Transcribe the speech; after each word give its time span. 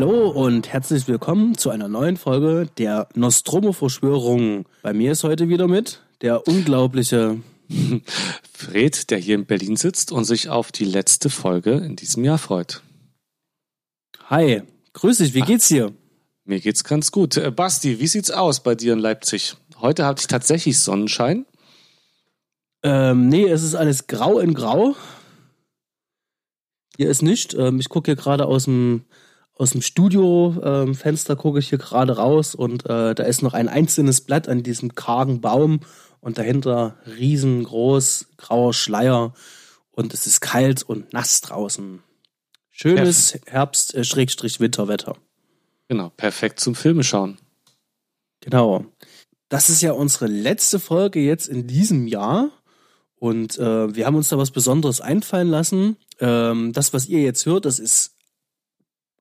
Hallo 0.00 0.28
und 0.28 0.68
herzlich 0.68 1.08
willkommen 1.08 1.58
zu 1.58 1.70
einer 1.70 1.88
neuen 1.88 2.16
Folge 2.16 2.70
der 2.78 3.08
Nostromo-Verschwörung. 3.16 4.64
Bei 4.80 4.92
mir 4.92 5.10
ist 5.10 5.24
heute 5.24 5.48
wieder 5.48 5.66
mit 5.66 6.04
der 6.20 6.46
unglaubliche 6.46 7.40
Fred, 8.52 9.10
der 9.10 9.18
hier 9.18 9.34
in 9.34 9.44
Berlin 9.44 9.74
sitzt 9.74 10.12
und 10.12 10.24
sich 10.24 10.50
auf 10.50 10.70
die 10.70 10.84
letzte 10.84 11.30
Folge 11.30 11.72
in 11.72 11.96
diesem 11.96 12.22
Jahr 12.22 12.38
freut. 12.38 12.80
Hi, 14.26 14.62
grüß 14.92 15.18
dich, 15.18 15.34
wie 15.34 15.40
geht's 15.40 15.66
dir? 15.66 15.92
Mir 16.44 16.60
geht's 16.60 16.84
ganz 16.84 17.10
gut. 17.10 17.36
Äh, 17.36 17.50
Basti, 17.50 17.98
wie 17.98 18.06
sieht's 18.06 18.30
aus 18.30 18.62
bei 18.62 18.76
dir 18.76 18.92
in 18.92 19.00
Leipzig? 19.00 19.56
Heute 19.80 20.06
hatte 20.06 20.20
ich 20.20 20.28
tatsächlich 20.28 20.78
Sonnenschein. 20.78 21.44
Ähm, 22.84 23.28
nee, 23.28 23.48
es 23.48 23.64
ist 23.64 23.74
alles 23.74 24.06
grau 24.06 24.38
in 24.38 24.54
grau. 24.54 24.94
Hier 26.96 27.10
ist 27.10 27.22
nicht. 27.22 27.52
Ähm, 27.54 27.80
ich 27.80 27.88
gucke 27.88 28.12
hier 28.12 28.16
gerade 28.16 28.46
aus 28.46 28.66
dem 28.66 29.04
aus 29.58 29.72
dem 29.72 29.82
Studio-Fenster 29.82 31.32
ähm, 31.32 31.38
gucke 31.38 31.58
ich 31.58 31.68
hier 31.68 31.78
gerade 31.78 32.16
raus 32.16 32.54
und 32.54 32.86
äh, 32.86 33.14
da 33.14 33.24
ist 33.24 33.42
noch 33.42 33.54
ein 33.54 33.68
einzelnes 33.68 34.20
Blatt 34.20 34.48
an 34.48 34.62
diesem 34.62 34.94
kargen 34.94 35.40
Baum 35.40 35.80
und 36.20 36.38
dahinter 36.38 36.96
riesengroß 37.06 38.28
grauer 38.36 38.72
Schleier 38.72 39.34
und 39.90 40.14
es 40.14 40.28
ist 40.28 40.40
kalt 40.40 40.84
und 40.84 41.12
nass 41.12 41.40
draußen. 41.40 42.02
Schönes 42.70 43.32
Perf 43.44 43.72
Herbst-Winterwetter. 43.94 45.12
Äh, 45.12 45.88
genau, 45.88 46.10
perfekt 46.10 46.60
zum 46.60 46.76
Filme 46.76 47.02
schauen. 47.02 47.38
Genau. 48.40 48.86
Das 49.48 49.70
ist 49.70 49.82
ja 49.82 49.90
unsere 49.92 50.28
letzte 50.28 50.78
Folge 50.78 51.18
jetzt 51.18 51.48
in 51.48 51.66
diesem 51.66 52.06
Jahr. 52.06 52.50
Und 53.16 53.58
äh, 53.58 53.92
wir 53.94 54.06
haben 54.06 54.14
uns 54.14 54.28
da 54.28 54.38
was 54.38 54.52
Besonderes 54.52 55.00
einfallen 55.00 55.48
lassen. 55.48 55.96
Ähm, 56.20 56.72
das, 56.72 56.92
was 56.92 57.08
ihr 57.08 57.22
jetzt 57.22 57.46
hört, 57.46 57.64
das 57.64 57.80
ist 57.80 58.17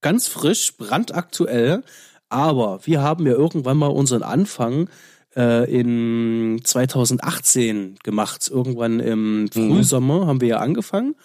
ganz 0.07 0.29
frisch, 0.29 0.77
brandaktuell. 0.77 1.83
Aber 2.29 2.79
wir 2.85 3.01
haben 3.01 3.25
ja 3.25 3.33
irgendwann 3.33 3.75
mal 3.75 3.87
unseren 3.87 4.23
Anfang 4.23 4.89
äh, 5.35 5.69
in 5.69 6.61
2018 6.63 7.97
gemacht. 8.03 8.49
Irgendwann 8.49 9.01
im 9.01 9.41
mhm. 9.41 9.51
Frühsommer 9.51 10.23
mhm. 10.23 10.27
haben 10.27 10.41
wir 10.41 10.47
ja 10.47 10.57
angefangen 10.59 11.15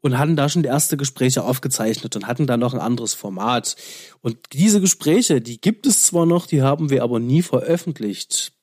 und 0.00 0.18
hatten 0.18 0.34
da 0.34 0.48
schon 0.48 0.64
die 0.64 0.68
erste 0.68 0.96
Gespräche 0.96 1.44
aufgezeichnet 1.44 2.16
und 2.16 2.26
hatten 2.26 2.48
dann 2.48 2.58
noch 2.58 2.74
ein 2.74 2.80
anderes 2.80 3.14
Format. 3.14 3.76
Und 4.22 4.38
diese 4.52 4.80
Gespräche, 4.80 5.40
die 5.40 5.60
gibt 5.60 5.86
es 5.86 6.02
zwar 6.02 6.26
noch, 6.26 6.46
die 6.46 6.62
haben 6.62 6.90
wir 6.90 7.04
aber 7.04 7.20
nie 7.20 7.42
veröffentlicht. 7.42 8.54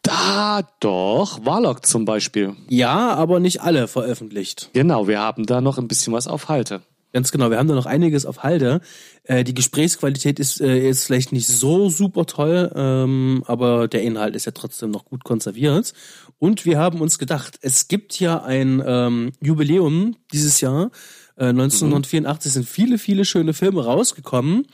Da 0.00 0.66
doch, 0.80 1.44
Warlock 1.44 1.84
zum 1.84 2.06
Beispiel. 2.06 2.56
Ja, 2.70 3.10
aber 3.14 3.38
nicht 3.38 3.60
alle 3.60 3.86
veröffentlicht. 3.86 4.70
Genau, 4.72 5.08
wir 5.08 5.20
haben 5.20 5.44
da 5.44 5.60
noch 5.60 5.76
ein 5.76 5.88
bisschen 5.88 6.14
was 6.14 6.26
auf 6.26 6.48
Halte. 6.48 6.80
Ganz 7.14 7.30
genau, 7.30 7.48
wir 7.48 7.58
haben 7.58 7.68
da 7.68 7.76
noch 7.76 7.86
einiges 7.86 8.26
auf 8.26 8.42
Halde. 8.42 8.80
Äh, 9.22 9.44
die 9.44 9.54
Gesprächsqualität 9.54 10.40
ist, 10.40 10.60
äh, 10.60 10.88
ist 10.88 11.04
vielleicht 11.04 11.30
nicht 11.30 11.46
so 11.46 11.88
super 11.88 12.26
toll, 12.26 12.72
ähm, 12.74 13.44
aber 13.46 13.86
der 13.86 14.02
Inhalt 14.02 14.34
ist 14.34 14.46
ja 14.46 14.52
trotzdem 14.52 14.90
noch 14.90 15.04
gut 15.04 15.22
konserviert. 15.22 15.94
Und 16.40 16.64
wir 16.64 16.76
haben 16.76 17.00
uns 17.00 17.20
gedacht, 17.20 17.56
es 17.62 17.86
gibt 17.86 18.18
ja 18.18 18.42
ein 18.42 18.82
ähm, 18.84 19.30
Jubiläum 19.40 20.16
dieses 20.32 20.60
Jahr. 20.60 20.90
Äh, 21.36 21.50
1984 21.50 22.50
mhm. 22.50 22.52
sind 22.52 22.68
viele, 22.68 22.98
viele 22.98 23.24
schöne 23.24 23.54
Filme 23.54 23.84
rausgekommen. 23.84 24.66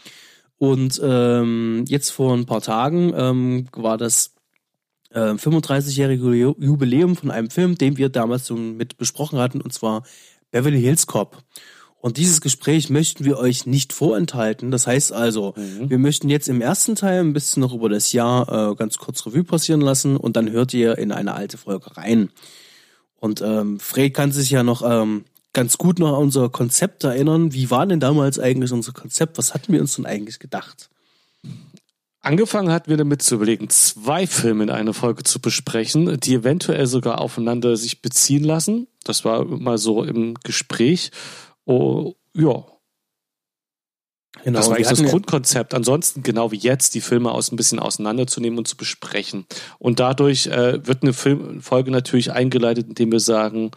Und 0.56 0.98
ähm, 1.04 1.84
jetzt 1.88 2.08
vor 2.08 2.32
ein 2.32 2.46
paar 2.46 2.62
Tagen 2.62 3.12
ähm, 3.14 3.66
war 3.72 3.98
das 3.98 4.34
äh, 5.10 5.34
35-jährige 5.34 6.54
Jubiläum 6.58 7.16
von 7.16 7.30
einem 7.30 7.50
Film, 7.50 7.76
den 7.76 7.98
wir 7.98 8.08
damals 8.08 8.48
schon 8.48 8.78
mit 8.78 8.96
besprochen 8.96 9.38
hatten, 9.38 9.60
und 9.60 9.74
zwar 9.74 10.04
Beverly 10.50 10.80
Hills 10.80 11.06
Cop. 11.06 11.44
Und 12.00 12.16
dieses 12.16 12.40
Gespräch 12.40 12.88
möchten 12.88 13.24
wir 13.26 13.38
euch 13.38 13.66
nicht 13.66 13.92
vorenthalten. 13.92 14.70
Das 14.70 14.86
heißt 14.86 15.12
also, 15.12 15.52
mhm. 15.56 15.90
wir 15.90 15.98
möchten 15.98 16.30
jetzt 16.30 16.48
im 16.48 16.62
ersten 16.62 16.96
Teil 16.96 17.20
ein 17.20 17.34
bisschen 17.34 17.60
noch 17.60 17.74
über 17.74 17.90
das 17.90 18.12
Jahr 18.12 18.70
äh, 18.70 18.74
ganz 18.74 18.96
kurz 18.96 19.26
Revue 19.26 19.44
passieren 19.44 19.82
lassen 19.82 20.16
und 20.16 20.36
dann 20.36 20.50
hört 20.50 20.72
ihr 20.72 20.96
in 20.96 21.12
eine 21.12 21.34
alte 21.34 21.58
Folge 21.58 21.96
rein. 21.98 22.30
Und 23.16 23.42
ähm, 23.42 23.78
Fred 23.78 24.14
kann 24.14 24.32
sich 24.32 24.50
ja 24.50 24.62
noch 24.62 24.82
ähm, 24.82 25.26
ganz 25.52 25.76
gut 25.76 25.98
noch 25.98 26.14
an 26.16 26.22
unser 26.22 26.48
Konzept 26.48 27.04
erinnern. 27.04 27.52
Wie 27.52 27.70
war 27.70 27.86
denn 27.86 28.00
damals 28.00 28.38
eigentlich 28.38 28.72
unser 28.72 28.92
Konzept? 28.92 29.36
Was 29.36 29.52
hatten 29.52 29.72
wir 29.72 29.80
uns 29.82 29.96
denn 29.96 30.06
eigentlich 30.06 30.38
gedacht? 30.38 30.88
Angefangen 32.22 32.70
hatten 32.70 32.90
wir 32.90 32.96
damit 32.96 33.22
zu 33.22 33.34
überlegen, 33.34 33.68
zwei 33.68 34.26
Filme 34.26 34.64
in 34.64 34.70
einer 34.70 34.94
Folge 34.94 35.22
zu 35.22 35.40
besprechen, 35.40 36.18
die 36.20 36.34
eventuell 36.34 36.86
sogar 36.86 37.20
aufeinander 37.20 37.76
sich 37.76 38.00
beziehen 38.02 38.44
lassen. 38.44 38.88
Das 39.04 39.24
war 39.24 39.44
mal 39.44 39.78
so 39.78 40.04
im 40.04 40.34
Gespräch. 40.42 41.10
Oh, 41.64 42.14
ja. 42.34 42.64
Genau, 44.44 44.58
das 44.58 44.68
war 44.68 44.76
eigentlich 44.76 44.88
das 44.88 45.02
Grundkonzept. 45.02 45.74
Ansonsten, 45.74 46.22
genau 46.22 46.52
wie 46.52 46.56
jetzt, 46.56 46.94
die 46.94 47.00
Filme 47.00 47.32
aus 47.32 47.50
ein 47.50 47.56
bisschen 47.56 47.78
auseinanderzunehmen 47.78 48.58
und 48.58 48.68
zu 48.68 48.76
besprechen. 48.76 49.46
Und 49.78 50.00
dadurch 50.00 50.46
äh, 50.46 50.86
wird 50.86 51.02
eine 51.02 51.12
Film 51.12 51.60
Folge 51.60 51.90
natürlich 51.90 52.32
eingeleitet, 52.32 52.86
indem 52.88 53.12
wir 53.12 53.20
sagen, 53.20 53.72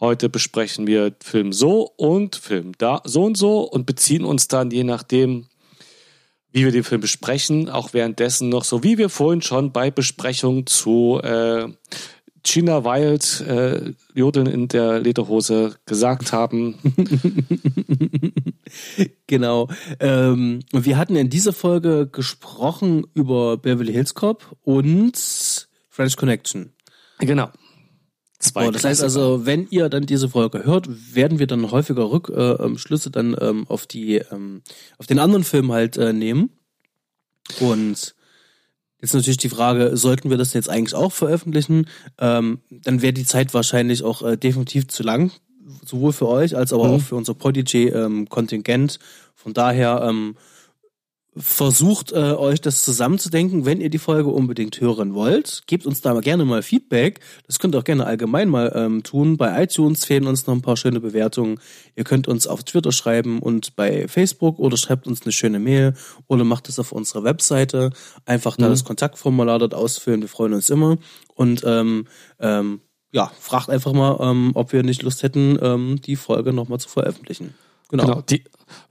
heute 0.00 0.28
besprechen 0.28 0.86
wir 0.86 1.14
Film 1.22 1.52
so 1.52 1.82
und 1.96 2.36
Film 2.36 2.72
da 2.78 3.02
so 3.04 3.24
und 3.24 3.36
so 3.36 3.60
und 3.60 3.86
beziehen 3.86 4.24
uns 4.24 4.48
dann 4.48 4.70
je 4.70 4.82
nachdem, 4.82 5.46
wie 6.50 6.64
wir 6.64 6.72
den 6.72 6.84
Film 6.84 7.00
besprechen, 7.00 7.68
auch 7.68 7.92
währenddessen 7.92 8.48
noch 8.48 8.64
so, 8.64 8.82
wie 8.82 8.98
wir 8.98 9.08
vorhin 9.08 9.42
schon 9.42 9.72
bei 9.72 9.90
Besprechung 9.90 10.66
zu 10.66 11.20
äh, 11.22 11.68
Gina 12.44 12.84
Wild, 12.84 13.40
äh, 13.46 13.92
Jodeln 14.14 14.46
in 14.46 14.68
der 14.68 15.00
Lederhose, 15.00 15.76
gesagt 15.86 16.32
haben. 16.32 16.78
genau. 19.26 19.68
Ähm, 20.00 20.60
wir 20.72 20.96
hatten 20.96 21.16
in 21.16 21.30
dieser 21.30 21.52
Folge 21.52 22.08
gesprochen 22.10 23.06
über 23.14 23.56
Beverly 23.56 23.92
Hills 23.92 24.14
Cop 24.14 24.56
und 24.62 25.16
French 25.88 26.16
Connection. 26.16 26.72
Genau. 27.18 27.50
Zwei 28.42 28.66
oh, 28.66 28.70
das 28.72 28.82
heißt 28.82 29.04
also, 29.04 29.46
wenn 29.46 29.68
ihr 29.70 29.88
dann 29.88 30.04
diese 30.04 30.28
Folge 30.28 30.64
hört, 30.64 30.88
werden 31.14 31.38
wir 31.38 31.46
dann 31.46 31.70
häufiger 31.70 32.10
Rückschlüsse 32.10 33.08
äh, 33.08 33.12
dann 33.12 33.36
ähm, 33.40 33.66
auf 33.68 33.86
die 33.86 34.16
ähm, 34.16 34.62
auf 34.98 35.06
den 35.06 35.20
anderen 35.20 35.44
Film 35.44 35.70
halt 35.70 35.96
äh, 35.96 36.12
nehmen. 36.12 36.50
Und 37.60 38.16
Jetzt 39.02 39.14
natürlich 39.14 39.38
die 39.38 39.48
Frage, 39.48 39.96
sollten 39.96 40.30
wir 40.30 40.38
das 40.38 40.52
jetzt 40.52 40.70
eigentlich 40.70 40.94
auch 40.94 41.12
veröffentlichen? 41.12 41.88
Ähm, 42.18 42.60
dann 42.70 43.02
wäre 43.02 43.12
die 43.12 43.24
Zeit 43.24 43.52
wahrscheinlich 43.52 44.04
auch 44.04 44.22
äh, 44.22 44.36
definitiv 44.36 44.86
zu 44.86 45.02
lang, 45.02 45.32
sowohl 45.84 46.12
für 46.12 46.28
euch 46.28 46.56
als 46.56 46.72
aber 46.72 46.86
mhm. 46.88 46.94
auch 46.94 47.00
für 47.00 47.16
unser 47.16 47.34
Prodigy-Kontingent. 47.34 48.98
Ähm, 49.00 49.06
Von 49.34 49.54
daher 49.54 50.06
ähm, 50.08 50.36
versucht 51.34 52.12
äh, 52.12 52.34
euch 52.34 52.60
das 52.60 52.82
zusammenzudenken, 52.82 53.64
wenn 53.64 53.80
ihr 53.80 53.88
die 53.88 53.98
Folge 53.98 54.28
unbedingt 54.28 54.80
hören 54.80 55.14
wollt. 55.14 55.62
Gebt 55.66 55.86
uns 55.86 56.02
da 56.02 56.12
gerne 56.20 56.44
mal 56.44 56.62
Feedback. 56.62 57.20
Das 57.46 57.58
könnt 57.58 57.74
ihr 57.74 57.78
auch 57.78 57.84
gerne 57.84 58.04
allgemein 58.04 58.50
mal 58.50 58.70
ähm, 58.74 59.02
tun. 59.02 59.38
Bei 59.38 59.62
iTunes 59.62 60.04
fehlen 60.04 60.26
uns 60.26 60.46
noch 60.46 60.54
ein 60.54 60.60
paar 60.60 60.76
schöne 60.76 61.00
Bewertungen. 61.00 61.58
Ihr 61.96 62.04
könnt 62.04 62.28
uns 62.28 62.46
auf 62.46 62.64
Twitter 62.64 62.92
schreiben 62.92 63.38
und 63.38 63.76
bei 63.76 64.08
Facebook 64.08 64.58
oder 64.58 64.76
schreibt 64.76 65.06
uns 65.06 65.22
eine 65.22 65.32
schöne 65.32 65.58
Mail 65.58 65.94
oder 66.26 66.44
macht 66.44 66.68
es 66.68 66.78
auf 66.78 66.92
unserer 66.92 67.24
Webseite. 67.24 67.90
Einfach 68.26 68.56
da 68.58 68.66
mhm. 68.66 68.70
das 68.72 68.84
Kontaktformular 68.84 69.58
dort 69.58 69.74
ausfüllen. 69.74 70.20
Wir 70.20 70.28
freuen 70.28 70.52
uns 70.52 70.68
immer. 70.68 70.98
Und 71.34 71.62
ähm, 71.64 72.08
ähm, 72.40 72.82
ja, 73.10 73.30
fragt 73.40 73.70
einfach 73.70 73.94
mal, 73.94 74.18
ähm, 74.20 74.50
ob 74.54 74.72
wir 74.72 74.82
nicht 74.82 75.02
Lust 75.02 75.22
hätten, 75.22 75.58
ähm, 75.62 75.98
die 76.04 76.16
Folge 76.16 76.52
nochmal 76.52 76.80
zu 76.80 76.90
veröffentlichen. 76.90 77.54
Genau. 77.92 78.04
genau. 78.04 78.20
Die, 78.22 78.42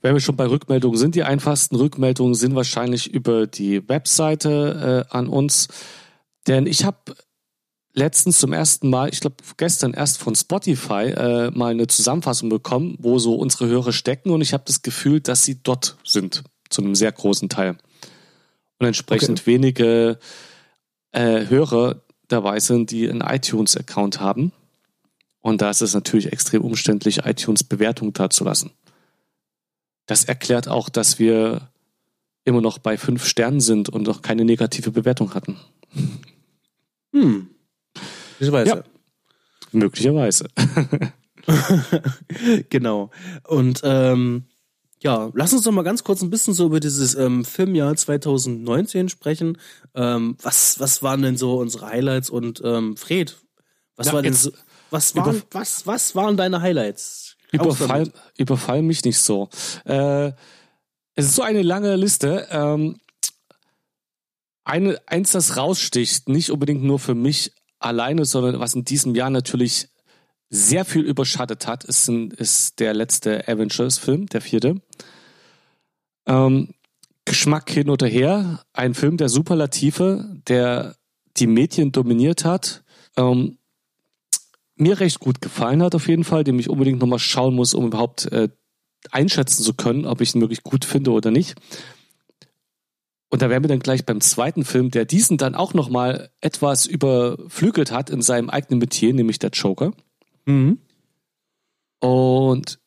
wenn 0.01 0.13
wir 0.13 0.21
schon 0.21 0.35
bei 0.35 0.45
Rückmeldungen 0.45 0.97
sind, 0.97 1.15
die 1.15 1.23
einfachsten 1.23 1.75
Rückmeldungen 1.75 2.35
sind 2.35 2.55
wahrscheinlich 2.55 3.11
über 3.11 3.47
die 3.47 3.89
Webseite 3.89 5.07
äh, 5.11 5.15
an 5.15 5.27
uns. 5.27 5.67
Denn 6.47 6.67
ich 6.67 6.85
habe 6.85 7.15
letztens 7.93 8.37
zum 8.37 8.53
ersten 8.53 8.91
Mal, 8.91 9.09
ich 9.09 9.19
glaube 9.19 9.37
gestern 9.57 9.95
erst 9.95 10.19
von 10.19 10.35
Spotify 10.35 11.09
äh, 11.09 11.49
mal 11.49 11.71
eine 11.71 11.87
Zusammenfassung 11.87 12.49
bekommen, 12.49 12.95
wo 12.99 13.17
so 13.17 13.33
unsere 13.35 13.67
Hörer 13.67 13.91
stecken 13.91 14.29
und 14.29 14.41
ich 14.41 14.53
habe 14.53 14.63
das 14.67 14.83
Gefühl, 14.83 15.19
dass 15.19 15.43
sie 15.43 15.63
dort 15.63 15.97
sind, 16.05 16.43
zu 16.69 16.83
einem 16.83 16.93
sehr 16.93 17.11
großen 17.11 17.49
Teil. 17.49 17.77
Und 18.77 18.85
entsprechend 18.85 19.41
okay. 19.41 19.51
wenige 19.51 20.19
äh, 21.11 21.47
Hörer 21.47 22.03
dabei 22.27 22.59
sind, 22.59 22.91
die 22.91 23.09
einen 23.09 23.21
iTunes-Account 23.21 24.19
haben. 24.19 24.51
Und 25.41 25.63
da 25.63 25.71
ist 25.71 25.81
es 25.81 25.95
natürlich 25.95 26.31
extrem 26.31 26.61
umständlich, 26.61 27.25
iTunes-Bewertungen 27.25 28.13
dazulassen. 28.13 28.71
Das 30.05 30.23
erklärt 30.25 30.67
auch, 30.67 30.89
dass 30.89 31.19
wir 31.19 31.69
immer 32.43 32.61
noch 32.61 32.79
bei 32.79 32.97
fünf 32.97 33.25
Sternen 33.25 33.61
sind 33.61 33.89
und 33.89 34.03
noch 34.03 34.21
keine 34.21 34.45
negative 34.45 34.91
Bewertung 34.91 35.33
hatten. 35.33 35.57
Hm. 37.13 37.49
Möglicherweise. 38.39 38.69
Ja. 38.69 38.83
Möglicherweise. 39.71 40.47
genau. 42.69 43.11
Und 43.47 43.81
ähm, 43.83 44.45
ja, 45.01 45.31
lass 45.33 45.53
uns 45.53 45.63
doch 45.63 45.71
mal 45.71 45.83
ganz 45.83 46.03
kurz 46.03 46.21
ein 46.21 46.29
bisschen 46.29 46.53
so 46.53 46.65
über 46.65 46.79
dieses 46.79 47.15
ähm, 47.15 47.43
Filmjahr 47.43 47.95
2019 47.95 49.09
sprechen. 49.09 49.57
Ähm, 49.95 50.37
was, 50.41 50.79
was 50.79 51.01
waren 51.01 51.21
denn 51.21 51.37
so 51.37 51.57
unsere 51.57 51.87
Highlights 51.87 52.29
und 52.29 52.61
ähm, 52.63 52.97
Fred, 52.97 53.37
was 53.95 54.07
ja, 54.07 54.13
war 54.13 54.21
denn 54.21 54.33
so, 54.33 54.51
was 54.91 55.15
waren, 55.15 55.41
was, 55.51 55.87
was 55.87 56.15
waren 56.15 56.37
deine 56.37 56.61
Highlights? 56.61 57.30
Überfall, 57.51 58.11
überfall 58.37 58.81
mich 58.81 59.03
nicht 59.03 59.19
so. 59.19 59.49
Äh, 59.85 60.31
Es 61.15 61.25
ist 61.25 61.35
so 61.35 61.41
eine 61.41 61.61
lange 61.61 61.95
Liste. 61.95 62.47
Ähm, 62.49 62.99
eine, 64.63 64.99
eins, 65.07 65.31
das 65.31 65.57
raussticht, 65.57 66.29
nicht 66.29 66.51
unbedingt 66.51 66.83
nur 66.83 66.99
für 66.99 67.15
mich 67.15 67.53
alleine, 67.79 68.25
sondern 68.25 68.59
was 68.59 68.75
in 68.75 68.85
diesem 68.85 69.15
Jahr 69.15 69.29
natürlich 69.29 69.89
sehr 70.49 70.85
viel 70.85 71.01
überschattet 71.01 71.65
hat, 71.67 71.83
ist, 71.83 72.09
ist 72.09 72.79
der 72.79 72.93
letzte 72.93 73.47
Avengers-Film, 73.47 74.27
der 74.27 74.41
vierte. 74.41 74.81
Ähm, 76.27 76.73
Geschmack 77.25 77.69
hin 77.69 77.89
oder 77.89 78.07
her, 78.07 78.63
ein 78.73 78.93
Film 78.93 79.17
der 79.17 79.29
Superlative, 79.29 80.41
der 80.47 80.95
die 81.37 81.47
Medien 81.47 81.91
dominiert 81.91 82.45
hat, 82.45 82.83
ähm, 83.15 83.57
mir 84.81 84.99
recht 84.99 85.19
gut 85.19 85.41
gefallen 85.41 85.81
hat 85.81 85.95
auf 85.95 86.07
jeden 86.07 86.23
Fall, 86.23 86.43
den 86.43 86.59
ich 86.59 86.69
unbedingt 86.69 86.99
nochmal 86.99 87.19
schauen 87.19 87.55
muss, 87.55 87.73
um 87.73 87.85
überhaupt 87.85 88.31
äh, 88.31 88.49
einschätzen 89.11 89.63
zu 89.63 89.73
können, 89.73 90.05
ob 90.05 90.21
ich 90.21 90.35
ihn 90.35 90.41
wirklich 90.41 90.63
gut 90.63 90.85
finde 90.85 91.11
oder 91.11 91.31
nicht. 91.31 91.55
Und 93.29 93.41
da 93.41 93.49
wären 93.49 93.63
wir 93.63 93.69
dann 93.69 93.79
gleich 93.79 94.05
beim 94.05 94.19
zweiten 94.19 94.65
Film, 94.65 94.91
der 94.91 95.05
diesen 95.05 95.37
dann 95.37 95.55
auch 95.55 95.73
nochmal 95.73 96.31
etwas 96.41 96.85
überflügelt 96.85 97.91
hat 97.91 98.09
in 98.09 98.21
seinem 98.21 98.49
eigenen 98.49 98.79
Metier, 98.79 99.13
nämlich 99.13 99.39
der 99.39 99.51
Joker. 99.51 99.93
Mhm. 100.45 100.79
Und 101.99 102.79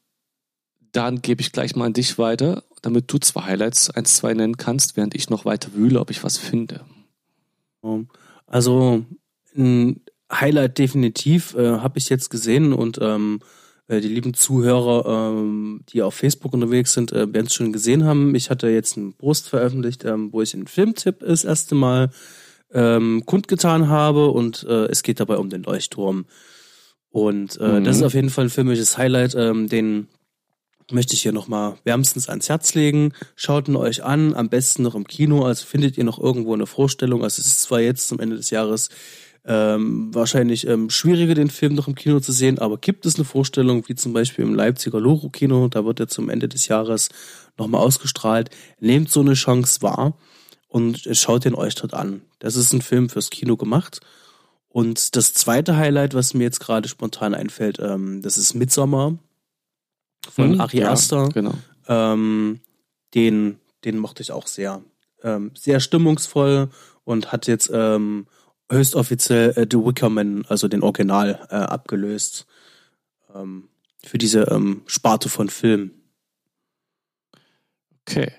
dann 0.93 1.23
gebe 1.23 1.41
ich 1.41 1.53
gleich 1.53 1.75
mal 1.77 1.87
an 1.87 1.93
dich 1.95 2.19
weiter, 2.19 2.63
damit 2.83 3.11
du 3.11 3.19
zwei 3.19 3.43
Highlights, 3.43 3.89
eins, 3.91 4.17
zwei 4.17 4.35
nennen 4.35 4.59
kannst, 4.59 4.97
während 4.97 5.15
ich 5.15 5.31
noch 5.31 5.47
weiter 5.47 5.73
wühle, 5.75 5.99
ob 5.99 6.11
ich 6.11 6.23
was 6.23 6.37
finde. 6.37 6.85
Also 8.47 9.05
ein 9.57 10.04
Highlight 10.33 10.79
definitiv 10.79 11.55
äh, 11.55 11.79
habe 11.79 11.99
ich 11.99 12.09
jetzt 12.09 12.31
gesehen 12.31 12.73
und 12.73 12.99
ähm, 13.01 13.41
äh, 13.89 14.01
die 14.01 14.09
lieben 14.09 14.35
Zuhörer, 14.35 15.33
ähm, 15.35 15.83
die 15.91 16.03
auf 16.03 16.15
Facebook 16.15 16.55
unterwegs 16.55 16.95
sind, 16.95 17.13
äh, 17.13 17.33
werden 17.33 17.47
es 17.47 17.55
schon 17.55 17.73
gesehen 17.73 18.05
haben. 18.05 18.35
Ich 18.35 18.51
hatte 18.51 18.69
jetzt 18.69 18.97
einen 18.97 19.13
Post 19.13 19.49
veröffentlicht, 19.49 20.05
ähm, 20.05 20.33
wo 20.33 20.43
ich 20.43 20.55
einen 20.55 20.67
Filmtipp 20.67 21.21
das 21.21 21.45
erste 21.45 21.75
Mal 21.75 22.11
ähm, 22.73 23.25
kundgetan 23.27 23.89
habe 23.89 24.31
und 24.31 24.65
äh, 24.69 24.87
es 24.87 25.03
geht 25.03 25.21
dabei 25.21 25.37
um 25.37 25.51
den 25.51 25.63
Leuchtturm. 25.63 26.27
Und 27.11 27.61
äh, 27.61 27.81
mhm. 27.81 27.85
das 27.85 27.97
ist 27.97 28.03
auf 28.03 28.15
jeden 28.15 28.31
Fall 28.31 28.47
ein 28.47 28.51
filmisches 28.51 28.99
Highlight, 28.99 29.35
ähm, 29.37 29.69
den 29.69 30.09
möchte 30.91 31.15
ich 31.15 31.23
hier 31.23 31.33
nochmal 31.33 31.77
wärmstens 31.85 32.29
ans 32.29 32.49
Herz 32.49 32.75
legen. 32.75 33.13
Schaut 33.37 33.69
ihn 33.69 33.77
euch 33.77 34.03
an, 34.03 34.35
am 34.35 34.49
besten 34.49 34.83
noch 34.83 34.95
im 34.95 35.07
Kino, 35.07 35.45
also 35.45 35.65
findet 35.65 35.97
ihr 35.97 36.05
noch 36.05 36.19
irgendwo 36.19 36.53
eine 36.53 36.67
Vorstellung. 36.67 37.23
Also 37.23 37.41
es 37.41 37.47
ist 37.47 37.63
zwar 37.63 37.81
jetzt 37.81 38.09
zum 38.09 38.21
Ende 38.21 38.37
des 38.37 38.51
Jahres 38.51 38.91
ähm, 39.47 40.15
wahrscheinlich 40.15 40.67
ähm, 40.67 40.89
schwieriger, 40.89 41.35
den 41.35 41.51
Film 41.51 41.75
noch 41.75 41.87
im 41.87 41.95
Kino 41.95 42.21
zu 42.21 42.33
sehen, 42.33 42.59
aber 42.59 42.79
gibt 42.79 43.05
es 43.05 43.17
eine 43.17 43.25
Vorstellung, 43.25 43.87
wie 43.89 43.95
zum 43.95 44.13
Beispiel 44.13 44.45
im 44.45 44.55
Leipziger 44.55 45.01
Loro-Kino, 45.01 45.69
da 45.69 45.85
wird 45.85 46.01
er 46.01 46.09
zum 46.09 46.31
Ende 46.31 46.49
des 46.49 46.67
Jahres 46.69 47.11
nochmal 47.59 47.83
ausgestrahlt. 47.83 48.51
Nehmt 48.81 49.11
so 49.11 49.21
eine 49.21 49.35
Chance 49.35 49.83
wahr 49.83 50.17
und 50.69 51.09
schaut 51.13 51.45
den 51.45 51.55
euch 51.55 51.75
dort 51.75 51.95
an. 51.95 52.23
Das 52.39 52.57
ist 52.57 52.73
ein 52.73 52.83
Film 52.83 53.09
fürs 53.09 53.31
Kino 53.31 53.57
gemacht. 53.57 54.01
Und 54.69 55.15
das 55.15 55.33
zweite 55.35 55.77
Highlight, 55.77 56.15
was 56.15 56.35
mir 56.35 56.45
jetzt 56.45 56.59
gerade 56.59 56.89
spontan 56.89 57.35
einfällt, 57.35 57.79
ähm, 57.79 58.23
das 58.23 58.39
ist 58.39 58.55
Midsommer 58.55 59.19
von 60.33 60.55
hm, 60.55 60.61
Ari 60.61 60.81
ja, 60.81 60.91
Aster. 60.91 61.29
Genau. 61.29 61.55
Ähm, 61.87 62.61
den, 63.15 63.59
den 63.85 63.99
mochte 63.99 64.23
ich 64.23 64.33
auch 64.33 64.47
sehr. 64.47 64.83
Ähm, 65.23 65.53
sehr 65.55 65.81
stimmungsvoll 65.81 66.71
und 67.05 67.31
hat 67.31 67.47
jetzt 67.47 67.71
ähm, 67.73 68.27
höchstoffiziell 68.71 69.51
äh, 69.51 69.67
The 69.71 69.79
Wickerman, 69.79 70.45
also 70.49 70.69
den 70.69 70.83
Original, 70.83 71.47
äh, 71.51 71.55
abgelöst. 71.55 72.47
Ähm, 73.35 73.69
für 74.05 74.19
diese 74.19 74.43
ähm, 74.51 74.83
Sparte 74.87 75.29
von 75.29 75.49
Filmen. 75.49 75.93
Okay. 78.07 78.33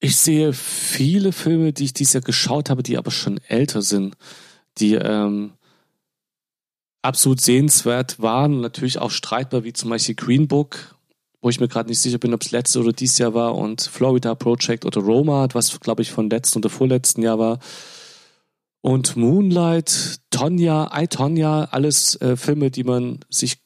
Ich 0.00 0.16
sehe 0.16 0.52
viele 0.52 1.32
Filme, 1.32 1.72
die 1.72 1.84
ich 1.84 1.92
dieses 1.92 2.12
Jahr 2.12 2.22
geschaut 2.22 2.70
habe, 2.70 2.82
die 2.82 2.98
aber 2.98 3.10
schon 3.10 3.40
älter 3.48 3.82
sind, 3.82 4.16
die 4.78 4.94
ähm, 4.94 5.52
absolut 7.02 7.40
sehenswert 7.40 8.20
waren 8.20 8.54
und 8.54 8.60
natürlich 8.60 8.98
auch 8.98 9.10
streitbar, 9.10 9.64
wie 9.64 9.72
zum 9.72 9.90
Beispiel 9.90 10.14
Green 10.14 10.46
Book, 10.46 10.94
wo 11.42 11.48
ich 11.48 11.60
mir 11.60 11.68
gerade 11.68 11.88
nicht 11.88 12.00
sicher 12.00 12.18
bin, 12.18 12.34
ob 12.34 12.42
es 12.42 12.50
letztes 12.50 12.76
oder 12.76 12.92
dieses 12.92 13.18
Jahr 13.18 13.34
war, 13.34 13.54
und 13.54 13.82
Florida 13.82 14.34
Project 14.34 14.84
oder 14.84 15.00
Roma, 15.00 15.48
was 15.52 15.78
glaube 15.80 16.02
ich 16.02 16.10
von 16.10 16.30
letzten 16.30 16.58
oder 16.58 16.70
vorletzten 16.70 17.22
Jahr 17.22 17.38
war. 17.38 17.58
Und 18.84 19.16
Moonlight, 19.16 20.20
Tonja, 20.28 20.90
I, 20.94 21.08
Tonja, 21.08 21.68
alles 21.70 22.20
äh, 22.20 22.36
Filme, 22.36 22.70
die 22.70 22.84
man 22.84 23.20
sich 23.30 23.56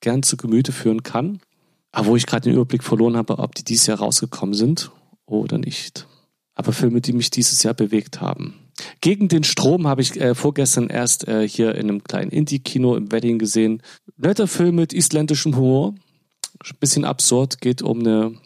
gern 0.00 0.22
zu 0.22 0.36
Gemüte 0.36 0.70
führen 0.70 1.02
kann. 1.02 1.40
Aber 1.90 2.06
wo 2.06 2.16
ich 2.16 2.24
gerade 2.24 2.44
den 2.44 2.52
Überblick 2.52 2.84
verloren 2.84 3.16
habe, 3.16 3.40
ob 3.40 3.56
die 3.56 3.64
dieses 3.64 3.88
Jahr 3.88 3.98
rausgekommen 3.98 4.54
sind 4.54 4.92
oder 5.26 5.58
nicht. 5.58 6.06
Aber 6.54 6.72
Filme, 6.72 7.00
die 7.00 7.12
mich 7.12 7.30
dieses 7.30 7.64
Jahr 7.64 7.74
bewegt 7.74 8.20
haben. 8.20 8.54
Gegen 9.00 9.26
den 9.26 9.42
Strom 9.42 9.88
habe 9.88 10.02
ich 10.02 10.20
äh, 10.20 10.36
vorgestern 10.36 10.88
erst 10.88 11.26
äh, 11.26 11.48
hier 11.48 11.74
in 11.74 11.88
einem 11.88 12.04
kleinen 12.04 12.30
Indie-Kino 12.30 12.94
im 12.94 13.10
Wedding 13.10 13.40
gesehen. 13.40 13.82
Netter 14.18 14.46
Film 14.46 14.76
mit 14.76 14.92
isländischem 14.92 15.56
Humor. 15.56 15.96
Bisschen 16.78 17.04
absurd, 17.04 17.60
geht 17.60 17.82
um 17.82 17.98
eine 17.98 18.36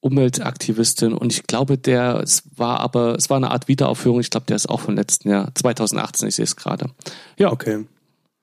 Umweltaktivistin 0.00 1.12
und 1.12 1.32
ich 1.32 1.42
glaube, 1.44 1.76
der, 1.76 2.20
es 2.20 2.42
war 2.56 2.80
aber, 2.80 3.14
es 3.16 3.28
war 3.28 3.36
eine 3.36 3.50
Art 3.50 3.68
Wiederaufführung, 3.68 4.20
ich 4.20 4.30
glaube, 4.30 4.46
der 4.46 4.56
ist 4.56 4.68
auch 4.68 4.80
vom 4.80 4.94
letzten 4.94 5.28
Jahr, 5.28 5.54
2018, 5.54 6.28
ich 6.28 6.36
sehe 6.36 6.44
es 6.44 6.56
gerade. 6.56 6.90
Ja. 7.38 7.52
Okay. 7.52 7.86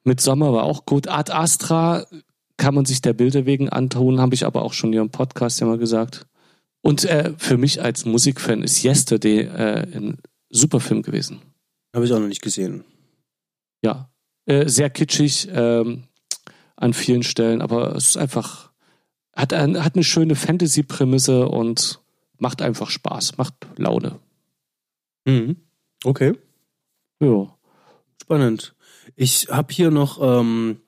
Mit 0.03 0.21
Sommer 0.21 0.53
war 0.53 0.63
auch 0.63 0.85
gut. 0.85 1.07
Art 1.07 1.33
Astra 1.33 2.05
kann 2.57 2.75
man 2.75 2.85
sich 2.85 3.01
der 3.01 3.13
Bilder 3.13 3.45
wegen 3.45 3.69
antun, 3.69 4.21
habe 4.21 4.35
ich 4.35 4.45
aber 4.45 4.61
auch 4.61 4.73
schon 4.73 4.91
hier 4.91 5.01
im 5.01 5.09
Podcast 5.09 5.59
ja 5.59 5.67
mal 5.67 5.77
gesagt. 5.77 6.27
Und 6.81 7.05
äh, 7.05 7.33
für 7.37 7.57
mich 7.57 7.81
als 7.81 8.05
Musikfan 8.05 8.63
ist 8.63 8.83
Yesterday 8.83 9.41
äh, 9.41 9.97
ein 9.97 10.19
super 10.49 10.79
Film 10.79 11.01
gewesen. 11.01 11.41
Habe 11.93 12.05
ich 12.05 12.13
auch 12.13 12.19
noch 12.19 12.27
nicht 12.27 12.41
gesehen. 12.41 12.83
Ja, 13.83 14.09
äh, 14.45 14.67
sehr 14.69 14.89
kitschig 14.89 15.49
ähm, 15.51 16.03
an 16.75 16.93
vielen 16.93 17.23
Stellen, 17.23 17.61
aber 17.61 17.95
es 17.95 18.09
ist 18.09 18.17
einfach 18.17 18.66
hat, 19.37 19.53
hat 19.53 19.95
eine 19.95 20.03
schöne 20.03 20.35
Fantasy-Prämisse 20.35 21.47
und 21.47 22.01
macht 22.39 22.61
einfach 22.61 22.89
Spaß, 22.89 23.37
macht 23.37 23.53
Laune. 23.77 24.19
Mhm. 25.25 25.57
Okay. 26.03 26.33
Ja. 27.19 27.55
Spannend. 28.21 28.75
Ich 29.15 29.47
habe 29.49 29.73
hier 29.73 29.91
noch, 29.91 30.19
ähm, 30.21 30.81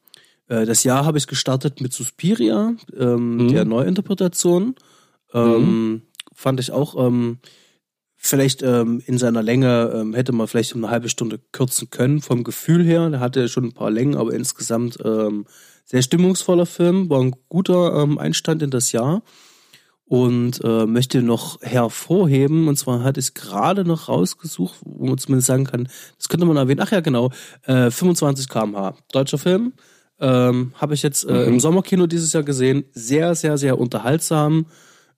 äh, 0.47 0.65
das 0.65 0.83
Jahr 0.83 1.05
habe 1.05 1.17
ich 1.17 1.27
gestartet 1.27 1.79
mit 1.79 1.93
Suspiria, 1.93 2.75
ähm, 2.97 3.37
mhm. 3.37 3.47
der 3.49 3.65
Neuinterpretation. 3.65 4.75
Ähm, 5.33 5.51
mhm. 5.53 6.01
Fand 6.33 6.59
ich 6.59 6.71
auch, 6.71 6.95
ähm, 7.07 7.39
vielleicht 8.15 8.63
ähm, 8.63 9.01
in 9.05 9.17
seiner 9.17 9.43
Länge 9.43 9.91
ähm, 9.93 10.13
hätte 10.13 10.31
man 10.31 10.47
vielleicht 10.47 10.75
eine 10.75 10.89
halbe 10.89 11.09
Stunde 11.09 11.39
kürzen 11.51 11.89
können, 11.89 12.21
vom 12.21 12.43
Gefühl 12.43 12.83
her. 12.83 13.09
Der 13.09 13.19
hatte 13.19 13.47
schon 13.47 13.65
ein 13.65 13.73
paar 13.73 13.91
Längen, 13.91 14.15
aber 14.15 14.33
insgesamt 14.33 14.97
ähm, 15.03 15.45
sehr 15.89 16.03
stimmungsvoller 16.03 16.67
Film, 16.67 17.09
war 17.09 17.19
ein 17.19 17.35
guter 17.49 18.03
ähm, 18.03 18.19
Einstand 18.19 18.61
in 18.61 18.69
das 18.69 18.91
Jahr. 18.91 19.23
Und 20.05 20.63
äh, 20.63 20.87
möchte 20.87 21.21
noch 21.21 21.61
hervorheben, 21.61 22.67
und 22.67 22.77
zwar 22.77 23.03
hatte 23.03 23.19
ich 23.19 23.35
gerade 23.35 23.85
noch 23.85 24.09
rausgesucht, 24.09 24.79
wo 24.83 25.05
man 25.05 25.19
zumindest 25.19 25.45
sagen 25.45 25.65
kann, 25.65 25.87
das 26.17 26.29
könnte 26.29 26.47
man 26.47 26.57
erwähnen, 26.57 26.79
ach 26.81 26.91
ja 26.91 26.99
genau, 26.99 27.29
äh, 27.67 27.91
25 27.91 28.49
kmh, 28.49 28.95
deutscher 29.11 29.37
Film, 29.37 29.73
ähm, 30.19 30.73
habe 30.73 30.95
ich 30.95 31.03
jetzt 31.03 31.25
äh, 31.25 31.33
mhm. 31.33 31.53
im 31.53 31.59
Sommerkino 31.59 32.07
dieses 32.07 32.33
Jahr 32.33 32.41
gesehen, 32.41 32.85
sehr, 32.91 33.35
sehr, 33.35 33.59
sehr 33.59 33.77
unterhaltsam, 33.77 34.65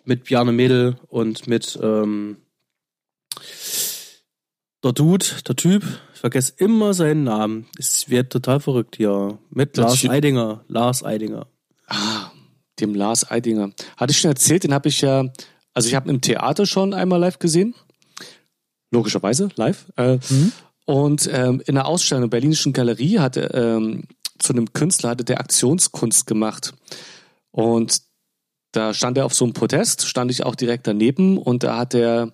mit 0.03 0.25
Bjarne 0.25 0.51
Mädel 0.51 0.97
und 1.07 1.47
mit 1.47 1.79
ähm, 1.81 2.35
der 4.83 4.93
Dude, 4.93 5.25
der 5.47 5.55
Typ, 5.55 5.83
ich 6.13 6.19
vergesse 6.19 6.53
immer 6.57 6.93
seinen 6.93 7.23
Namen. 7.23 7.67
Es 7.77 8.09
wird 8.09 8.31
total 8.31 8.59
verrückt 8.59 8.97
hier. 8.97 9.38
Mit 9.50 9.77
das 9.77 10.03
Lars 10.03 10.09
Eidinger. 10.09 10.65
Lars 10.67 11.03
Eidinger. 11.03 11.47
Ah, 11.88 12.31
dem 12.79 12.95
Lars 12.95 13.29
Eidinger. 13.29 13.71
Hatte 13.97 14.11
ich 14.11 14.19
schon 14.19 14.31
erzählt, 14.31 14.63
den 14.63 14.73
habe 14.73 14.89
ich 14.89 15.01
ja, 15.01 15.25
also 15.73 15.88
ich 15.88 15.95
habe 15.95 16.09
im 16.09 16.21
Theater 16.21 16.65
schon 16.65 16.93
einmal 16.93 17.19
live 17.19 17.39
gesehen. 17.39 17.75
Logischerweise, 18.91 19.50
live. 19.55 19.85
Äh, 19.97 20.15
mhm. 20.29 20.51
Und 20.85 21.29
ähm, 21.31 21.61
in 21.65 21.75
der 21.75 21.85
Ausstellung 21.85 22.23
der 22.23 22.29
Berlinischen 22.29 22.73
Galerie 22.73 23.19
hatte 23.19 23.51
ähm, 23.53 24.03
zu 24.39 24.53
einem 24.53 24.73
Künstler 24.73 25.11
hatte 25.11 25.23
der 25.23 25.39
Aktionskunst 25.39 26.25
gemacht. 26.25 26.73
Und 27.51 28.01
da 28.71 28.93
stand 28.93 29.17
er 29.17 29.25
auf 29.25 29.33
so 29.33 29.45
einem 29.45 29.53
Protest, 29.53 30.07
stand 30.07 30.31
ich 30.31 30.45
auch 30.45 30.55
direkt 30.55 30.88
daneben 30.88 31.38
und 31.38 31.63
da 31.63 31.77
hat 31.77 31.93
er 31.93 32.33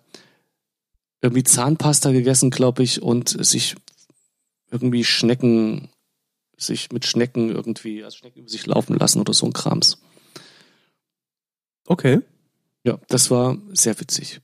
irgendwie 1.22 1.44
Zahnpasta 1.44 2.12
gegessen, 2.12 2.50
glaube 2.50 2.84
ich, 2.84 3.02
und 3.02 3.30
sich 3.30 3.76
irgendwie 4.72 5.04
Schnecken, 5.04 5.90
sich 6.58 6.92
mit 6.92 7.06
Schnecken 7.06 7.50
irgendwie, 7.50 8.04
also 8.04 8.18
Schnecken 8.18 8.40
über 8.40 8.50
sich 8.50 8.66
laufen 8.66 8.98
lassen 8.98 9.20
oder 9.20 9.34
so 9.34 9.46
ein 9.46 9.54
Krams. 9.54 9.98
Okay. 11.86 12.22
Ja, 12.84 13.00
das 13.08 13.32
war 13.32 13.58
sehr 13.74 14.00
witzig. 14.00 14.42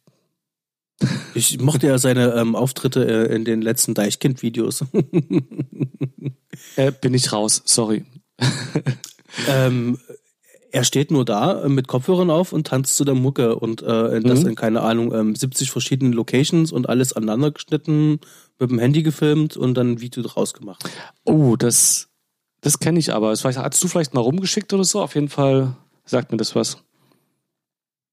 Ich 1.36 1.60
mochte 1.60 1.88
ja 1.88 1.98
seine 1.98 2.34
ähm, 2.36 2.56
Auftritte 2.56 3.06
äh, 3.06 3.36
in 3.36 3.44
den 3.44 3.63
letzten 3.63 3.96
Deichkind-Videos. 3.96 4.86
äh, 6.75 6.92
bin 6.92 7.13
ich 7.15 7.34
raus, 7.34 7.63
sorry. 7.65 8.06
ähm, 9.48 9.98
Er 10.75 10.84
steht 10.84 11.12
nur 11.12 11.24
da 11.24 11.63
äh, 11.63 11.70
mit 11.70 11.88
Kopfhörern 11.88 12.32
auf 12.32 12.51
und 12.51 12.65
tanzt 12.65 12.98
zu 12.98 13.06
der 13.06 13.13
Mucke 13.13 13.56
und 13.56 13.84
äh, 13.84 14.20
das 14.22 14.42
Mhm. 14.42 14.50
in, 14.50 14.56
keine 14.56 14.82
Ahnung, 14.82 15.13
ähm, 15.13 15.36
70 15.36 15.70
verschiedenen 15.70 16.13
Locations 16.13 16.72
und 16.72 16.89
alles 16.89 17.13
aneinander 17.13 17.51
geschnitten, 17.51 18.20
mit 18.58 18.72
dem 18.72 18.80
Handy 18.80 19.03
gefilmt 19.03 19.56
und 19.56 19.75
dann 19.75 19.92
ein 19.92 20.01
Video 20.01 20.24
draus 20.24 20.56
gemacht. 20.56 20.84
Oh, 21.25 21.56
das, 21.58 22.10
das 22.62 22.80
kenne 22.80 22.98
ich 22.98 23.13
aber. 23.13 23.30
Das 23.30 23.44
hast 23.46 23.84
du 23.84 23.88
vielleicht 23.88 24.15
mal 24.15 24.22
rumgeschickt 24.22 24.74
oder 24.74 24.84
so? 24.84 25.01
Auf 25.03 25.13
jeden 25.13 25.30
Fall 25.30 25.75
sagt 26.06 26.32
mir 26.32 26.38
das 26.38 26.56
was. 26.56 26.77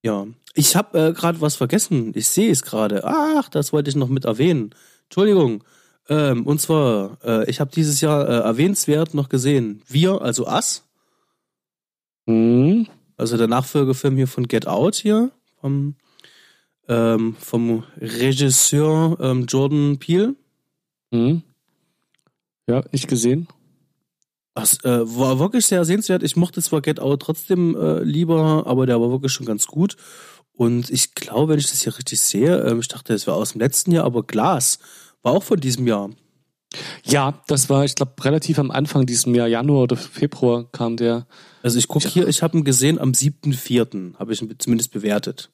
Ja. 0.04 0.26
Ich 0.54 0.76
habe 0.76 0.98
äh, 0.98 1.12
gerade 1.14 1.40
was 1.40 1.56
vergessen. 1.56 2.12
Ich 2.14 2.28
sehe 2.28 2.50
es 2.50 2.62
gerade. 2.62 3.04
Ach, 3.04 3.48
das 3.48 3.72
wollte 3.72 3.88
ich 3.88 3.96
noch 3.96 4.08
mit 4.08 4.26
erwähnen. 4.26 4.74
Entschuldigung. 5.04 5.64
Ähm, 6.10 6.46
und 6.46 6.60
zwar, 6.60 7.18
äh, 7.24 7.48
ich 7.48 7.60
habe 7.60 7.70
dieses 7.70 8.00
Jahr 8.02 8.28
äh, 8.28 8.32
erwähnenswert 8.40 9.14
noch 9.14 9.28
gesehen. 9.30 9.82
Wir, 9.88 10.20
also 10.20 10.46
Us, 10.46 10.84
Hm. 12.30 12.86
also 13.16 13.36
der 13.36 13.48
Nachfolgefilm 13.48 14.16
hier 14.16 14.28
von 14.28 14.46
Get 14.46 14.68
Out 14.68 14.94
hier, 14.94 15.32
vom, 15.60 15.96
ähm, 16.88 17.34
vom 17.40 17.82
Regisseur 17.98 19.18
ähm, 19.20 19.46
Jordan 19.46 19.98
Peele. 19.98 20.36
Hm. 21.12 21.42
Ja, 22.68 22.84
nicht 22.92 23.08
gesehen. 23.08 23.48
Das 24.54 24.84
äh, 24.84 25.00
war 25.18 25.40
wirklich 25.40 25.66
sehr 25.66 25.84
sehenswert. 25.84 26.22
Ich 26.22 26.36
mochte 26.36 26.62
zwar 26.62 26.82
Get 26.82 27.00
Out 27.00 27.22
trotzdem 27.22 27.76
äh, 27.76 28.04
lieber, 28.04 28.64
aber 28.66 28.86
der 28.86 29.00
war 29.00 29.10
wirklich 29.10 29.32
schon 29.32 29.46
ganz 29.46 29.66
gut. 29.66 29.96
Und 30.52 30.88
ich 30.90 31.14
glaube, 31.14 31.52
wenn 31.52 31.58
ich 31.58 31.70
das 31.70 31.80
hier 31.80 31.96
richtig 31.96 32.20
sehe, 32.20 32.60
ähm, 32.60 32.78
ich 32.78 32.88
dachte, 32.88 33.12
es 33.12 33.26
wäre 33.26 33.36
aus 33.36 33.52
dem 33.52 33.60
letzten 33.60 33.90
Jahr, 33.90 34.04
aber 34.04 34.22
Glas 34.22 34.78
war 35.22 35.32
auch 35.32 35.42
von 35.42 35.58
diesem 35.58 35.86
Jahr. 35.88 36.10
Ja, 37.04 37.42
das 37.48 37.68
war, 37.68 37.84
ich 37.84 37.94
glaube, 37.94 38.12
relativ 38.24 38.58
am 38.58 38.70
Anfang 38.70 39.06
diesem 39.06 39.34
Jahr, 39.34 39.48
Januar 39.48 39.82
oder 39.82 39.96
Februar 39.96 40.70
kam 40.70 40.96
der. 40.96 41.26
Also 41.62 41.78
ich 41.78 41.88
gucke 41.88 42.08
hier, 42.08 42.28
ich 42.28 42.42
habe 42.42 42.56
ihn 42.56 42.64
gesehen 42.64 42.98
am 42.98 43.12
7.4., 43.12 44.16
habe 44.18 44.32
ich 44.32 44.40
ihn 44.40 44.54
zumindest 44.58 44.92
bewertet. 44.92 45.50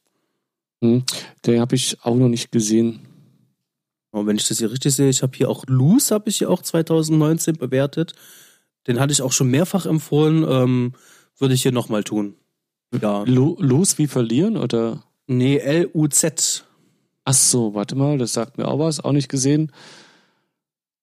Hm. 0.83 1.05
Den 1.47 1.61
habe 1.61 1.75
ich 1.75 2.05
auch 2.05 2.15
noch 2.15 2.29
nicht 2.29 2.53
gesehen. 2.53 3.01
Und 4.11 4.27
wenn 4.27 4.37
ich 4.37 4.49
das 4.49 4.59
hier 4.59 4.71
richtig 4.71 4.95
sehe, 4.95 5.09
ich 5.09 5.23
habe 5.23 5.37
hier 5.37 5.49
auch 5.49 5.65
Loose, 5.67 6.15
habe 6.15 6.29
ich 6.29 6.39
hier 6.39 6.51
auch 6.51 6.63
2019 6.63 7.57
bewertet. 7.57 8.15
Den 8.87 9.01
hatte 9.01 9.13
ich 9.13 9.23
auch 9.23 9.33
schon 9.33 9.51
mehrfach 9.51 9.87
empfohlen, 9.87 10.45
ähm, 10.49 10.93
würde 11.39 11.55
ich 11.55 11.63
hier 11.63 11.73
nochmal 11.73 12.05
tun. 12.05 12.35
Ja. 13.01 13.25
Lo 13.27 13.57
los 13.59 13.99
wie 13.99 14.07
verlieren 14.07 14.57
oder? 14.57 15.03
Nee, 15.27 15.59
L-U-Z. 15.59 16.65
Ach 17.25 17.35
so, 17.35 17.75
warte 17.75 17.97
mal, 17.97 18.19
das 18.19 18.33
sagt 18.33 18.59
mir 18.59 18.69
auch 18.69 18.79
was, 18.79 19.01
auch 19.01 19.13
nicht 19.13 19.29
gesehen. 19.29 19.73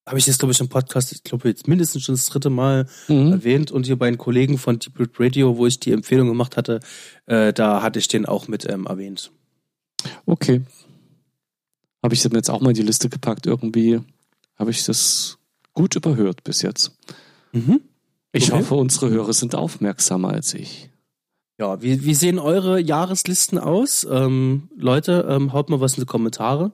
Habe 0.05 0.17
ich 0.19 0.27
jetzt, 0.27 0.39
glaube 0.39 0.51
ich, 0.51 0.59
im 0.59 0.67
Podcast, 0.67 1.13
ich 1.13 1.23
glaube, 1.23 1.47
jetzt 1.47 1.67
mindestens 1.67 2.03
schon 2.03 2.15
das 2.15 2.25
dritte 2.25 2.49
Mal 2.49 2.87
Mhm. 3.07 3.31
erwähnt. 3.31 3.71
Und 3.71 3.85
hier 3.85 3.97
bei 3.97 4.09
den 4.09 4.17
Kollegen 4.17 4.57
von 4.57 4.77
Deep 4.79 4.99
Red 4.99 5.11
Radio, 5.19 5.57
wo 5.57 5.65
ich 5.65 5.79
die 5.79 5.91
Empfehlung 5.93 6.27
gemacht 6.27 6.57
hatte, 6.57 6.81
äh, 7.25 7.53
da 7.53 7.81
hatte 7.81 7.99
ich 7.99 8.07
den 8.09 8.25
auch 8.25 8.47
mit 8.49 8.69
ähm, 8.69 8.85
erwähnt. 8.85 9.31
Okay. 10.25 10.61
Habe 12.03 12.13
ich 12.15 12.21
das 12.21 12.31
jetzt 12.33 12.49
auch 12.49 12.59
mal 12.59 12.71
in 12.71 12.75
die 12.75 12.81
Liste 12.81 13.07
gepackt. 13.07 13.45
Irgendwie 13.45 14.01
habe 14.57 14.71
ich 14.71 14.83
das 14.83 15.37
gut 15.73 15.95
überhört 15.95 16.43
bis 16.43 16.61
jetzt. 16.61 16.91
Mhm. 17.53 17.79
Ich 18.33 18.51
Okay. 18.51 18.59
hoffe, 18.59 18.75
unsere 18.75 19.09
Hörer 19.09 19.31
sind 19.33 19.55
aufmerksamer 19.55 20.29
als 20.29 20.53
ich. 20.53 20.89
Ja, 21.59 21.81
wie, 21.81 22.03
wie 22.03 22.15
sehen 22.15 22.39
eure 22.39 22.79
Jahreslisten 22.81 23.57
aus? 23.57 24.05
Ähm, 24.09 24.69
Leute, 24.75 25.25
ähm, 25.29 25.53
haut 25.53 25.69
mal 25.69 25.79
was 25.79 25.93
in 25.93 26.01
die 26.01 26.07
Kommentare. 26.07 26.71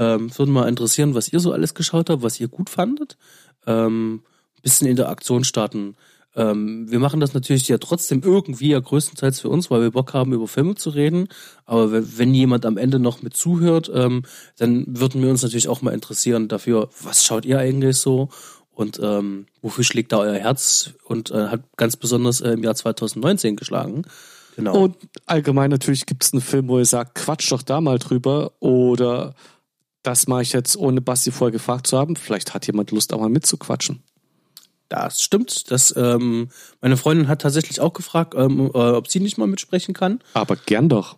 Ähm, 0.00 0.36
würde 0.38 0.50
mal 0.50 0.66
interessieren, 0.66 1.14
was 1.14 1.30
ihr 1.30 1.40
so 1.40 1.52
alles 1.52 1.74
geschaut 1.74 2.08
habt, 2.08 2.22
was 2.22 2.40
ihr 2.40 2.48
gut 2.48 2.70
fandet. 2.70 3.18
Ähm, 3.66 4.22
bisschen 4.62 4.88
Interaktion 4.88 5.44
starten. 5.44 5.94
Ähm, 6.34 6.90
wir 6.90 7.00
machen 7.00 7.20
das 7.20 7.34
natürlich 7.34 7.68
ja 7.68 7.76
trotzdem 7.76 8.22
irgendwie 8.24 8.70
ja 8.70 8.80
größtenteils 8.80 9.40
für 9.40 9.50
uns, 9.50 9.70
weil 9.70 9.82
wir 9.82 9.90
Bock 9.90 10.14
haben, 10.14 10.32
über 10.32 10.48
Filme 10.48 10.74
zu 10.74 10.88
reden. 10.90 11.28
Aber 11.66 11.92
wenn, 11.92 12.18
wenn 12.18 12.34
jemand 12.34 12.64
am 12.64 12.78
Ende 12.78 12.98
noch 12.98 13.20
mit 13.20 13.36
zuhört, 13.36 13.90
ähm, 13.92 14.22
dann 14.56 14.86
würden 14.88 15.22
wir 15.22 15.28
uns 15.28 15.42
natürlich 15.42 15.68
auch 15.68 15.82
mal 15.82 15.92
interessieren 15.92 16.48
dafür, 16.48 16.88
was 17.02 17.22
schaut 17.22 17.44
ihr 17.44 17.58
eigentlich 17.58 17.98
so? 17.98 18.30
Und 18.70 18.98
ähm, 19.02 19.46
wofür 19.60 19.84
schlägt 19.84 20.12
da 20.12 20.20
euer 20.20 20.36
Herz? 20.36 20.94
Und 21.04 21.30
äh, 21.30 21.48
hat 21.48 21.62
ganz 21.76 21.96
besonders 21.96 22.40
äh, 22.40 22.52
im 22.52 22.62
Jahr 22.62 22.74
2019 22.74 23.56
geschlagen. 23.56 24.04
Genau. 24.56 24.84
Und 24.84 24.96
allgemein 25.26 25.70
natürlich 25.70 26.06
gibt 26.06 26.24
es 26.24 26.32
einen 26.32 26.40
Film, 26.40 26.68
wo 26.68 26.78
ihr 26.78 26.86
sagt, 26.86 27.16
quatsch 27.16 27.52
doch 27.52 27.62
da 27.62 27.82
mal 27.82 27.98
drüber. 27.98 28.52
Oder 28.60 29.34
das 30.02 30.26
mache 30.26 30.42
ich 30.42 30.52
jetzt, 30.52 30.76
ohne 30.76 31.00
Basti 31.00 31.30
vorher 31.30 31.52
gefragt 31.52 31.86
zu 31.86 31.98
haben. 31.98 32.16
Vielleicht 32.16 32.54
hat 32.54 32.66
jemand 32.66 32.90
Lust, 32.90 33.12
auch 33.12 33.20
mal 33.20 33.28
mitzuquatschen. 33.28 34.02
Das 34.88 35.22
stimmt. 35.22 35.70
Das, 35.70 35.94
ähm, 35.96 36.48
meine 36.80 36.96
Freundin 36.96 37.28
hat 37.28 37.42
tatsächlich 37.42 37.80
auch 37.80 37.92
gefragt, 37.92 38.34
ähm, 38.36 38.70
äh, 38.74 38.78
ob 38.78 39.08
sie 39.08 39.20
nicht 39.20 39.38
mal 39.38 39.46
mitsprechen 39.46 39.94
kann. 39.94 40.20
Aber 40.34 40.56
gern 40.56 40.88
doch. 40.88 41.16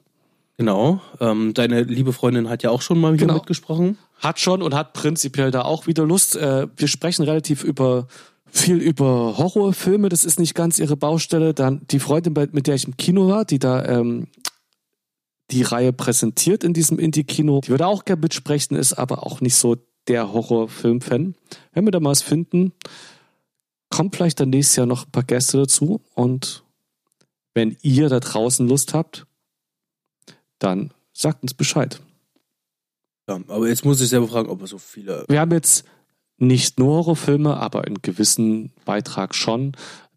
Genau. 0.58 1.00
Ähm, 1.20 1.54
deine 1.54 1.82
liebe 1.82 2.12
Freundin 2.12 2.48
hat 2.50 2.62
ja 2.62 2.70
auch 2.70 2.82
schon 2.82 3.00
mal 3.00 3.12
hier 3.12 3.20
Genau. 3.20 3.34
mitgesprochen. 3.34 3.96
Hat 4.18 4.38
schon 4.38 4.60
und 4.62 4.74
hat 4.74 4.92
prinzipiell 4.92 5.50
da 5.50 5.62
auch 5.62 5.86
wieder 5.86 6.04
Lust. 6.04 6.36
Äh, 6.36 6.68
wir 6.76 6.88
sprechen 6.88 7.22
relativ 7.24 7.64
über 7.64 8.06
viel 8.46 8.76
über 8.76 9.38
Horrorfilme. 9.38 10.10
Das 10.10 10.26
ist 10.26 10.38
nicht 10.38 10.54
ganz 10.54 10.78
ihre 10.78 10.96
Baustelle. 10.96 11.54
Dann 11.54 11.80
die 11.90 11.98
Freundin, 11.98 12.34
mit 12.52 12.66
der 12.66 12.74
ich 12.74 12.84
im 12.84 12.98
Kino 12.98 13.26
war, 13.28 13.46
die 13.46 13.58
da 13.58 13.82
ähm, 13.86 14.26
die 15.52 15.62
Reihe 15.62 15.92
präsentiert 15.92 16.64
in 16.64 16.72
diesem 16.72 16.98
Indie-Kino, 16.98 17.60
die 17.60 17.68
würde 17.68 17.86
auch 17.86 18.04
gerne 18.04 18.22
mitsprechen, 18.22 18.76
ist 18.76 18.94
aber 18.94 19.26
auch 19.26 19.40
nicht 19.40 19.54
so 19.54 19.76
der 20.08 20.32
Horrorfilm-Fan. 20.32 21.34
Wenn 21.72 21.84
wir 21.84 21.92
da 21.92 22.00
mal 22.00 22.10
was 22.10 22.22
finden, 22.22 22.72
kommt 23.90 24.16
vielleicht 24.16 24.40
dann 24.40 24.50
nächstes 24.50 24.76
Jahr 24.76 24.86
noch 24.86 25.06
ein 25.06 25.12
paar 25.12 25.22
Gäste 25.22 25.58
dazu. 25.58 26.00
Und 26.14 26.64
wenn 27.54 27.76
ihr 27.82 28.08
da 28.08 28.18
draußen 28.18 28.66
Lust 28.66 28.94
habt, 28.94 29.26
dann 30.58 30.92
sagt 31.12 31.42
uns 31.42 31.54
Bescheid. 31.54 32.00
Ja, 33.28 33.38
aber 33.48 33.68
jetzt 33.68 33.84
muss 33.84 34.00
ich 34.00 34.08
selber 34.08 34.28
fragen, 34.28 34.48
ob 34.48 34.62
er 34.62 34.66
so 34.66 34.78
viele. 34.78 35.24
Wir 35.28 35.40
haben 35.40 35.52
jetzt 35.52 35.84
nicht 36.38 36.78
nur 36.78 36.96
Horrorfilme, 36.96 37.56
aber 37.56 37.84
einen 37.84 38.00
gewissen 38.02 38.72
Beitrag 38.84 39.34
schon. 39.34 39.72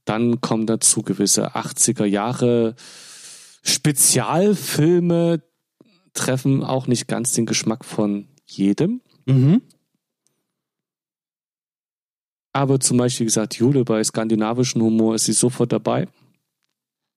Dann 0.05 0.39
kommen 0.39 0.65
dazu 0.65 1.01
gewisse 1.01 1.55
80er 1.55 2.05
Jahre 2.05 2.75
Spezialfilme, 3.65 5.41
treffen 6.13 6.63
auch 6.63 6.87
nicht 6.87 7.07
ganz 7.07 7.33
den 7.33 7.45
Geschmack 7.45 7.83
von 7.85 8.27
jedem. 8.45 9.01
Mhm. 9.25 9.61
Aber 12.53 12.79
zum 12.79 12.97
Beispiel 12.97 13.25
wie 13.25 13.27
gesagt, 13.27 13.55
Jule 13.55 13.83
bei 13.83 14.01
skandinavischen 14.03 14.81
Humor 14.81 15.15
ist 15.15 15.25
sie 15.25 15.33
sofort 15.33 15.73
dabei. 15.73 16.07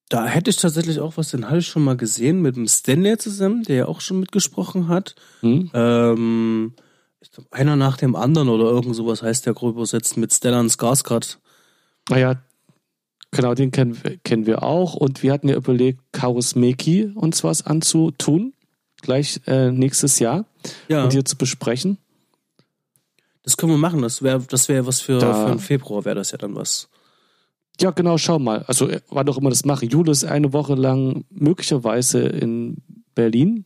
Da 0.08 0.26
hätte 0.26 0.50
ich 0.50 0.56
tatsächlich 0.56 1.00
auch 1.00 1.16
was, 1.16 1.30
den 1.30 1.46
hatte 1.46 1.58
ich 1.58 1.68
schon 1.68 1.84
mal 1.84 1.96
gesehen 1.96 2.40
mit 2.42 2.56
dem 2.56 2.66
Stanley 2.66 3.18
zusammen, 3.18 3.62
der 3.62 3.76
ja 3.76 3.86
auch 3.86 4.00
schon 4.00 4.20
mitgesprochen 4.20 4.88
hat. 4.88 5.14
Hm? 5.40 5.70
Ähm, 5.74 6.72
ich 7.20 7.30
glaub, 7.30 7.52
einer 7.52 7.76
nach 7.76 7.98
dem 7.98 8.16
anderen 8.16 8.48
oder 8.48 8.64
irgend 8.64 8.96
sowas 8.96 9.22
heißt 9.22 9.46
der 9.46 9.54
grob 9.54 9.76
übersetzt 9.76 10.16
mit 10.16 10.32
Stellan 10.32 10.68
Skarsgård. 10.68 11.38
Naja, 12.08 12.42
genau, 13.30 13.54
den 13.54 13.70
kennen 13.70 13.96
wir, 14.02 14.16
kennen 14.18 14.46
wir 14.46 14.62
auch. 14.62 14.94
Und 14.94 15.22
wir 15.22 15.32
hatten 15.32 15.48
ja 15.48 15.56
überlegt, 15.56 16.00
Karusmeki 16.12 17.12
uns 17.14 17.44
was 17.44 17.64
anzutun, 17.66 18.52
gleich 19.02 19.40
äh, 19.46 19.70
nächstes 19.70 20.18
Jahr, 20.18 20.44
Ja, 20.88 21.04
mit 21.04 21.12
dir 21.12 21.24
zu 21.24 21.36
besprechen. 21.36 21.98
das 23.42 23.56
können 23.56 23.72
wir 23.72 23.78
machen. 23.78 24.02
Das 24.02 24.22
wäre 24.22 24.40
das 24.48 24.68
wäre 24.68 24.86
was 24.86 25.00
für, 25.00 25.18
Da- 25.18 25.52
für 25.52 25.58
Februar, 25.58 26.04
wäre 26.04 26.16
das 26.16 26.32
ja 26.32 26.38
dann 26.38 26.54
was. 26.54 26.88
Ja, 27.80 27.92
genau, 27.92 28.18
schau 28.18 28.38
mal. 28.40 28.64
Also, 28.66 28.88
äh, 28.88 29.00
wann 29.08 29.28
auch 29.28 29.38
immer 29.38 29.50
das 29.50 29.64
mache. 29.64 29.86
Jule 29.86 30.10
ist 30.10 30.24
eine 30.24 30.52
Woche 30.52 30.74
lang 30.74 31.24
möglicherweise 31.30 32.20
in 32.22 32.78
Berlin 33.14 33.64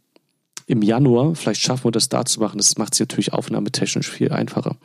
im 0.66 0.82
Januar. 0.82 1.34
Vielleicht 1.34 1.62
schaffen 1.62 1.84
wir 1.84 1.92
das 1.92 2.10
da 2.10 2.24
zu 2.26 2.38
machen. 2.40 2.58
Das 2.58 2.76
macht 2.76 2.92
es 2.92 3.00
natürlich 3.00 3.32
aufnahmetechnisch 3.32 4.10
viel 4.10 4.30
einfacher. 4.30 4.76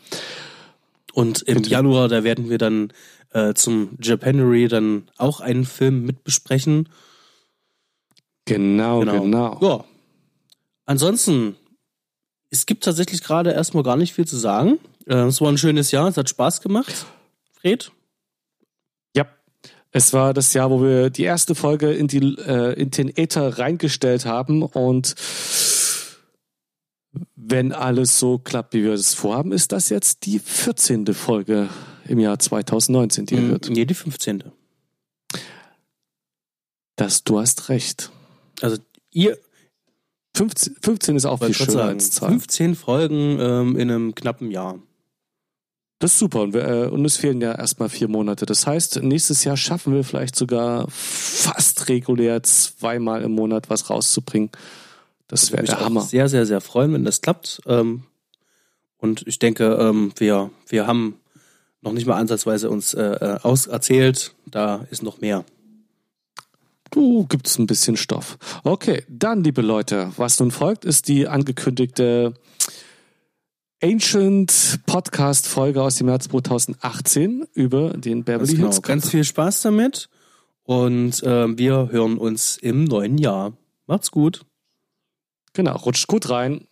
Und 1.18 1.42
im 1.42 1.56
Bitte. 1.56 1.72
Januar, 1.72 2.10
da 2.10 2.24
werden 2.24 2.48
wir 2.48 2.60
dann 2.60 2.94
äh, 3.32 3.56
zum 3.56 3.98
Japanery 4.00 4.68
dann 4.68 5.10
auch 5.18 5.40
einen 5.40 5.66
Film 5.66 6.06
mit 6.06 6.24
besprechen. 6.24 6.90
Genau, 8.46 9.00
genau. 9.00 9.58
Ja. 9.60 9.86
Ansonsten, 10.86 11.56
es 12.52 12.68
gibt 12.68 12.84
tatsächlich 12.84 13.24
gerade 13.24 13.52
erstmal 13.52 13.82
gar 13.82 13.98
nicht 13.98 14.14
viel 14.14 14.28
zu 14.28 14.38
sagen. 14.38 14.78
Äh, 15.08 15.16
es 15.24 15.42
war 15.42 15.52
ein 15.52 15.58
schönes 15.58 15.90
Jahr, 15.90 16.08
es 16.08 16.18
hat 16.18 16.30
Spaß 16.30 16.62
gemacht. 16.62 17.08
Fred? 17.52 17.92
Ja, 19.16 19.26
es 19.90 20.14
war 20.14 20.36
das 20.36 20.54
Jahr, 20.54 20.70
wo 20.70 20.84
wir 20.84 21.10
die 21.10 21.24
erste 21.24 21.56
Folge 21.56 21.94
in, 21.94 22.08
die, 22.08 22.20
äh, 22.20 22.80
in 22.80 22.92
den 22.92 23.18
Äther 23.18 23.58
reingestellt 23.58 24.28
haben 24.28 24.62
und 24.62 25.16
wenn 27.36 27.72
alles 27.72 28.20
so 28.20 28.38
klappt, 28.38 28.74
wie 28.74 28.84
wir 28.84 28.94
es 28.94 29.14
vorhaben, 29.14 29.52
ist 29.52 29.72
das 29.72 29.90
jetzt 29.90 30.26
die 30.26 30.40
14. 30.40 31.14
Folge 31.14 31.70
im 32.08 32.20
Jahr 32.20 32.40
2019, 32.40 33.26
die 33.26 33.36
ihr 33.36 33.42
Mm, 33.42 33.50
hört. 33.50 33.70
Nee, 33.70 33.86
die 33.86 33.94
15. 33.94 34.44
Das, 36.96 37.24
du 37.24 37.40
hast 37.40 37.70
recht. 37.70 38.12
Also 38.62 38.78
ihr 39.12 39.38
15, 40.36 40.78
15 40.82 41.16
ist 41.16 41.26
auch 41.26 41.44
viel 41.44 41.54
schöner 41.54 41.84
als 41.84 42.12
Zahl. 42.12 42.30
15 42.30 42.76
Folgen 42.76 43.38
ähm, 43.40 43.76
in 43.78 43.90
einem 43.90 44.16
knappen 44.16 44.52
Jahr. 44.52 44.80
Das 46.00 46.14
ist 46.14 46.20
super. 46.20 46.42
Und, 46.42 46.54
wir, 46.54 46.68
äh, 46.68 46.88
und 46.88 47.04
es 47.06 47.18
fehlen 47.18 47.42
ja 47.42 47.54
erstmal 47.54 47.90
vier 47.90 48.08
Monate. 48.08 48.46
Das 48.46 48.68
heißt, 48.68 49.02
nächstes 49.02 49.44
Jahr 49.44 49.58
schaffen 49.58 49.94
wir 49.94 50.04
vielleicht 50.04 50.36
sogar 50.36 50.88
fast 50.90 51.90
regulär 51.90 52.44
zweimal 52.44 53.24
im 53.24 53.32
Monat 53.32 53.70
was 53.70 53.90
rauszubringen. 53.90 54.52
Das 55.28 55.52
wäre 55.52 55.64
der 55.64 55.80
Hammer. 55.82 56.02
Sehr, 56.02 56.30
sehr, 56.30 56.46
sehr 56.46 56.62
freuen, 56.62 56.94
wenn 56.94 57.04
das 57.04 57.22
klappt. 57.22 57.62
Ähm, 57.66 58.04
und 58.98 59.28
ich 59.28 59.40
denke, 59.40 59.78
ähm, 59.80 60.14
wir, 60.18 60.52
wir 60.68 60.88
haben 60.88 61.20
noch 61.82 61.92
nicht 61.92 62.08
mal 62.08 62.16
ansatzweise 62.16 62.70
uns 62.70 62.94
äh, 62.94 63.04
äh 63.04 63.40
auserzählt. 63.42 64.34
Da 64.46 64.86
ist 64.90 65.04
noch 65.04 65.20
mehr. 65.20 65.46
Du 66.92 67.26
gibt's 67.28 67.60
ein 67.60 67.68
bisschen 67.68 67.98
Stoff. 67.98 68.38
Okay, 68.64 69.04
dann, 69.10 69.44
liebe 69.44 69.62
Leute, 69.62 70.12
was 70.16 70.40
nun 70.40 70.52
folgt, 70.52 70.86
ist 70.86 71.10
die 71.10 71.28
angekündigte 71.28 72.34
Ancient 73.84 74.80
Podcast 74.86 75.48
Folge 75.48 75.84
aus 75.84 75.96
dem 75.96 76.08
Jahr 76.08 76.20
2018 76.20 77.46
über 77.54 77.92
den 77.92 78.24
Beverly 78.24 78.56
genau. 78.56 78.70
Hills. 78.70 78.82
Ganz 78.82 79.10
viel 79.10 79.24
Spaß 79.24 79.62
damit 79.62 80.10
und 80.64 81.22
äh, 81.22 81.58
wir 81.58 81.90
hören 81.92 82.18
uns 82.18 82.58
im 82.58 82.86
neuen 82.86 83.18
Jahr. 83.18 83.54
Macht's 83.86 84.10
gut. 84.10 84.46
Genau, 85.54 85.76
rutscht 85.78 86.08
gut 86.08 86.30
rein. 86.30 86.68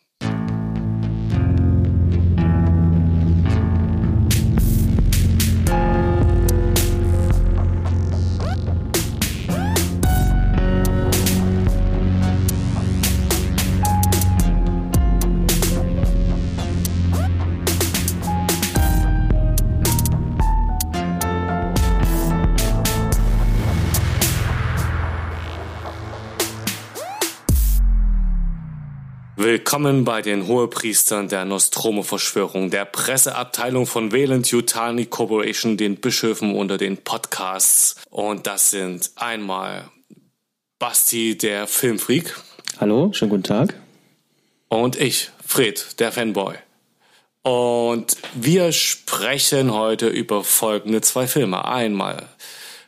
Willkommen 29.46 30.06
bei 30.06 30.24
den 30.24 30.48
Hohepriestern 30.48 31.28
der 31.28 31.46
Nostromo-Verschwörung, 31.46 32.72
der 32.72 32.84
Presseabteilung 32.84 33.86
von 33.86 34.12
Valent 34.12 34.48
Yutani 34.48 35.06
Corporation, 35.06 35.78
den 35.78 35.98
Bischöfen 35.98 36.56
unter 36.56 36.80
den 36.80 36.98
Podcasts. 36.98 37.96
Und 38.10 38.48
das 38.48 38.72
sind 38.72 39.12
einmal 39.18 39.92
Basti, 40.80 41.38
der 41.38 41.68
Filmfreak. 41.68 42.36
Hallo, 42.80 43.14
schönen 43.14 43.30
guten 43.30 43.44
Tag. 43.44 43.76
Und 44.68 45.00
ich, 45.00 45.30
Fred, 45.46 46.00
der 46.00 46.12
Fanboy. 46.12 46.56
Und 47.44 48.18
wir 48.34 48.72
sprechen 48.72 49.72
heute 49.72 50.08
über 50.08 50.44
folgende 50.44 51.02
zwei 51.02 51.28
Filme. 51.28 51.66
Einmal 51.66 52.30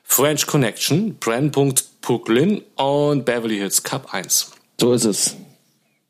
French 0.01 0.47
Connection, 0.47 1.17
Brandpunkt 1.19 2.01
Brooklyn 2.01 2.63
und 2.73 3.25
Beverly 3.25 3.57
Hills 3.57 3.83
Cup 3.83 4.11
1. 4.11 4.53
So 4.81 4.93
ist 4.93 5.05
es. 5.05 5.37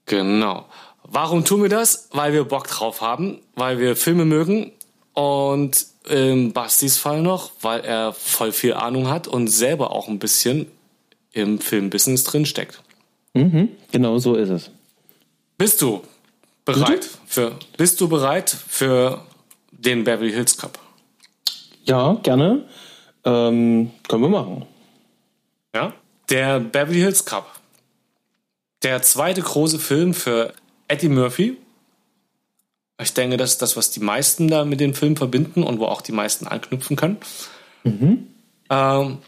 Genau. 0.07 0.65
Warum 1.03 1.45
tun 1.45 1.61
wir 1.61 1.69
das? 1.69 2.09
Weil 2.11 2.33
wir 2.33 2.43
Bock 2.43 2.67
drauf 2.67 3.01
haben, 3.01 3.39
weil 3.55 3.79
wir 3.79 3.95
Filme 3.95 4.25
mögen 4.25 4.71
und 5.13 5.85
im 6.09 6.53
Bastis 6.53 6.97
Fall 6.97 7.21
noch, 7.21 7.51
weil 7.61 7.81
er 7.81 8.13
voll 8.13 8.51
viel 8.51 8.73
Ahnung 8.73 9.09
hat 9.09 9.27
und 9.27 9.47
selber 9.47 9.91
auch 9.91 10.07
ein 10.07 10.19
bisschen 10.19 10.67
im 11.33 11.59
Filmbusiness 11.59 12.23
drin 12.23 12.45
steckt. 12.45 12.81
Mhm, 13.33 13.69
genau 13.91 14.17
so 14.17 14.35
ist 14.35 14.49
es. 14.49 14.71
Bist 15.57 15.81
du 15.81 16.01
bereit 16.65 17.07
für 17.25 17.53
bist 17.77 17.99
du 18.01 18.07
bereit 18.07 18.49
für 18.49 19.21
den 19.71 20.03
Beverly 20.03 20.31
Hills 20.31 20.57
Cup? 20.57 20.79
Ja, 21.83 22.13
gerne. 22.23 22.65
Ähm, 23.23 23.91
können 24.07 24.21
wir 24.23 24.29
machen. 24.29 24.65
Ja, 25.73 25.93
der 26.29 26.59
Beverly 26.59 26.99
Hills 26.99 27.23
Cup 27.25 27.56
der 28.83 29.01
zweite 29.01 29.41
große 29.41 29.79
Film 29.79 30.13
für 30.13 30.53
Eddie 30.87 31.09
Murphy. 31.09 31.57
Ich 32.99 33.13
denke, 33.13 33.37
das 33.37 33.51
ist 33.51 33.61
das, 33.61 33.77
was 33.77 33.91
die 33.91 33.99
meisten 33.99 34.47
da 34.47 34.65
mit 34.65 34.79
dem 34.79 34.93
Film 34.93 35.15
verbinden 35.15 35.63
und 35.63 35.79
wo 35.79 35.85
auch 35.85 36.01
die 36.01 36.11
meisten 36.11 36.47
anknüpfen 36.47 36.95
können. 36.95 37.17
Mhm. 37.83 38.27
Ähm, 38.69 39.19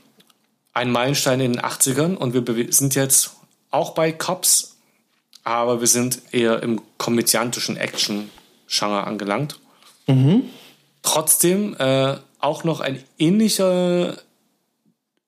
ein 0.74 0.92
Meilenstein 0.92 1.40
in 1.40 1.54
den 1.54 1.62
80ern 1.62 2.16
und 2.16 2.34
wir 2.34 2.74
sind 2.74 2.96
jetzt 2.96 3.32
auch 3.72 3.92
bei 3.92 4.12
Cops, 4.12 4.78
aber 5.44 5.80
wir 5.82 5.88
sind 5.88 6.22
eher 6.32 6.64
im 6.64 6.82
komödiantischen 6.98 7.78
Action-Genre 7.78 9.04
angelangt. 9.04 9.60
Mhm. 10.08 10.44
Trotzdem 11.02 11.76
äh, 11.78 12.18
auch 12.40 12.64
noch 12.64 12.80
ein 12.80 13.04
ähnlicher, 13.18 14.18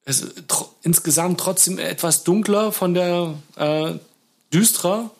also, 0.06 0.28
tr 0.48 0.70
insgesamt 0.84 1.40
trotzdem 1.40 1.78
etwas 1.78 2.24
dunkler 2.24 2.72
von 2.72 2.94
der 2.96 3.36
äh, 3.56 3.94
düsterer, 4.54 5.12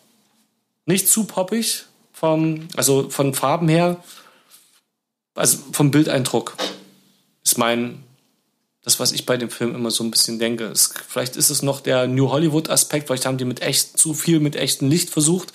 nicht 0.86 1.08
zu 1.08 1.24
poppig, 1.24 1.84
vom, 2.12 2.68
also 2.76 3.08
von 3.10 3.34
Farben 3.34 3.68
her, 3.68 4.02
also 5.34 5.58
vom 5.72 5.90
Bildeindruck 5.90 6.56
ist 7.44 7.58
mein, 7.58 8.02
das, 8.82 9.00
was 9.00 9.12
ich 9.12 9.26
bei 9.26 9.36
dem 9.36 9.50
Film 9.50 9.74
immer 9.74 9.90
so 9.90 10.04
ein 10.04 10.10
bisschen 10.10 10.38
denke. 10.38 10.66
Es, 10.66 10.92
vielleicht 11.08 11.36
ist 11.36 11.50
es 11.50 11.62
noch 11.62 11.80
der 11.80 12.06
New 12.06 12.30
Hollywood-Aspekt, 12.30 13.06
vielleicht 13.06 13.26
haben 13.26 13.38
die 13.38 13.44
mit 13.44 13.62
echt 13.62 13.98
zu 13.98 14.14
viel 14.14 14.40
mit 14.40 14.56
echtem 14.56 14.88
Licht 14.88 15.10
versucht, 15.10 15.52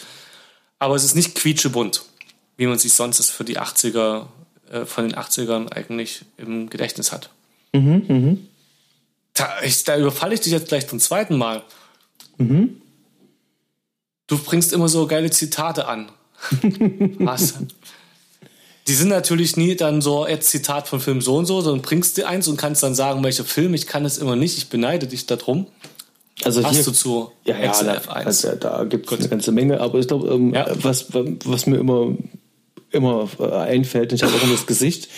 aber 0.79 0.95
es 0.95 1.03
ist 1.03 1.15
nicht 1.15 1.35
quietschebunt, 1.35 2.03
wie 2.57 2.67
man 2.67 2.79
sich 2.79 2.93
sonst 2.93 3.29
für 3.29 3.43
die 3.43 3.59
80er, 3.59 4.27
äh, 4.71 4.85
von 4.85 5.07
den 5.07 5.17
80ern 5.17 5.71
eigentlich 5.71 6.25
im 6.37 6.69
Gedächtnis 6.69 7.11
hat. 7.11 7.29
Mhm, 7.73 8.05
mh. 8.07 8.37
da, 9.33 9.61
ich, 9.61 9.83
da 9.83 9.97
überfalle 9.97 10.33
ich 10.33 10.41
dich 10.41 10.53
jetzt 10.53 10.69
gleich 10.69 10.87
zum 10.87 10.99
zweiten 10.99 11.37
Mal. 11.37 11.63
Mhm. 12.37 12.81
Du 14.27 14.37
bringst 14.37 14.73
immer 14.73 14.89
so 14.89 15.07
geile 15.07 15.31
Zitate 15.31 15.87
an. 15.87 16.09
Was? 17.19 17.55
Die 18.87 18.93
sind 18.93 19.09
natürlich 19.09 19.57
nie 19.57 19.75
dann 19.75 20.01
so, 20.01 20.27
jetzt 20.27 20.49
Zitat 20.49 20.87
von 20.87 20.99
Film 20.99 21.21
so 21.21 21.35
und 21.35 21.45
so, 21.45 21.61
sondern 21.61 21.81
bringst 21.81 22.17
dir 22.17 22.27
eins 22.27 22.47
und 22.47 22.57
kannst 22.57 22.83
dann 22.83 22.95
sagen, 22.95 23.23
welcher 23.23 23.43
Film. 23.43 23.73
Ich 23.73 23.87
kann 23.87 24.05
es 24.05 24.17
immer 24.17 24.35
nicht. 24.35 24.57
Ich 24.57 24.69
beneide 24.69 25.07
dich 25.07 25.25
darum. 25.25 25.67
Also 26.43 26.63
Hast 26.63 26.75
hier, 26.75 26.83
du 26.83 26.91
zu 26.91 27.31
ja, 27.45 27.57
ja, 27.57 27.83
da, 27.83 27.93
also 28.11 28.51
da 28.55 28.83
gibt 28.83 29.11
es 29.11 29.19
eine 29.19 29.27
ganze 29.27 29.51
Menge, 29.51 29.81
aber 29.81 29.97
ich 29.97 30.07
glaube, 30.07 30.27
ähm, 30.27 30.53
ja. 30.53 30.67
was, 30.83 31.07
was 31.11 31.65
mir 31.65 31.77
immer, 31.77 32.15
immer 32.91 33.27
äh, 33.39 33.51
einfällt, 33.51 34.13
ich 34.13 34.21
habe 34.21 34.33
auch 34.35 34.43
immer 34.43 34.51
das 34.51 34.67
Gesicht, 34.67 35.09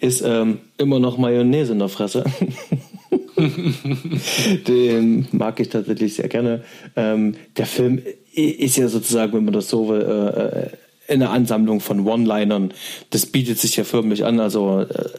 ist 0.00 0.20
ähm, 0.20 0.58
immer 0.76 0.98
noch 0.98 1.16
Mayonnaise 1.16 1.70
in 1.70 1.78
der 1.78 1.88
Fresse. 1.88 2.24
Den 4.66 5.28
mag 5.32 5.60
ich 5.60 5.68
tatsächlich 5.68 6.14
sehr 6.14 6.28
gerne. 6.28 6.64
Ähm, 6.96 7.36
der 7.56 7.66
Film 7.66 8.02
ist 8.38 8.76
ja 8.76 8.88
sozusagen, 8.88 9.32
wenn 9.32 9.44
man 9.44 9.54
das 9.54 9.68
so 9.68 9.88
will, 9.88 10.00
äh, 10.00 11.12
eine 11.12 11.30
Ansammlung 11.30 11.80
von 11.80 12.06
One-Linern. 12.06 12.72
Das 13.10 13.26
bietet 13.26 13.58
sich 13.58 13.76
ja 13.76 13.84
förmlich 13.84 14.24
an. 14.24 14.40
Also 14.40 14.80
äh, 14.80 15.10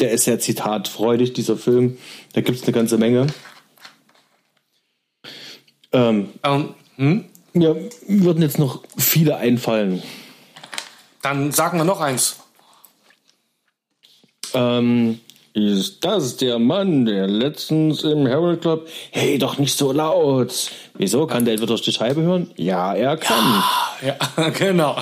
der 0.00 0.10
ist 0.10 0.26
ja 0.26 0.38
zitatfreudig, 0.38 1.32
dieser 1.32 1.56
Film. 1.56 1.98
Da 2.32 2.40
gibt 2.40 2.58
es 2.58 2.64
eine 2.64 2.72
ganze 2.72 2.98
Menge. 2.98 3.28
Ähm, 5.92 6.28
um, 6.44 6.74
hm? 6.96 7.24
Ja, 7.54 7.74
würden 8.06 8.42
jetzt 8.42 8.58
noch 8.58 8.82
viele 8.96 9.36
einfallen. 9.36 10.02
Dann 11.22 11.50
sagen 11.52 11.78
wir 11.78 11.84
noch 11.84 12.00
eins. 12.00 12.36
Ähm, 14.54 15.20
ist 15.54 16.04
das 16.04 16.36
der 16.36 16.58
Mann, 16.58 17.04
der 17.04 17.26
letztens 17.26 18.02
im 18.04 18.26
Herald 18.26 18.60
Club. 18.60 18.88
Hey, 19.10 19.38
doch 19.38 19.58
nicht 19.58 19.76
so 19.76 19.92
laut. 19.92 20.70
Wieso? 20.94 21.26
Kann 21.26 21.44
der 21.44 21.54
etwa 21.54 21.66
durch 21.66 21.82
die 21.82 21.92
Scheibe 21.92 22.22
hören? 22.22 22.50
Ja, 22.56 22.94
er 22.94 23.16
kann. 23.16 23.62
Ja, 24.02 24.16
ja 24.36 24.48
genau. 24.58 24.96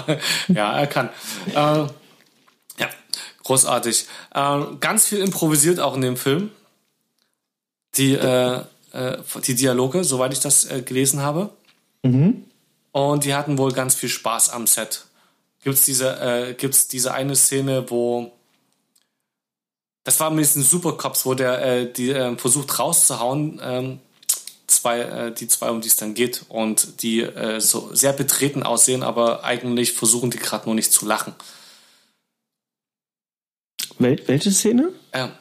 Ja, 0.48 0.78
er 0.78 0.86
kann. 0.86 1.10
äh, 1.50 1.54
ja, 1.54 2.88
großartig. 3.44 4.06
Äh, 4.34 4.60
ganz 4.80 5.06
viel 5.06 5.18
improvisiert 5.18 5.80
auch 5.80 5.94
in 5.94 6.02
dem 6.02 6.16
Film. 6.16 6.50
Die, 7.96 8.14
äh, 8.14 8.60
äh 8.92 9.18
die 9.46 9.54
Dialoge, 9.54 10.04
soweit 10.04 10.32
ich 10.32 10.40
das 10.40 10.70
äh, 10.70 10.82
gelesen 10.82 11.22
habe. 11.22 11.50
Mhm. 12.02 12.44
Und 12.92 13.24
die 13.24 13.34
hatten 13.34 13.58
wohl 13.58 13.72
ganz 13.72 13.94
viel 13.94 14.08
Spaß 14.08 14.50
am 14.50 14.66
Set. 14.66 15.04
Gibt 15.62 15.76
es 15.76 15.84
diese, 15.84 16.20
äh, 16.20 16.54
gibt's 16.54 16.88
diese 16.88 17.12
eine 17.12 17.34
Szene, 17.34 17.90
wo 17.90 18.32
das 20.06 20.20
war 20.20 20.30
mit 20.30 20.44
diesen 20.44 20.62
Supercops, 20.62 21.26
wo 21.26 21.34
der 21.34 21.60
äh, 21.62 21.92
die 21.92 22.10
äh, 22.10 22.36
versucht 22.38 22.78
rauszuhauen, 22.78 23.60
ähm, 23.60 23.98
zwei, 24.68 25.00
äh, 25.00 25.32
die 25.32 25.48
zwei, 25.48 25.68
um 25.70 25.80
die 25.80 25.88
es 25.88 25.96
dann 25.96 26.14
geht, 26.14 26.44
und 26.48 27.02
die 27.02 27.22
äh, 27.22 27.60
so 27.60 27.90
sehr 27.92 28.12
betreten 28.12 28.62
aussehen, 28.62 29.02
aber 29.02 29.42
eigentlich 29.42 29.94
versuchen 29.94 30.30
die 30.30 30.38
gerade 30.38 30.66
nur 30.66 30.76
nicht 30.76 30.92
zu 30.92 31.06
lachen. 31.06 31.34
Wel 33.98 34.22
welche 34.28 34.52
Szene? 34.52 34.92
Ja. 35.12 35.36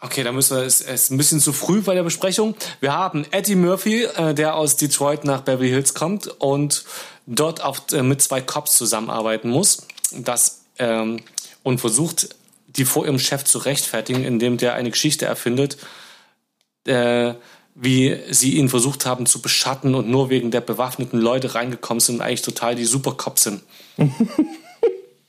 Okay, 0.00 0.24
da 0.24 0.32
müssen 0.32 0.56
wir, 0.56 0.64
es 0.64 0.80
ist 0.80 1.10
ein 1.12 1.16
bisschen 1.16 1.38
zu 1.38 1.52
früh 1.52 1.80
bei 1.80 1.94
der 1.94 2.02
Besprechung. 2.02 2.56
Wir 2.80 2.92
haben 2.92 3.24
Eddie 3.30 3.54
Murphy, 3.54 4.02
äh, 4.02 4.34
der 4.34 4.56
aus 4.56 4.74
Detroit 4.74 5.22
nach 5.22 5.42
Beverly 5.42 5.68
Hills 5.68 5.94
kommt 5.94 6.26
und 6.40 6.84
dort 7.26 7.62
auf, 7.62 7.82
äh, 7.92 8.02
mit 8.02 8.20
zwei 8.20 8.40
Cops 8.40 8.76
zusammenarbeiten 8.76 9.48
muss. 9.48 9.86
Das, 10.10 10.62
ähm, 10.78 11.20
und 11.62 11.78
versucht 11.78 12.30
die 12.78 12.84
vor 12.84 13.04
ihrem 13.04 13.18
Chef 13.18 13.44
zu 13.44 13.58
rechtfertigen, 13.58 14.24
indem 14.24 14.56
der 14.56 14.74
eine 14.74 14.90
Geschichte 14.90 15.26
erfindet, 15.26 15.76
äh, 16.86 17.34
wie 17.74 18.18
sie 18.30 18.56
ihn 18.56 18.68
versucht 18.68 19.06
haben 19.06 19.26
zu 19.26 19.40
beschatten 19.40 19.94
und 19.94 20.08
nur 20.08 20.30
wegen 20.30 20.50
der 20.50 20.60
bewaffneten 20.60 21.20
Leute 21.20 21.54
reingekommen 21.54 22.00
sind 22.00 22.16
und 22.16 22.20
eigentlich 22.22 22.42
total 22.42 22.74
die 22.74 22.84
Supercops 22.84 23.44
sind. 23.44 23.62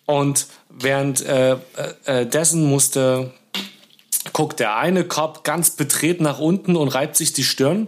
und 0.06 0.48
während 0.70 1.22
äh, 1.22 1.58
äh, 2.06 2.26
dessen 2.26 2.66
musste, 2.66 3.34
guckt 4.34 4.60
der 4.60 4.78
eine 4.78 5.04
Cop 5.04 5.44
ganz 5.44 5.72
betreten 5.72 6.24
nach 6.24 6.40
unten 6.40 6.76
und 6.76 6.88
reibt 6.88 7.16
sich 7.16 7.34
die 7.34 7.44
Stirn. 7.44 7.88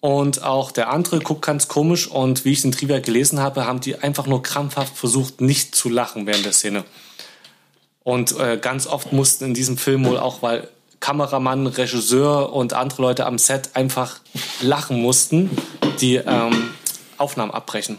Und 0.00 0.42
auch 0.42 0.70
der 0.70 0.88
andere 0.88 1.20
guckt 1.20 1.42
ganz 1.42 1.68
komisch. 1.68 2.06
Und 2.06 2.46
wie 2.46 2.52
ich 2.52 2.62
den 2.62 2.72
Trivia 2.72 3.00
gelesen 3.00 3.38
habe, 3.38 3.66
haben 3.66 3.80
die 3.80 3.96
einfach 3.96 4.26
nur 4.26 4.42
krampfhaft 4.42 4.96
versucht, 4.96 5.42
nicht 5.42 5.74
zu 5.74 5.90
lachen 5.90 6.26
während 6.26 6.46
der 6.46 6.52
Szene. 6.52 6.84
Und 8.02 8.38
äh, 8.38 8.58
ganz 8.60 8.86
oft 8.86 9.12
mussten 9.12 9.44
in 9.44 9.54
diesem 9.54 9.76
Film 9.76 10.04
wohl 10.06 10.18
auch, 10.18 10.42
weil 10.42 10.68
Kameramann, 11.00 11.66
Regisseur 11.66 12.52
und 12.52 12.72
andere 12.72 13.02
Leute 13.02 13.26
am 13.26 13.38
Set 13.38 13.70
einfach 13.74 14.20
lachen 14.60 15.00
mussten, 15.00 15.50
die 16.00 16.16
ähm, 16.16 16.70
Aufnahmen 17.16 17.50
abbrechen. 17.50 17.98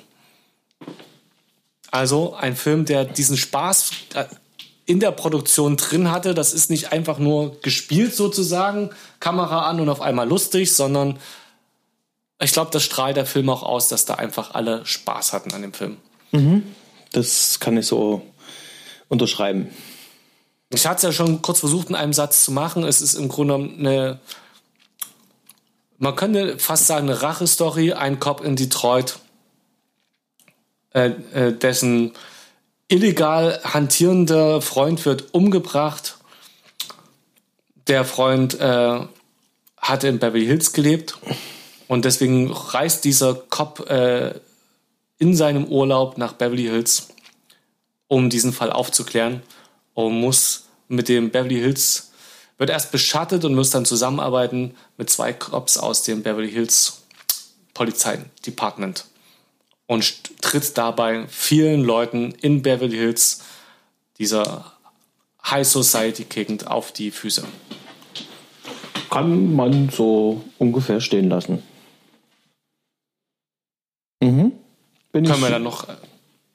Also 1.90 2.36
ein 2.36 2.56
Film, 2.56 2.86
der 2.86 3.06
diesen 3.06 3.38
Spaß 3.38 3.92
äh, 4.14 4.26
in 4.86 5.00
der 5.00 5.12
Produktion 5.12 5.78
drin 5.78 6.12
hatte. 6.12 6.34
Das 6.34 6.54
ist 6.54 6.70
nicht 6.70 6.92
einfach 6.92 7.18
nur 7.18 7.60
gespielt 7.62 8.16
sozusagen, 8.16 8.90
Kamera 9.20 9.70
an 9.70 9.80
und 9.80 9.90
auf 9.90 10.02
einmal 10.02 10.28
lustig, 10.28 10.74
sondern 10.74 11.20
ich 12.42 12.54
glaube, 12.54 12.72
das 12.72 12.84
strahlt 12.84 13.18
der 13.18 13.26
Film 13.26 13.50
auch 13.50 13.64
aus, 13.64 13.88
dass 13.88 14.06
da 14.06 14.16
einfach 14.16 14.54
alle 14.54 14.86
Spaß 14.86 15.34
hatten 15.34 15.54
an 15.54 15.62
dem 15.62 15.74
Film. 15.74 15.98
Mhm. 16.32 16.64
Das 17.12 17.60
kann 17.60 17.78
ich 17.78 17.86
so 17.86 18.24
unterschreiben. 19.10 19.70
Ich 20.74 20.86
hatte 20.86 20.98
es 20.98 21.04
ja 21.04 21.12
schon 21.12 21.42
kurz 21.42 21.60
versucht, 21.60 21.90
in 21.90 21.96
einem 21.96 22.14
Satz 22.14 22.46
zu 22.46 22.52
machen. 22.52 22.84
Es 22.84 23.02
ist 23.02 23.16
im 23.16 23.28
Grunde 23.28 23.56
eine, 23.56 24.20
man 25.98 26.16
könnte 26.16 26.58
fast 26.60 26.88
sagen, 26.88 27.10
eine 27.10 27.22
Rache-Story. 27.22 27.94
Ein 27.94 28.20
Cop 28.20 28.42
in 28.42 28.56
Detroit, 28.56 29.20
äh, 30.94 31.10
äh, 31.34 31.54
dessen 31.54 32.14
illegal 32.88 33.60
hantierender 33.64 34.62
Freund 34.62 35.06
wird 35.06 35.34
umgebracht. 35.34 36.18
Der 37.88 38.06
Freund 38.06 38.60
äh, 38.60 39.00
hatte 39.78 40.08
in 40.08 40.20
Beverly 40.20 40.46
Hills 40.46 40.72
gelebt 40.72 41.18
und 41.88 42.06
deswegen 42.06 42.52
reist 42.52 43.04
dieser 43.04 43.34
Cop 43.34 43.90
äh, 43.90 44.40
in 45.18 45.36
seinem 45.36 45.66
Urlaub 45.66 46.18
nach 46.18 46.34
Beverly 46.34 46.64
Hills, 46.64 47.10
um 48.08 48.30
diesen 48.30 48.54
Fall 48.54 48.72
aufzuklären 48.72 49.42
und 49.94 50.20
muss 50.20 50.61
mit 50.92 51.10
dem 51.10 51.32
Beverly 51.32 51.56
Hills, 51.56 52.12
wird 52.58 52.70
erst 52.70 52.92
beschattet 52.92 53.44
und 53.44 53.56
muss 53.56 53.72
dann 53.72 53.86
zusammenarbeiten 53.86 54.76
mit 54.98 55.10
zwei 55.10 55.34
Cops 55.34 55.78
aus 55.78 56.04
dem 56.04 56.22
Beverly 56.22 56.52
Hills 56.52 57.02
Polizeidepartment 57.74 59.06
und 59.88 60.42
tritt 60.42 60.78
dabei 60.78 61.26
vielen 61.28 61.84
Leuten 61.84 62.34
in 62.42 62.62
Beverly 62.62 62.98
Hills, 62.98 63.42
dieser 64.20 64.74
High 65.44 65.68
Society 65.68 66.26
Gegend, 66.26 66.68
auf 66.68 66.92
die 66.92 67.12
Füße. 67.12 67.44
Kann 69.10 69.56
man 69.56 69.90
so 69.90 70.44
ungefähr 70.58 71.02
stehen 71.02 71.30
lassen. 71.30 71.64
Mhm. 74.22 74.54
Bin 75.12 75.26
können 75.26 75.42
wir 75.42 75.50
dann 75.50 75.64
noch, 75.64 75.90
äh, 75.90 75.96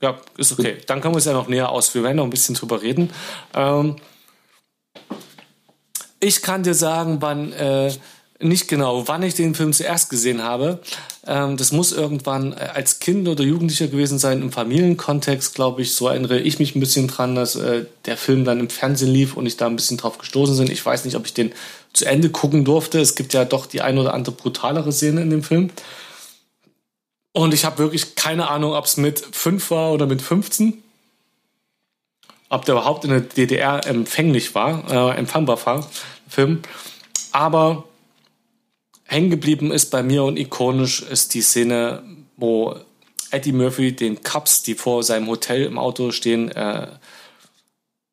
ja, 0.01 0.19
ist 0.39 0.53
okay. 0.53 0.79
Dann 0.87 1.01
können 1.01 1.15
wir 1.15 1.19
es 1.19 1.25
ja 1.25 1.33
noch 1.33 1.49
näher 1.49 1.69
ausführen. 1.71 2.05
Wir 2.05 2.09
werden 2.09 2.17
noch 2.19 2.25
ein 2.25 2.31
bisschen 2.31 2.55
drüber 2.55 2.81
reden. 2.81 3.11
Ähm, 3.55 3.97
ich 6.27 6.43
kann 6.43 6.65
dir 6.65 6.75
sagen, 6.75 7.19
wann, 7.21 7.53
äh, 7.53 7.93
nicht 8.41 8.67
genau, 8.67 9.07
wann 9.07 9.23
ich 9.23 9.35
den 9.35 9.55
Film 9.55 9.73
zuerst 9.73 10.11
gesehen 10.11 10.43
habe. 10.43 10.81
Ähm, 11.25 11.57
das 11.57 11.71
muss 11.71 11.93
irgendwann 11.93 12.53
äh, 12.53 12.69
als 12.75 12.99
Kind 12.99 13.29
oder 13.29 13.45
Jugendlicher 13.45 13.87
gewesen 13.87 14.19
sein, 14.19 14.43
im 14.43 14.51
Familienkontext, 14.51 15.55
glaube 15.55 15.83
ich. 15.83 15.95
So 15.95 16.09
erinnere 16.09 16.41
ich 16.41 16.59
mich 16.59 16.75
ein 16.75 16.81
bisschen 16.81 17.07
dran, 17.07 17.37
dass 17.37 17.55
äh, 17.55 17.85
der 18.07 18.17
Film 18.17 18.45
dann 18.45 18.59
im 18.59 18.69
Fernsehen 18.69 19.13
lief 19.13 19.37
und 19.37 19.47
ich 19.47 19.57
da 19.57 19.67
ein 19.67 19.77
bisschen 19.77 19.99
drauf 19.99 20.19
gestoßen 20.19 20.59
bin. 20.59 20.71
Ich 20.71 20.85
weiß 20.85 21.05
nicht, 21.05 21.17
ob 21.17 21.27
ich 21.27 21.35
den 21.35 21.53
zu 21.93 22.05
Ende 22.05 22.29
gucken 22.29 22.65
durfte. 22.65 22.99
Es 23.01 23.15
gibt 23.15 23.33
ja 23.33 23.45
doch 23.45 23.67
die 23.67 23.81
ein 23.81 23.97
oder 23.97 24.13
andere 24.13 24.35
brutalere 24.35 24.93
Szene 24.93 25.23
in 25.23 25.31
dem 25.31 25.45
Film. 25.45 25.71
Und 27.33 27.55
ich 27.55 27.65
habe 27.65 27.79
wirklich 27.79 28.17
keine 28.17 28.49
Ahnung, 28.49 28.73
ob 28.73 28.87
es 28.87 28.97
mit 28.97 29.21
5 29.21 29.71
war 29.71 29.93
oder 29.93 30.07
mit 30.07 30.23
15 30.23 30.83
ob 32.49 32.65
der 32.65 32.77
überhaupt 32.77 33.05
in 33.05 33.11
der 33.11 33.21
DDR 33.21 33.87
empfänglich 33.87 34.55
war, 34.55 34.91
äh, 34.91 35.19
empfangbar 35.19 35.65
war, 35.67 35.89
Film. 36.29 36.63
Aber 37.33 37.85
hängen 39.05 39.31
geblieben 39.31 39.71
ist 39.71 39.91
bei 39.91 40.03
mir 40.03 40.25
und 40.25 40.39
ikonisch 40.39 41.03
ist 41.03 41.35
die 41.35 41.43
Szene, 41.43 42.03
wo 42.37 42.77
Eddie 43.31 43.53
Murphy 43.53 43.95
den 43.95 44.23
Cups, 44.23 44.63
die 44.63 44.75
vor 44.75 45.03
seinem 45.03 45.29
Hotel 45.29 45.65
im 45.65 45.79
Auto 45.79 46.13
stehen, 46.13 46.51
äh, 46.51 46.89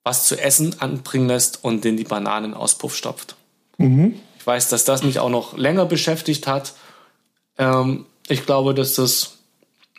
was 0.04 0.28
zu 0.28 0.40
essen 0.40 0.80
anbringen 0.80 1.28
lässt 1.28 1.64
und 1.64 1.84
den 1.84 1.98
die 1.98 2.04
Bananenauspuff 2.04 2.96
stopft. 2.96 3.36
Mhm. 3.78 4.20
Ich 4.38 4.46
weiß, 4.46 4.70
dass 4.70 4.84
das 4.84 5.04
mich 5.04 5.20
auch 5.20 5.30
noch 5.30 5.58
länger 5.58 5.86
beschäftigt 5.86 6.48
hat. 6.48 6.74
Ähm, 7.58 8.06
ich 8.28 8.46
glaube, 8.46 8.74
dass 8.74 8.96
das 8.96 9.38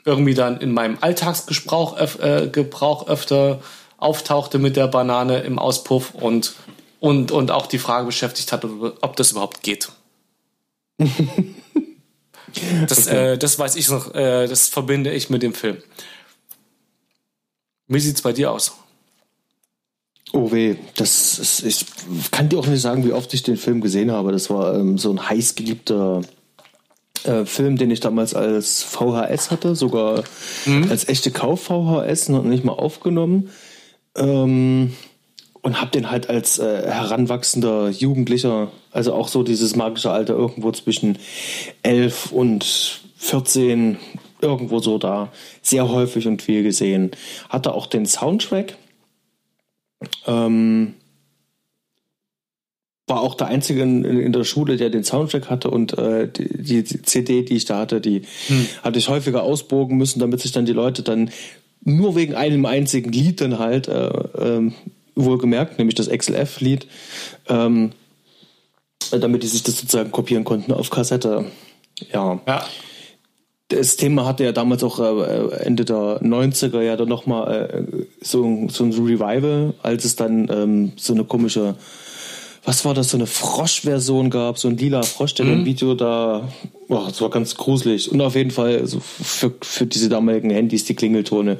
irgendwie 0.04 0.34
dann 0.34 0.60
in 0.60 0.72
meinem 0.72 0.98
Alltagsgebrauch 1.00 1.98
öf 1.98 2.18
äh, 2.20 2.50
öfter 3.06 3.60
auftauchte 4.04 4.58
mit 4.58 4.76
der 4.76 4.86
Banane 4.86 5.40
im 5.40 5.58
Auspuff 5.58 6.14
und, 6.14 6.54
und, 7.00 7.32
und 7.32 7.50
auch 7.50 7.66
die 7.66 7.78
Frage 7.78 8.06
beschäftigt 8.06 8.52
hat, 8.52 8.64
ob 8.64 9.16
das 9.16 9.32
überhaupt 9.32 9.62
geht. 9.62 9.88
das, 12.88 13.06
okay. 13.08 13.32
äh, 13.32 13.38
das 13.38 13.58
weiß 13.58 13.76
ich 13.76 13.88
noch, 13.88 14.14
äh, 14.14 14.46
das 14.46 14.68
verbinde 14.68 15.12
ich 15.12 15.30
mit 15.30 15.42
dem 15.42 15.54
Film. 15.54 15.78
Wie 17.88 18.00
sieht 18.00 18.16
es 18.16 18.22
bei 18.22 18.32
dir 18.32 18.50
aus? 18.50 18.72
Oh 20.32 20.50
weh, 20.50 20.76
das 20.96 21.38
ist, 21.38 21.62
ich 21.62 21.86
kann 22.32 22.48
dir 22.48 22.58
auch 22.58 22.66
nicht 22.66 22.80
sagen, 22.80 23.04
wie 23.04 23.12
oft 23.12 23.32
ich 23.34 23.42
den 23.44 23.56
Film 23.56 23.80
gesehen 23.80 24.10
habe. 24.10 24.32
Das 24.32 24.50
war 24.50 24.74
ähm, 24.74 24.98
so 24.98 25.10
ein 25.10 25.28
heiß 25.28 25.54
geliebter 25.54 26.22
äh, 27.24 27.44
Film, 27.44 27.76
den 27.76 27.90
ich 27.90 28.00
damals 28.00 28.34
als 28.34 28.82
VHS 28.82 29.50
hatte, 29.50 29.76
sogar 29.76 30.24
mhm. 30.66 30.90
als 30.90 31.08
echte 31.08 31.30
Kauf-VHS, 31.30 32.30
noch 32.30 32.42
nicht 32.42 32.64
mal 32.64 32.72
aufgenommen. 32.72 33.50
Ähm, 34.16 34.92
und 35.62 35.80
habe 35.80 35.90
den 35.90 36.10
halt 36.10 36.28
als 36.28 36.58
äh, 36.58 36.82
heranwachsender 36.86 37.88
Jugendlicher, 37.88 38.70
also 38.92 39.14
auch 39.14 39.28
so 39.28 39.42
dieses 39.42 39.76
magische 39.76 40.10
Alter 40.10 40.34
irgendwo 40.34 40.70
zwischen 40.72 41.18
11 41.82 42.32
und 42.32 43.00
14, 43.16 43.96
irgendwo 44.42 44.80
so 44.80 44.98
da, 44.98 45.32
sehr 45.62 45.88
häufig 45.88 46.26
und 46.26 46.42
viel 46.42 46.62
gesehen. 46.62 47.12
Hatte 47.48 47.72
auch 47.72 47.86
den 47.86 48.04
Soundtrack. 48.04 48.76
Ähm, 50.26 50.94
war 53.06 53.20
auch 53.20 53.34
der 53.34 53.48
Einzige 53.48 53.82
in, 53.82 54.04
in, 54.04 54.32
der 54.32 54.44
Schule, 54.44 54.76
der 54.76 54.90
den 54.90 55.04
Soundtrack 55.04 55.50
hatte 55.50 55.70
und 55.70 55.96
äh, 55.98 56.28
die, 56.30 56.82
die, 56.82 57.02
CD, 57.02 57.42
die 57.42 57.56
ich 57.56 57.64
da 57.64 57.78
hatte, 57.78 58.00
die 58.00 58.22
hm. 58.48 58.66
hatte 58.82 58.98
ich 58.98 59.08
häufiger 59.08 59.42
ausbogen 59.42 59.96
müssen, 59.96 60.20
damit 60.20 60.40
sich 60.40 60.52
dann 60.52 60.64
die 60.64 60.72
Leute 60.72 61.02
dann 61.02 61.30
nur 61.84 62.16
wegen 62.16 62.34
einem 62.34 62.66
einzigen 62.66 63.12
Lied 63.12 63.40
dann 63.40 63.58
halt, 63.58 63.88
äh, 63.88 64.08
äh, 64.08 64.72
wohlgemerkt, 65.14 65.78
nämlich 65.78 65.94
das 65.94 66.08
XLF-Lied, 66.08 66.86
ähm, 67.48 67.92
damit 69.10 69.42
die 69.42 69.46
sich 69.46 69.62
das 69.62 69.78
sozusagen 69.78 70.10
kopieren 70.10 70.44
konnten 70.44 70.72
auf 70.72 70.90
Kassette. 70.90 71.44
Ja. 72.12 72.40
ja. 72.46 72.64
Das 73.68 73.96
Thema 73.96 74.26
hatte 74.26 74.44
ja 74.44 74.52
damals 74.52 74.82
auch 74.82 74.98
äh, 75.00 75.56
Ende 75.64 75.84
der 75.84 76.20
90er 76.20 76.82
ja 76.82 76.96
dann 76.96 77.08
nochmal 77.08 77.86
äh, 77.88 78.04
so, 78.20 78.66
so 78.68 78.84
ein 78.84 78.92
Revival, 78.92 79.74
als 79.82 80.04
es 80.04 80.16
dann 80.16 80.48
ähm, 80.50 80.92
so 80.96 81.14
eine 81.14 81.24
komische 81.24 81.76
was 82.64 82.84
war 82.84 82.94
das, 82.94 83.10
so 83.10 83.16
eine 83.16 83.26
Frosch-Version 83.26 84.30
gab, 84.30 84.58
so 84.58 84.68
ein 84.68 84.76
lila 84.76 85.02
Frosch, 85.02 85.34
der 85.34 85.46
mhm. 85.46 85.52
im 85.52 85.64
Video 85.66 85.94
da, 85.94 86.48
boah, 86.88 87.06
das 87.08 87.20
war 87.20 87.30
ganz 87.30 87.56
gruselig. 87.56 88.10
Und 88.10 88.20
auf 88.20 88.34
jeden 88.34 88.50
Fall, 88.50 88.78
also 88.78 89.00
für, 89.00 89.52
für 89.60 89.86
diese 89.86 90.08
damaligen 90.08 90.50
Handys, 90.50 90.84
die 90.84 90.94
Klingeltone, 90.94 91.58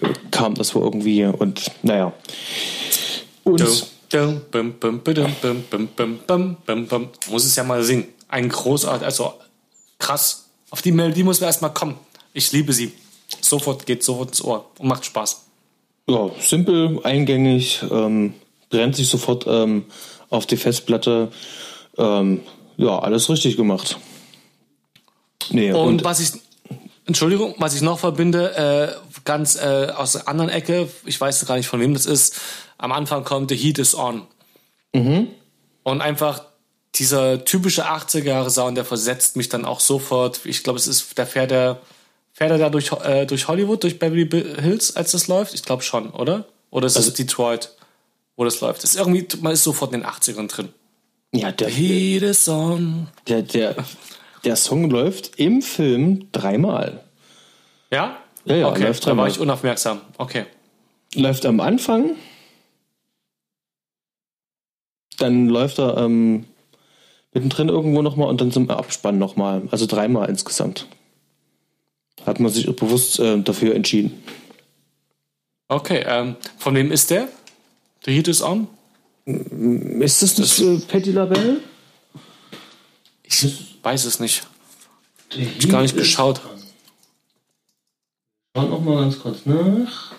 äh, 0.00 0.08
kam 0.30 0.54
das 0.54 0.74
wohl 0.74 0.82
irgendwie 0.82 1.24
und 1.24 1.70
naja. 1.82 2.12
Und. 3.44 3.60
Muss 7.30 7.44
es 7.44 7.56
ja 7.56 7.64
mal 7.64 7.82
singen. 7.82 8.06
Ein 8.28 8.48
großartig, 8.48 9.04
also 9.04 9.34
krass. 9.98 10.46
Auf 10.70 10.82
die 10.82 10.92
Melodie 10.92 11.22
muss 11.22 11.40
man 11.40 11.48
erstmal 11.48 11.72
kommen. 11.72 11.96
Ich 12.32 12.52
liebe 12.52 12.72
sie. 12.72 12.92
Sofort 13.40 13.86
geht 13.86 14.02
sofort 14.02 14.28
ins 14.28 14.42
Ohr 14.42 14.70
und 14.78 14.88
macht 14.88 15.04
Spaß. 15.04 15.44
Ja, 16.08 16.30
simpel, 16.40 17.00
eingängig, 17.02 17.82
ähm, 17.90 18.34
brennt 18.70 18.94
sich 18.96 19.08
sofort 19.08 19.44
ähm, 19.48 19.84
auf 20.30 20.46
die 20.46 20.56
Festplatte. 20.56 21.28
Ähm, 21.98 22.42
ja, 22.76 22.98
alles 22.98 23.28
richtig 23.28 23.56
gemacht. 23.56 23.98
Nee, 25.50 25.72
und, 25.72 25.86
und 25.86 26.04
was 26.04 26.20
ich 26.20 26.32
Entschuldigung, 27.06 27.54
was 27.58 27.74
ich 27.74 27.82
noch 27.82 28.00
verbinde, 28.00 28.56
äh, 28.56 29.20
ganz 29.24 29.56
äh, 29.56 29.92
aus 29.96 30.12
der 30.12 30.28
anderen 30.28 30.50
Ecke, 30.50 30.88
ich 31.04 31.20
weiß 31.20 31.46
gar 31.46 31.56
nicht 31.56 31.68
von 31.68 31.80
wem 31.80 31.94
das 31.94 32.04
ist, 32.04 32.40
am 32.78 32.90
Anfang 32.90 33.22
kommt 33.22 33.50
The 33.50 33.56
Heat 33.56 33.78
is 33.78 33.94
On. 33.94 34.22
Mhm. 34.92 35.28
Und 35.84 36.00
einfach 36.00 36.42
dieser 36.96 37.44
typische 37.44 37.86
80er 37.86 38.24
Jahre 38.24 38.50
Sound, 38.50 38.76
der 38.76 38.84
versetzt 38.84 39.36
mich 39.36 39.48
dann 39.48 39.64
auch 39.64 39.78
sofort. 39.78 40.40
Ich 40.44 40.64
glaube, 40.64 40.78
es 40.78 40.88
ist, 40.88 41.16
der 41.16 41.26
fährt 41.26 41.52
er, 41.52 41.80
fährt 42.32 42.50
er 42.50 42.58
da 42.58 42.70
durch, 42.70 42.90
äh, 43.04 43.24
durch 43.24 43.46
Hollywood, 43.46 43.84
durch 43.84 44.00
Beverly 44.00 44.28
Hills, 44.60 44.96
als 44.96 45.12
das 45.12 45.28
läuft? 45.28 45.54
Ich 45.54 45.62
glaube 45.62 45.84
schon, 45.84 46.10
oder? 46.10 46.46
Oder 46.70 46.88
ist 46.88 46.96
also, 46.96 47.10
es 47.10 47.14
Detroit, 47.14 47.70
wo 48.36 48.44
das 48.44 48.60
läuft? 48.60 48.82
Das 48.82 48.94
ist 48.94 49.00
irgendwie, 49.00 49.26
man 49.40 49.52
ist 49.52 49.64
sofort 49.64 49.92
in 49.92 50.00
den 50.00 50.08
80ern 50.08 50.48
drin. 50.48 50.68
Ja, 51.32 51.52
der, 51.52 51.68
Heat 51.68 52.48
on. 52.48 53.08
Der, 53.28 53.42
der, 53.42 53.76
der 54.44 54.56
Song 54.56 54.90
läuft 54.90 55.38
im 55.38 55.62
Film 55.62 56.28
dreimal. 56.32 57.04
Ja? 57.90 58.18
Ja, 58.44 58.56
ja, 58.56 58.68
okay. 58.68 58.84
läuft 58.84 59.04
dreimal. 59.04 59.16
Da 59.16 59.22
war 59.22 59.36
ich 59.36 59.40
unaufmerksam. 59.40 60.00
Okay. 60.18 60.46
Läuft 61.14 61.46
am 61.46 61.60
Anfang. 61.60 62.16
Dann 65.18 65.48
läuft 65.48 65.78
er 65.78 65.96
ähm, 65.96 66.44
mittendrin 67.32 67.68
irgendwo 67.68 68.02
nochmal 68.02 68.28
und 68.28 68.40
dann 68.40 68.52
zum 68.52 68.70
Abspann 68.70 69.18
nochmal. 69.18 69.62
Also 69.70 69.86
dreimal 69.86 70.28
insgesamt. 70.28 70.86
Hat 72.24 72.40
man 72.40 72.50
sich 72.50 72.66
bewusst 72.66 73.18
äh, 73.18 73.40
dafür 73.40 73.74
entschieden. 73.74 74.22
Okay, 75.68 76.04
ähm, 76.06 76.36
von 76.58 76.74
wem 76.74 76.92
ist 76.92 77.10
der? 77.10 77.28
The 78.06 78.12
Heat 78.12 78.28
is 78.28 78.40
on? 78.40 78.68
Ist 79.26 80.22
das 80.22 80.36
das 80.36 80.60
äh, 80.60 80.78
Patty 80.78 81.10
LaBelle? 81.10 81.56
Ich 83.24 83.78
weiß 83.82 84.04
es 84.04 84.20
nicht. 84.20 84.46
Ich 85.36 85.68
gar 85.68 85.82
nicht 85.82 85.96
geschaut. 85.96 86.40
Schauen 88.56 88.70
noch 88.70 88.80
mal 88.80 89.02
ganz 89.02 89.18
kurz 89.18 89.44
nach. 89.44 90.12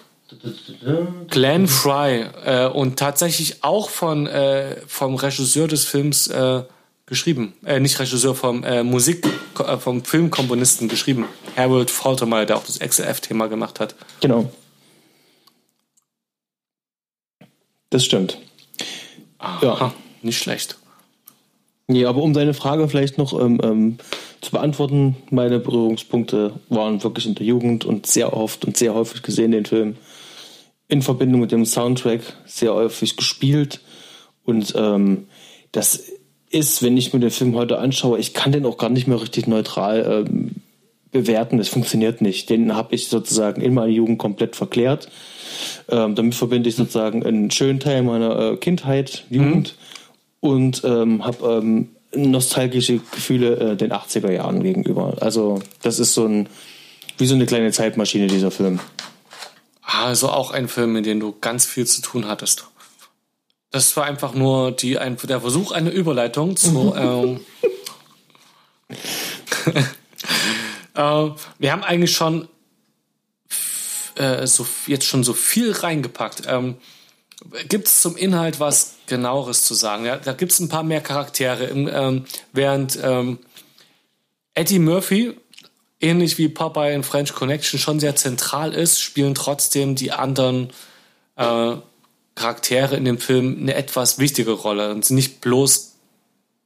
Glenn 1.29 1.67
Fry 1.69 2.25
äh, 2.45 2.67
und 2.67 2.99
tatsächlich 2.99 3.63
auch 3.63 3.89
von 3.89 4.27
äh, 4.27 4.75
vom 4.85 5.15
Regisseur 5.15 5.69
des 5.69 5.85
Films 5.85 6.27
äh, 6.27 6.63
geschrieben, 7.05 7.53
äh, 7.63 7.79
nicht 7.79 7.97
Regisseur 7.97 8.35
vom 8.35 8.65
äh, 8.65 8.83
Musik 8.83 9.25
äh, 9.57 9.77
vom 9.77 10.03
Filmkomponisten 10.03 10.89
geschrieben, 10.89 11.25
Harold 11.55 11.89
Faltermeyer, 11.89 12.45
der 12.45 12.57
auch 12.57 12.65
das 12.65 12.79
XLF-Thema 12.79 13.47
gemacht 13.47 13.79
hat. 13.79 13.95
Genau. 14.19 14.51
Das 17.89 18.03
stimmt. 18.03 18.37
Aha, 19.37 19.65
ja, 19.65 19.93
nicht 20.21 20.39
schlecht. 20.39 20.77
Nee, 21.87 22.05
aber 22.05 22.21
um 22.21 22.33
deine 22.33 22.53
Frage 22.53 22.89
vielleicht 22.89 23.17
noch 23.17 23.39
ähm, 23.39 23.61
ähm, 23.63 23.97
zu 24.41 24.51
beantworten, 24.51 25.15
meine 25.29 25.59
Berührungspunkte 25.59 26.59
waren 26.69 27.01
wirklich 27.01 27.25
in 27.25 27.35
der 27.35 27.45
Jugend 27.45 27.85
und 27.85 28.05
sehr 28.05 28.35
oft 28.35 28.65
und 28.65 28.75
sehr 28.75 28.93
häufig 28.93 29.23
gesehen 29.23 29.51
den 29.51 29.65
Film 29.65 29.95
in 30.89 31.01
Verbindung 31.01 31.41
mit 31.41 31.51
dem 31.51 31.65
Soundtrack 31.65 32.21
sehr 32.45 32.73
häufig 32.73 33.15
gespielt 33.15 33.81
und 34.43 34.73
ähm, 34.75 35.27
das 35.71 36.03
ist, 36.49 36.81
wenn 36.81 36.97
ich 36.97 37.13
mir 37.13 37.19
den 37.19 37.31
Film 37.31 37.55
heute 37.55 37.79
anschaue, 37.79 38.19
ich 38.19 38.33
kann 38.33 38.53
den 38.53 38.65
auch 38.65 38.77
gar 38.77 38.89
nicht 38.89 39.07
mehr 39.07 39.21
richtig 39.21 39.47
neutral 39.47 40.25
ähm, 40.27 40.55
bewerten. 41.11 41.57
Das 41.57 41.67
funktioniert 41.69 42.21
nicht. 42.21 42.49
Den 42.49 42.75
habe 42.75 42.95
ich 42.95 43.07
sozusagen 43.07 43.61
in 43.61 43.73
meiner 43.73 43.87
Jugend 43.87 44.19
komplett 44.19 44.55
verklärt. 44.55 45.09
Ähm, 45.89 46.15
damit 46.15 46.35
verbinde 46.35 46.69
ich 46.69 46.75
sozusagen 46.75 47.25
einen 47.25 47.51
schönen 47.51 47.79
Teil 47.79 48.03
meiner 48.03 48.53
äh, 48.53 48.57
Kindheit, 48.57 49.25
Jugend 49.29 49.75
mhm. 50.41 50.49
und 50.49 50.81
ähm, 50.83 51.25
habe 51.25 51.61
ähm, 51.63 51.89
nostalgische 52.15 52.99
Gefühle 53.11 53.55
äh, 53.55 53.75
den 53.75 53.91
80er 53.91 54.31
Jahren 54.31 54.63
gegenüber. 54.63 55.17
Also 55.21 55.61
das 55.81 55.99
ist 55.99 56.13
so 56.13 56.25
ein 56.25 56.49
wie 57.17 57.25
so 57.25 57.35
eine 57.35 57.45
kleine 57.45 57.71
Zeitmaschine 57.71 58.27
dieser 58.27 58.51
Film. 58.51 58.79
Also 59.81 60.29
auch 60.29 60.51
ein 60.51 60.67
Film, 60.67 60.95
in 60.95 61.03
dem 61.03 61.19
du 61.19 61.35
ganz 61.39 61.65
viel 61.65 61.87
zu 61.87 62.01
tun 62.01 62.27
hattest. 62.27 62.67
Das 63.71 63.97
war 63.97 64.05
einfach 64.05 64.33
nur 64.33 64.71
die, 64.71 64.97
ein, 64.97 65.17
der 65.23 65.41
Versuch 65.41 65.71
einer 65.71 65.91
Überleitung 65.91 66.55
zu. 66.55 66.93
ähm, 66.97 67.39
äh, 70.97 71.31
wir 71.59 71.71
haben 71.71 71.83
eigentlich 71.83 72.11
schon 72.11 72.49
äh, 74.15 74.47
so, 74.47 74.67
jetzt 74.87 75.05
schon 75.05 75.23
so 75.23 75.33
viel 75.33 75.71
reingepackt. 75.71 76.43
Ähm, 76.47 76.75
gibt 77.69 77.87
es 77.87 78.01
zum 78.01 78.17
Inhalt 78.17 78.59
was 78.59 78.95
genaueres 79.05 79.63
zu 79.63 79.73
sagen? 79.73 80.05
Ja, 80.05 80.17
da 80.17 80.33
gibt 80.33 80.51
es 80.51 80.59
ein 80.59 80.69
paar 80.69 80.83
mehr 80.83 81.01
Charaktere. 81.01 81.65
Im, 81.65 81.87
ähm, 81.87 82.25
während 82.51 82.99
ähm, 83.01 83.39
Eddie 84.53 84.79
Murphy, 84.79 85.37
ähnlich 86.01 86.37
wie 86.37 86.49
Popeye 86.49 86.93
in 86.93 87.03
French 87.03 87.33
Connection, 87.33 87.79
schon 87.79 87.99
sehr 87.99 88.15
zentral 88.15 88.73
ist, 88.73 88.99
spielen 88.99 89.35
trotzdem 89.35 89.95
die 89.95 90.11
anderen 90.11 90.71
äh, 91.35 91.75
Charaktere 92.35 92.95
in 92.95 93.05
dem 93.05 93.19
Film 93.19 93.57
eine 93.61 93.75
etwas 93.75 94.19
wichtige 94.19 94.51
Rolle 94.51 94.91
und 94.91 95.05
sind 95.05 95.15
nicht 95.15 95.41
bloß 95.41 95.95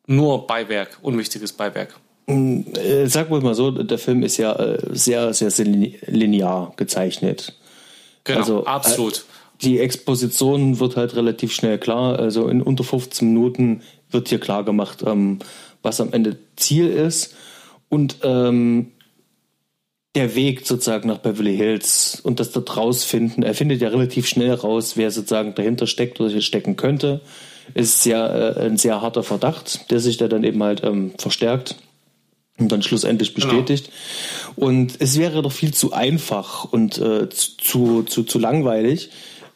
nur 0.07 0.47
Beiwerk, 0.47 0.97
unwichtiges 1.01 1.53
Beiwerk. 1.53 1.95
Mm, 2.27 2.62
äh, 2.75 3.07
sag 3.07 3.29
wohl 3.29 3.41
mal 3.41 3.55
so, 3.55 3.71
der 3.71 3.97
Film 3.97 4.23
ist 4.23 4.38
ja 4.38 4.53
äh, 4.53 4.79
sehr, 4.91 5.34
sehr, 5.34 5.51
sehr 5.51 5.65
linear 5.65 6.73
gezeichnet. 6.77 7.57
Genau, 8.23 8.39
also, 8.39 8.65
absolut. 8.65 9.17
Äh, 9.17 9.21
die 9.63 9.79
Exposition 9.79 10.79
wird 10.79 10.95
halt 10.95 11.15
relativ 11.15 11.53
schnell 11.53 11.77
klar. 11.77 12.17
Also 12.17 12.47
in 12.47 12.62
unter 12.62 12.84
15 12.84 13.27
Minuten 13.27 13.81
wird 14.10 14.29
hier 14.29 14.39
klar 14.39 14.63
gemacht, 14.63 15.03
ähm, 15.05 15.39
was 15.84 16.01
am 16.01 16.13
Ende 16.13 16.38
Ziel 16.55 16.88
ist. 16.88 17.36
Und 17.89 18.17
ähm, 18.23 18.91
der 20.15 20.36
Weg 20.36 20.65
sozusagen 20.65 21.07
nach 21.07 21.19
Beverly 21.19 21.55
Hills 21.55 22.19
und 22.21 22.39
das 22.39 22.51
dort 22.51 22.75
rausfinden. 22.75 23.43
Er 23.43 23.53
findet 23.53 23.81
ja 23.81 23.89
relativ 23.89 24.27
schnell 24.27 24.53
raus, 24.53 24.97
wer 24.97 25.12
sozusagen 25.12 25.55
dahinter 25.55 25.88
steckt 25.88 26.19
oder 26.19 26.29
hier 26.29 26.41
stecken 26.41 26.75
könnte. 26.75 27.21
Ist 27.73 28.05
ja 28.05 28.27
äh, 28.27 28.65
ein 28.65 28.77
sehr 28.77 29.01
harter 29.01 29.23
Verdacht, 29.23 29.89
der 29.91 29.99
sich 29.99 30.17
da 30.17 30.27
dann 30.27 30.43
eben 30.43 30.62
halt 30.62 30.84
ähm, 30.84 31.13
verstärkt 31.17 31.75
und 32.57 32.71
dann 32.71 32.81
schlussendlich 32.81 33.33
genau. 33.33 33.47
bestätigt. 33.47 33.91
Genau. 34.55 34.67
Und 34.67 34.95
es 34.99 35.17
wäre 35.17 35.41
doch 35.41 35.51
viel 35.51 35.73
zu 35.73 35.93
einfach 35.93 36.65
und 36.65 36.97
äh, 36.97 37.29
zu, 37.29 38.03
zu, 38.03 38.23
zu 38.23 38.39
langweilig, 38.39 39.09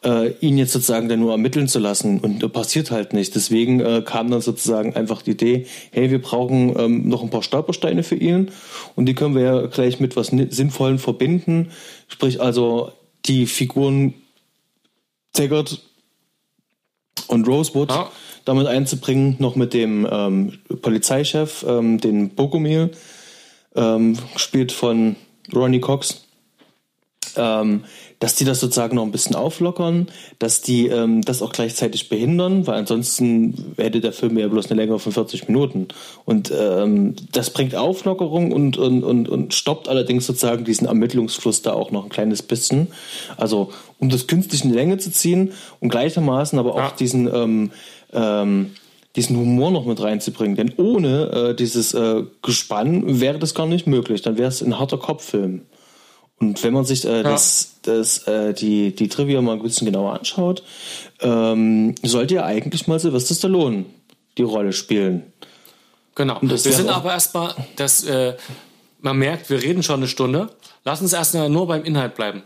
äh, 0.04 0.32
ihn 0.40 0.58
jetzt 0.58 0.72
sozusagen 0.72 1.08
dann 1.08 1.20
nur 1.20 1.32
ermitteln 1.32 1.68
zu 1.68 1.78
lassen. 1.78 2.20
Und 2.20 2.42
da 2.42 2.48
passiert 2.48 2.90
halt 2.90 3.12
nicht. 3.12 3.34
Deswegen 3.34 3.80
äh, 3.80 4.02
kam 4.04 4.30
dann 4.30 4.40
sozusagen 4.40 4.94
einfach 4.94 5.22
die 5.22 5.32
Idee, 5.32 5.66
hey, 5.92 6.10
wir 6.10 6.20
brauchen 6.20 6.78
ähm, 6.78 7.08
noch 7.08 7.22
ein 7.22 7.30
paar 7.30 7.42
Stolpersteine 7.42 8.02
für 8.02 8.16
ihn 8.16 8.50
und 8.94 9.06
die 9.06 9.14
können 9.14 9.34
wir 9.34 9.42
ja 9.42 9.66
gleich 9.66 10.00
mit 10.00 10.16
was 10.16 10.28
Sinnvollem 10.28 10.98
verbinden. 10.98 11.70
Sprich 12.08 12.40
also 12.40 12.92
die 13.24 13.46
Figuren 13.46 14.14
Taggart 15.32 15.80
und 17.28 17.46
Rosewood 17.46 17.90
ah. 17.90 18.10
Damit 18.46 18.66
einzubringen, 18.66 19.36
noch 19.38 19.56
mit 19.56 19.74
dem 19.74 20.08
ähm, 20.10 20.58
Polizeichef, 20.80 21.66
ähm, 21.68 22.00
den 22.00 22.30
Bogomil, 22.30 22.92
ähm, 23.74 24.16
gespielt 24.32 24.72
von 24.72 25.16
Ronnie 25.54 25.80
Cox. 25.80 26.22
Ähm, 27.36 27.84
dass 28.18 28.34
die 28.34 28.44
das 28.46 28.60
sozusagen 28.60 28.96
noch 28.96 29.02
ein 29.02 29.12
bisschen 29.12 29.36
auflockern, 29.36 30.06
dass 30.38 30.62
die 30.62 30.86
ähm, 30.86 31.20
das 31.22 31.42
auch 31.42 31.52
gleichzeitig 31.52 32.08
behindern, 32.08 32.66
weil 32.66 32.76
ansonsten 32.76 33.74
hätte 33.76 34.00
der 34.00 34.12
Film 34.12 34.38
ja 34.38 34.48
bloß 34.48 34.70
eine 34.70 34.80
Länge 34.80 34.98
von 34.98 35.12
40 35.12 35.46
Minuten. 35.48 35.88
Und 36.24 36.50
ähm, 36.58 37.14
das 37.32 37.50
bringt 37.50 37.74
Auflockerung 37.74 38.52
und, 38.52 38.78
und, 38.78 39.04
und, 39.04 39.28
und 39.28 39.52
stoppt 39.52 39.88
allerdings 39.88 40.26
sozusagen 40.26 40.64
diesen 40.64 40.86
Ermittlungsfluss 40.86 41.60
da 41.60 41.74
auch 41.74 41.90
noch 41.90 42.04
ein 42.04 42.10
kleines 42.10 42.42
bisschen. 42.42 42.88
Also 43.36 43.70
um 43.98 44.08
das 44.08 44.26
künstlich 44.26 44.64
in 44.64 44.70
die 44.70 44.76
Länge 44.76 44.96
zu 44.96 45.10
ziehen 45.10 45.52
und 45.80 45.90
gleichermaßen 45.90 46.58
aber 46.58 46.74
auch 46.74 46.78
ja. 46.78 46.92
diesen 46.98 47.70
ähm, 48.12 48.72
diesen 49.16 49.36
Humor 49.36 49.70
noch 49.70 49.86
mit 49.86 50.00
reinzubringen. 50.00 50.56
Denn 50.56 50.74
ohne 50.76 51.50
äh, 51.50 51.54
dieses 51.54 51.94
äh, 51.94 52.24
Gespann 52.42 53.20
wäre 53.20 53.38
das 53.38 53.54
gar 53.54 53.66
nicht 53.66 53.86
möglich. 53.86 54.22
Dann 54.22 54.38
wäre 54.38 54.48
es 54.48 54.62
ein 54.62 54.78
harter 54.78 54.98
Kopffilm. 54.98 55.62
Und 56.38 56.62
wenn 56.62 56.74
man 56.74 56.84
sich 56.84 57.04
äh, 57.06 57.16
ja. 57.16 57.22
das, 57.22 57.76
das, 57.82 58.26
äh, 58.28 58.52
die, 58.52 58.94
die 58.94 59.08
Trivia 59.08 59.40
mal 59.40 59.54
ein 59.54 59.62
bisschen 59.62 59.86
genauer 59.86 60.12
anschaut, 60.12 60.62
ähm, 61.20 61.94
sollte 62.02 62.34
ja 62.34 62.44
eigentlich 62.44 62.86
mal 62.86 62.98
Sylvester 63.00 63.34
Stallone 63.34 63.86
die 64.36 64.42
Rolle 64.42 64.74
spielen. 64.74 65.32
Genau. 66.14 66.38
wir 66.42 66.56
sind 66.58 66.88
aber 66.88 67.12
erstmal, 67.12 67.54
dass 67.76 68.04
äh, 68.04 68.36
man 69.00 69.18
merkt, 69.18 69.48
wir 69.50 69.62
reden 69.62 69.82
schon 69.82 69.96
eine 69.96 70.08
Stunde. 70.08 70.50
Lass 70.84 71.00
uns 71.00 71.12
erstmal 71.12 71.48
nur 71.48 71.66
beim 71.66 71.84
Inhalt 71.84 72.14
bleiben. 72.14 72.42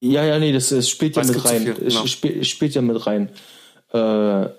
Ja, 0.00 0.24
ja, 0.24 0.38
nee, 0.38 0.52
das, 0.52 0.68
das 0.68 0.88
spielt 0.88 1.16
ja 1.16 1.24
mit 1.24 1.44
rein. 1.44 1.64
Genau. 1.64 2.06
Spielt, 2.06 2.46
spielt 2.46 2.74
ja 2.74 2.82
mit 2.82 3.06
rein. 3.06 3.30
Äh, 3.96 4.50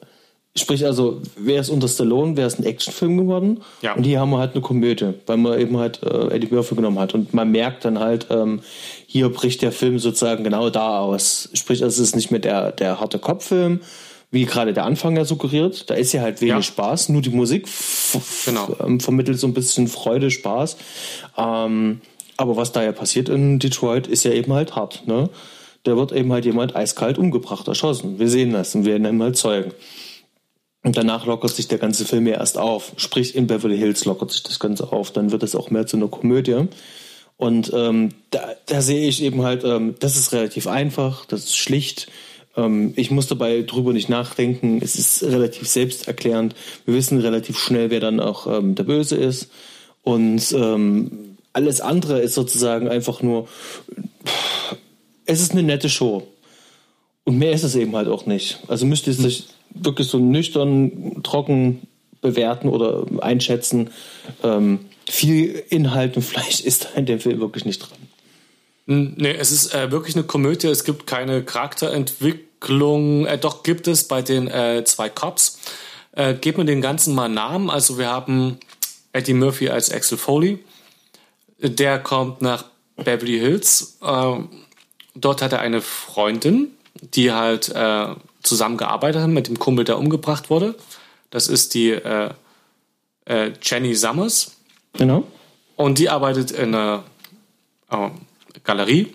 Sprich 0.58 0.86
also, 0.86 1.22
wer 1.36 1.62
ist 1.62 1.70
unter 1.70 1.88
Stallone, 1.88 2.36
wer 2.36 2.48
ist 2.48 2.60
ein 2.60 2.66
Actionfilm 2.66 3.16
geworden? 3.18 3.62
Ja. 3.84 3.94
Und 3.94 4.06
hier 4.06 4.20
haben 4.20 4.32
wir 4.32 4.40
halt 4.40 4.54
eine 4.54 4.62
Komödie, 4.62 5.14
weil 5.28 5.38
man 5.38 5.60
eben 5.60 5.78
halt 5.78 6.02
äh, 6.02 6.34
Eddie 6.34 6.48
Murphy 6.50 6.74
genommen 6.74 6.98
hat. 6.98 7.14
Und 7.14 7.34
man 7.34 7.52
merkt 7.52 7.86
dann 7.86 8.00
halt, 8.00 8.28
ähm, 8.32 8.62
hier 9.06 9.30
bricht 9.30 9.62
der 9.62 9.72
Film 9.72 10.00
sozusagen 10.00 10.44
genau 10.44 10.72
da 10.72 11.00
aus. 11.00 11.50
Sprich, 11.54 11.84
also 11.84 12.02
es 12.02 12.10
ist 12.10 12.16
nicht 12.16 12.32
mehr 12.32 12.40
der, 12.40 12.72
der 12.72 13.00
harte 13.00 13.20
Kopffilm, 13.20 13.82
wie 14.32 14.46
gerade 14.46 14.74
der 14.74 14.86
Anfang 14.86 15.16
ja 15.16 15.26
suggeriert. 15.26 15.92
Da 15.92 15.94
ist 15.94 16.12
ja 16.14 16.22
halt 16.22 16.42
wenig 16.42 16.54
ja. 16.54 16.62
Spaß, 16.64 17.10
nur 17.10 17.22
die 17.22 17.30
Musik 17.30 17.68
genau. 18.46 18.76
ähm, 18.84 19.00
vermittelt 19.00 19.40
so 19.40 19.46
ein 19.46 19.54
bisschen 19.54 19.88
Freude, 19.88 20.32
Spaß. 20.32 20.78
Ähm, 21.38 22.02
aber 22.36 22.58
was 22.58 22.72
da 22.72 22.84
ja 22.84 22.94
passiert 22.94 23.30
in 23.30 23.60
Detroit, 23.60 24.08
ist 24.08 24.24
ja 24.24 24.32
eben 24.32 24.54
halt 24.54 24.76
hart. 24.76 25.04
Ne? 25.06 25.30
Da 25.84 25.96
wird 25.96 26.12
eben 26.12 26.32
halt 26.32 26.46
jemand 26.46 26.76
eiskalt 26.76 27.18
umgebracht, 27.18 27.68
erschossen. 27.68 28.20
Wir 28.20 28.30
sehen 28.30 28.52
das 28.52 28.76
und 28.76 28.86
werden 28.86 29.06
eben 29.06 29.22
halt 29.22 29.38
Zeugen. 29.38 29.72
Und 30.84 30.96
danach 30.96 31.26
lockert 31.26 31.56
sich 31.56 31.68
der 31.68 31.80
ganze 31.80 32.06
Film 32.06 32.28
ja 32.28 32.36
erst 32.36 32.58
auf. 32.58 32.94
Sprich, 32.98 33.36
in 33.36 33.48
Beverly 33.48 33.78
Hills 33.78 34.06
lockert 34.06 34.32
sich 34.32 34.44
das 34.44 34.60
Ganze 34.60 34.92
auf. 34.92 35.12
Dann 35.12 35.32
wird 35.32 35.44
es 35.44 35.56
auch 35.56 35.70
mehr 35.70 35.86
zu 35.86 35.98
einer 35.98 36.08
Komödie. 36.08 36.68
Und 37.36 37.72
ähm, 37.74 38.10
da, 38.32 38.54
da 38.66 38.82
sehe 38.82 39.08
ich 39.08 39.22
eben 39.22 39.44
halt, 39.44 39.64
ähm, 39.64 39.96
das 40.00 40.18
ist 40.18 40.34
relativ 40.34 40.66
einfach, 40.66 41.26
das 41.26 41.46
ist 41.46 41.58
schlicht. 41.58 42.08
Ähm, 42.56 42.94
ich 42.96 43.12
muss 43.12 43.28
dabei 43.28 43.62
drüber 43.62 43.94
nicht 43.94 44.10
nachdenken. 44.10 44.80
Es 44.82 44.96
ist 44.96 45.24
relativ 45.24 45.68
selbsterklärend. 45.68 46.56
Wir 46.86 46.96
wissen 46.96 47.20
relativ 47.20 47.60
schnell, 47.60 47.92
wer 47.92 48.00
dann 48.00 48.20
auch 48.20 48.48
ähm, 48.48 48.76
der 48.76 48.84
Böse 48.84 49.16
ist. 49.16 49.50
Und 50.04 50.52
ähm, 50.54 51.38
alles 51.54 51.82
andere 51.82 52.20
ist 52.22 52.34
sozusagen 52.34 52.88
einfach 52.88 53.22
nur, 53.22 53.48
es 55.28 55.42
ist 55.42 55.52
eine 55.52 55.64
nette 55.64 55.90
Show. 55.90 56.28
Und 57.24 57.38
mehr 57.38 57.52
ist 57.52 57.64
es 57.64 57.76
eben 57.76 57.96
halt 57.96 58.08
auch 58.08 58.26
nicht. 58.26 58.60
Also 58.68 58.86
müsst 58.86 59.06
ihr 59.06 59.14
sich 59.14 59.48
wirklich 59.70 60.08
so 60.08 60.18
nüchtern, 60.18 61.22
trocken 61.24 61.88
bewerten 62.22 62.70
oder 62.70 63.06
einschätzen. 63.22 63.92
Ähm, 64.44 64.86
viel 65.08 65.64
Inhalt 65.70 66.16
und 66.16 66.24
Fleisch 66.24 66.62
ist 66.64 66.86
da 66.86 66.90
in 66.98 67.06
dem 67.06 67.20
Film 67.20 67.40
wirklich 67.40 67.66
nicht 67.66 67.80
dran. 67.80 68.00
Hm, 68.88 69.14
nee, 69.18 69.36
es 69.38 69.52
ist 69.52 69.74
äh, 69.74 69.92
wirklich 69.92 70.16
eine 70.16 70.24
Komödie. 70.24 70.68
Es 70.68 70.86
gibt 70.86 71.06
keine 71.06 71.44
Charakterentwicklung. 71.44 73.26
Äh, 73.26 73.38
doch 73.38 73.64
gibt 73.64 73.88
es 73.88 74.08
bei 74.08 74.22
den 74.22 74.48
äh, 74.48 74.84
zwei 74.86 75.10
Cops. 75.10 75.60
Äh, 76.14 76.34
gebt 76.34 76.58
mir 76.58 76.66
den 76.66 76.82
ganzen 76.82 77.14
mal 77.14 77.30
Namen. 77.30 77.70
Also 77.70 77.98
wir 77.98 78.08
haben 78.08 78.58
Eddie 79.12 79.34
Murphy 79.34 79.70
als 79.70 79.92
Axel 79.92 80.18
Foley. 80.18 80.60
Der 81.60 82.00
kommt 82.00 82.42
nach 82.42 82.66
Beverly 82.96 83.40
Hills. 83.40 83.98
Äh, 84.02 84.40
dort 85.22 85.42
hat 85.42 85.54
er 85.54 85.60
eine 85.60 85.82
Freundin, 85.82 86.72
die 87.02 87.32
halt 87.32 87.70
äh, 87.70 88.08
zusammengearbeitet 88.44 89.22
hat 89.22 89.30
mit 89.30 89.48
dem 89.48 89.60
Kumpel, 89.60 89.86
der 89.86 89.98
umgebracht 89.98 90.50
wurde. 90.50 90.76
Das 91.30 91.48
ist 91.48 91.74
die 91.74 91.92
äh, 91.92 92.30
äh, 93.26 93.52
Jenny 93.62 93.96
Summers. 93.96 94.58
Genau. 94.94 95.24
Und 95.76 96.00
die 96.00 96.10
arbeitet 96.10 96.52
in 96.52 96.74
einer 96.74 97.04
äh, 97.92 98.10
Galerie 98.64 99.14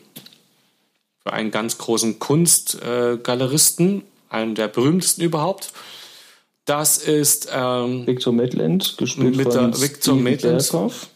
für 1.22 1.32
einen 1.32 1.50
ganz 1.50 1.78
großen 1.78 2.18
Kunstgaleristen, 2.18 4.02
einen 4.28 4.54
der 4.54 4.68
berühmtesten 4.68 5.22
überhaupt. 5.22 5.72
Das 6.64 6.98
ist 6.98 7.48
ähm, 7.52 8.06
Victor 8.06 8.32
Maitland, 8.32 8.96
gespielt 8.96 9.36
mit 9.36 9.52
von 9.52 9.80
Victor. 9.80 10.16
Berkoff. 10.16 11.08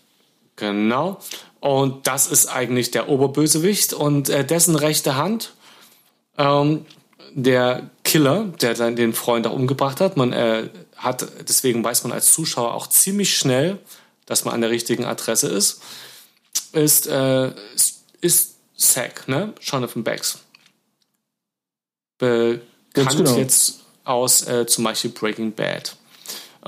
Genau. 0.56 1.20
Und 1.66 2.06
das 2.06 2.28
ist 2.28 2.46
eigentlich 2.46 2.92
der 2.92 3.08
Oberbösewicht 3.08 3.92
und 3.92 4.28
äh, 4.28 4.44
dessen 4.44 4.76
rechte 4.76 5.16
Hand, 5.16 5.52
ähm, 6.38 6.86
der 7.32 7.90
Killer, 8.04 8.44
der 8.60 8.74
dann 8.74 8.94
den 8.94 9.12
Freund 9.12 9.48
auch 9.48 9.52
umgebracht 9.52 10.00
hat. 10.00 10.16
Man 10.16 10.32
äh, 10.32 10.68
hat, 10.96 11.26
deswegen 11.48 11.82
weiß 11.82 12.04
man 12.04 12.12
als 12.12 12.32
Zuschauer 12.32 12.72
auch 12.72 12.86
ziemlich 12.86 13.36
schnell, 13.36 13.80
dass 14.26 14.44
man 14.44 14.54
an 14.54 14.60
der 14.60 14.70
richtigen 14.70 15.06
Adresse 15.06 15.48
ist, 15.48 15.82
ist, 16.70 17.08
äh, 17.08 17.50
ist, 18.20 18.54
Zack, 18.76 19.26
ne? 19.26 19.52
Jonathan 19.60 20.04
Banks. 20.04 20.38
Bekannt 22.18 23.16
genau. 23.16 23.36
jetzt 23.38 23.80
aus 24.04 24.46
äh, 24.46 24.66
zum 24.68 24.84
Beispiel 24.84 25.10
Breaking 25.10 25.52
Bad. 25.52 25.96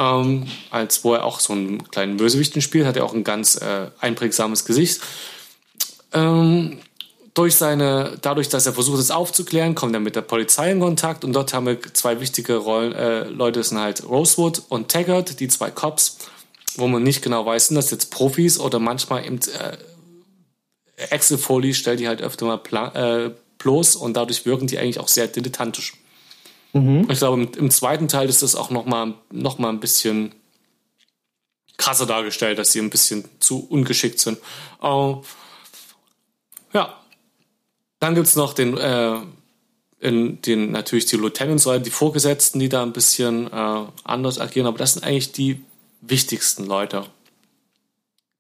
Ähm, 0.01 0.47
als 0.71 1.03
wo 1.03 1.15
er 1.15 1.25
auch 1.25 1.41
so 1.41 1.53
einen 1.53 1.91
kleinen 1.91 2.19
Bösewichten 2.19 2.63
spielt, 2.63 2.87
hat 2.87 2.97
er 2.97 3.05
auch 3.05 3.15
ein 3.15 3.25
ganz 3.25 3.57
äh, 3.57 3.91
einprägsames 3.99 4.65
Gesicht. 4.65 5.01
Ähm, 6.13 6.79
durch 7.35 7.57
seine, 7.57 8.17
dadurch, 8.23 8.49
dass 8.49 8.67
er 8.67 8.73
versucht, 8.73 9.01
es 9.01 9.11
aufzuklären, 9.11 9.75
kommt 9.75 9.95
er 9.95 10.01
mit 10.01 10.15
der 10.15 10.23
Polizei 10.23 10.71
in 10.71 10.81
Kontakt 10.81 11.25
und 11.25 11.33
dort 11.33 11.53
haben 11.53 11.67
wir 11.67 11.83
zwei 11.95 12.21
wichtige 12.21 12.57
Rollen, 12.57 12.93
äh, 12.93 13.25
Leute, 13.25 13.61
das 13.61 13.71
sind 13.71 13.79
halt 13.79 14.09
Rosewood 14.09 14.63
und 14.69 14.89
Taggart, 14.89 15.41
die 15.41 15.49
zwei 15.49 15.71
Cops, 15.71 16.19
wo 16.77 16.87
man 16.87 17.03
nicht 17.03 17.21
genau 17.21 17.45
weiß, 17.45 17.69
sind 17.69 17.75
das 17.75 17.91
jetzt 17.91 18.13
Profis 18.13 18.59
oder 18.61 18.79
manchmal 18.79 19.27
eben 19.27 19.41
äh, 19.59 19.77
Axel 21.11 21.39
Foley 21.39 21.75
stellt 21.75 21.99
die 21.99 22.09
halt 22.09 22.23
öfter 22.23 22.47
mal 22.47 22.59
pla- 22.59 22.95
äh, 22.95 23.31
bloß 23.59 23.97
und 23.97 24.17
dadurch 24.17 24.47
wirken 24.47 24.69
die 24.69 24.79
eigentlich 24.79 25.01
auch 25.01 25.09
sehr 25.09 25.27
dilettantisch. 25.27 25.95
Ich 26.73 27.19
glaube, 27.19 27.49
im, 27.57 27.71
zweiten 27.71 28.09
Teil 28.09 28.29
ist 28.29 28.43
das 28.43 28.55
auch 28.55 28.71
nochmal 28.71 29.15
noch 29.33 29.59
mal 29.59 29.71
ein 29.71 29.81
bisschen 29.81 30.35
krasser 31.79 32.07
dargestellt, 32.07 32.59
dass 32.59 32.73
sie 32.73 32.81
ein 32.81 32.91
bisschen 32.91 33.25
zu 33.41 33.67
ungeschickt 33.69 34.21
sind. 34.21 34.39
Äh, 34.83 35.15
ja. 36.75 36.95
Dann 38.01 38.15
gibt's 38.15 38.37
noch 38.37 38.53
den, 38.53 38.77
äh, 38.77 39.17
in 40.01 40.41
den, 40.43 40.71
natürlich 40.71 41.07
die 41.07 41.17
Lieutenants, 41.17 41.69
die 41.83 41.91
Vorgesetzten, 41.91 42.61
die 42.61 42.69
da 42.69 42.83
ein 42.83 42.93
bisschen 42.93 43.51
äh, 43.53 43.85
anders 44.05 44.39
agieren, 44.39 44.67
aber 44.67 44.79
das 44.79 44.93
sind 44.93 45.05
eigentlich 45.05 45.33
die 45.33 45.61
wichtigsten 46.01 46.67
Leute. 46.67 47.07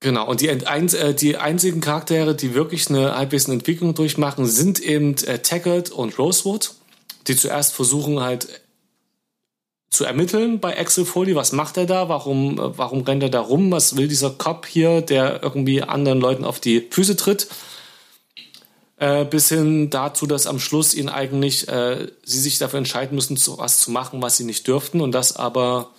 Genau, 0.00 0.28
und 0.28 0.40
die, 0.40 0.48
ein, 0.48 0.88
äh, 0.94 1.12
die 1.12 1.38
einzigen 1.38 1.80
Charaktere, 1.80 2.36
die 2.36 2.54
wirklich 2.54 2.88
eine 2.88 3.16
halbwegs 3.16 3.48
Entwicklung 3.48 3.94
durchmachen, 3.94 4.46
sind 4.46 4.78
eben 4.78 5.16
äh, 5.24 5.40
Taggart 5.40 5.90
und 5.90 6.18
Rosewood, 6.18 6.74
die 7.28 7.36
zuerst 7.36 7.74
versuchen 7.74 8.20
halt 8.20 8.48
zu 9.90 10.04
ermitteln 10.04 10.60
bei 10.60 10.78
Axel 10.78 11.04
Foley, 11.04 11.34
was 11.34 11.52
macht 11.52 11.76
er 11.76 11.86
da, 11.86 12.08
warum, 12.08 12.58
äh, 12.58 12.78
warum 12.78 13.02
rennt 13.02 13.22
er 13.22 13.30
da 13.30 13.40
rum, 13.40 13.70
was 13.70 13.96
will 13.96 14.08
dieser 14.08 14.30
Cop 14.30 14.66
hier, 14.66 15.00
der 15.00 15.42
irgendwie 15.42 15.82
anderen 15.82 16.20
Leuten 16.20 16.44
auf 16.44 16.60
die 16.60 16.86
Füße 16.90 17.16
tritt, 17.16 17.48
äh, 18.98 19.24
bis 19.24 19.48
hin 19.48 19.90
dazu, 19.90 20.26
dass 20.26 20.46
am 20.46 20.58
Schluss 20.58 20.94
ihnen 20.94 21.08
eigentlich, 21.08 21.68
äh, 21.68 22.08
sie 22.24 22.40
sich 22.40 22.58
dafür 22.58 22.78
entscheiden 22.78 23.14
müssen, 23.14 23.36
zu, 23.36 23.58
was 23.58 23.80
zu 23.80 23.90
machen, 23.90 24.20
was 24.22 24.36
sie 24.36 24.44
nicht 24.44 24.66
dürften 24.66 25.00
und 25.00 25.12
das 25.12 25.36
aber 25.36 25.90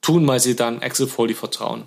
tun, 0.00 0.26
weil 0.26 0.40
sie 0.40 0.56
dann 0.56 0.82
Axel 0.82 1.06
Foley 1.06 1.34
vertrauen. 1.34 1.84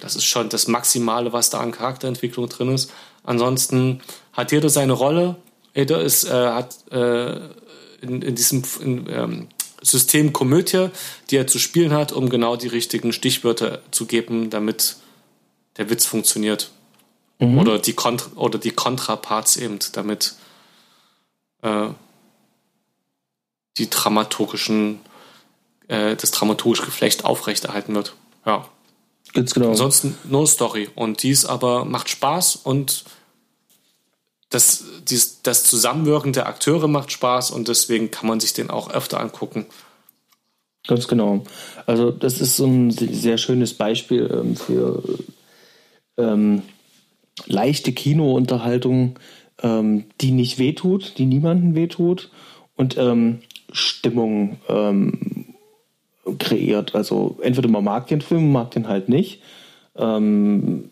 Das 0.00 0.16
ist 0.16 0.24
schon 0.24 0.48
das 0.48 0.66
Maximale, 0.66 1.32
was 1.32 1.50
da 1.50 1.60
an 1.60 1.72
Charakterentwicklung 1.72 2.48
drin 2.48 2.74
ist. 2.74 2.90
Ansonsten 3.22 4.00
hat 4.32 4.50
jeder 4.52 4.70
seine 4.70 4.92
Rolle. 4.92 5.36
Jeder 5.74 6.00
ist, 6.00 6.24
äh, 6.24 6.30
hat 6.30 6.74
äh, 6.90 7.40
in, 8.02 8.22
in 8.22 8.34
diesem 8.34 8.62
in, 8.80 9.06
ähm, 9.08 9.48
System 9.80 10.32
Komödie, 10.32 10.88
die 11.30 11.36
er 11.36 11.46
zu 11.46 11.58
spielen 11.58 11.92
hat, 11.92 12.12
um 12.12 12.28
genau 12.28 12.56
die 12.56 12.68
richtigen 12.68 13.12
Stichwörter 13.12 13.82
zu 13.90 14.06
geben, 14.06 14.50
damit 14.50 14.96
der 15.76 15.90
Witz 15.90 16.06
funktioniert. 16.06 16.70
Oder, 17.40 17.80
die 17.80 17.94
Kont 17.94 18.30
oder 18.36 18.56
die 18.56 18.70
Kontraparts 18.70 19.56
eben, 19.56 19.80
damit 19.94 20.36
äh, 21.62 21.88
die 23.78 23.90
dramaturgischen, 23.90 25.00
äh, 25.88 26.14
das 26.14 26.30
dramaturgische 26.30 26.84
Geflecht 26.84 27.24
aufrechterhalten 27.24 27.96
wird. 27.96 28.14
Ja. 28.46 28.68
Ganz 29.32 29.54
genau. 29.54 29.70
Ansonsten 29.70 30.16
nur 30.22 30.46
Story. 30.46 30.88
Und 30.94 31.24
dies 31.24 31.44
aber 31.44 31.84
macht 31.84 32.10
Spaß 32.10 32.56
und 32.56 33.04
das, 34.52 34.84
dies, 35.08 35.42
das 35.42 35.64
Zusammenwirken 35.64 36.32
der 36.32 36.46
Akteure 36.46 36.88
macht 36.88 37.10
Spaß 37.10 37.50
und 37.50 37.68
deswegen 37.68 38.10
kann 38.10 38.28
man 38.28 38.40
sich 38.40 38.52
den 38.52 38.70
auch 38.70 38.90
öfter 38.90 39.20
angucken. 39.20 39.66
Ganz 40.86 41.08
genau. 41.08 41.44
Also 41.86 42.10
das 42.10 42.40
ist 42.40 42.56
so 42.56 42.66
ein 42.66 42.90
sehr 42.90 43.38
schönes 43.38 43.74
Beispiel 43.74 44.28
ähm, 44.32 44.56
für 44.56 45.02
ähm, 46.18 46.62
leichte 47.46 47.92
Kinounterhaltung, 47.92 49.18
ähm, 49.62 50.04
die 50.20 50.32
nicht 50.32 50.58
wehtut, 50.58 51.18
die 51.18 51.26
niemanden 51.26 51.74
wehtut 51.74 52.30
und 52.76 52.96
ähm, 52.98 53.40
Stimmung 53.70 54.58
ähm, 54.68 55.54
kreiert. 56.38 56.94
Also 56.94 57.38
entweder 57.42 57.68
man 57.68 57.84
mag 57.84 58.08
den 58.08 58.20
Film, 58.20 58.52
mag 58.52 58.72
den 58.72 58.88
halt 58.88 59.08
nicht. 59.08 59.40
Ähm, 59.96 60.90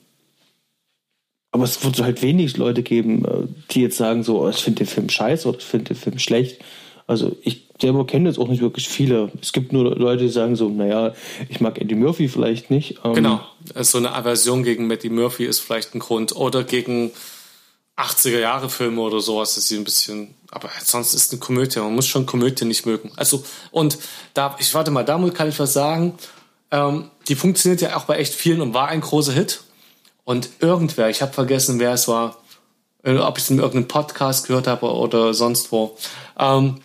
aber 1.53 1.65
es 1.65 1.83
wird 1.85 2.01
halt 2.01 2.23
wenig 2.23 2.57
Leute 2.57 2.83
geben, 2.83 3.25
äh, 3.25 3.47
die 3.73 3.83
jetzt 3.83 3.97
sagen 3.97 4.23
so, 4.23 4.43
oh, 4.43 4.49
ich 4.49 4.63
finde 4.63 4.85
den 4.85 4.87
Film 4.87 5.09
scheiße 5.09 5.49
oder 5.49 5.59
ich 5.59 5.65
finde 5.65 5.95
den 5.95 5.97
Film 5.97 6.19
schlecht. 6.19 6.61
Also 7.07 7.37
ich 7.43 7.67
selber 7.81 8.07
kenne 8.07 8.29
jetzt 8.29 8.39
auch 8.39 8.47
nicht 8.47 8.63
wirklich 8.63 8.89
viele. 8.89 9.33
Es 9.43 9.53
gibt 9.53 9.73
nur 9.73 9.97
Leute, 9.97 10.25
die 10.25 10.29
sagen 10.29 10.55
so, 10.55 10.69
naja, 10.69 11.13
ich 11.49 11.61
mag 11.61 11.81
Eddie 11.81 11.97
Murphy 11.97 12.29
vielleicht 12.29 12.71
nicht. 12.71 12.99
Ähm, 13.05 13.15
Genau. 13.15 13.41
So 13.81 13.99
eine 13.99 14.13
Aversion 14.15 14.63
gegen 14.63 14.87
Matty 14.87 15.09
Murphy 15.09 15.45
ist 15.45 15.59
vielleicht 15.59 15.95
ein 15.95 15.99
Grund. 15.99 16.37
Oder 16.37 16.63
gegen 16.63 17.11
80er-Jahre-Filme 17.97 19.01
oder 19.01 19.21
sowas, 19.21 19.57
dass 19.57 19.67
sie 19.67 19.77
ein 19.77 19.85
bisschen. 19.85 20.35
Aber 20.51 20.71
sonst 20.83 21.15
ist 21.15 21.33
eine 21.33 21.41
Komödie. 21.41 21.81
Man 21.81 21.95
muss 21.95 22.07
schon 22.07 22.27
Komödie 22.27 22.65
nicht 22.65 22.87
mögen. 22.87 23.11
Also, 23.17 23.45
und 23.73 23.99
da, 24.35 24.57
ich 24.61 24.73
warte 24.75 24.91
mal, 24.91 25.05
damit 25.05 25.35
kann 25.35 25.49
ich 25.49 25.59
was 25.59 25.73
sagen. 25.73 26.15
Ähm, 26.71 27.11
die 27.29 27.35
funktioniert 27.35 27.81
ja 27.81 27.97
auch 27.97 28.05
bei 28.05 28.17
echt 28.19 28.35
vielen 28.35 28.61
und 28.61 28.75
war 28.75 28.89
ein 28.89 29.01
großer 29.01 29.33
Hit. 29.33 29.65
Und 30.25 30.51
irgendwer, 30.61 31.09
ich 31.09 31.23
habe 31.23 31.33
vergessen, 31.33 31.79
wer 31.79 31.93
es 31.93 32.09
war, 32.09 32.37
äh, 33.03 33.17
ob 33.17 33.39
ich 33.39 33.45
es 33.45 33.51
in 33.51 33.59
irgendeinem 33.59 33.89
Podcast 33.89 34.47
gehört 34.47 34.67
habe 34.67 34.93
oder 34.93 35.35
sonst 35.35 35.73
wo, 35.73 35.97
ähm, 36.39 36.81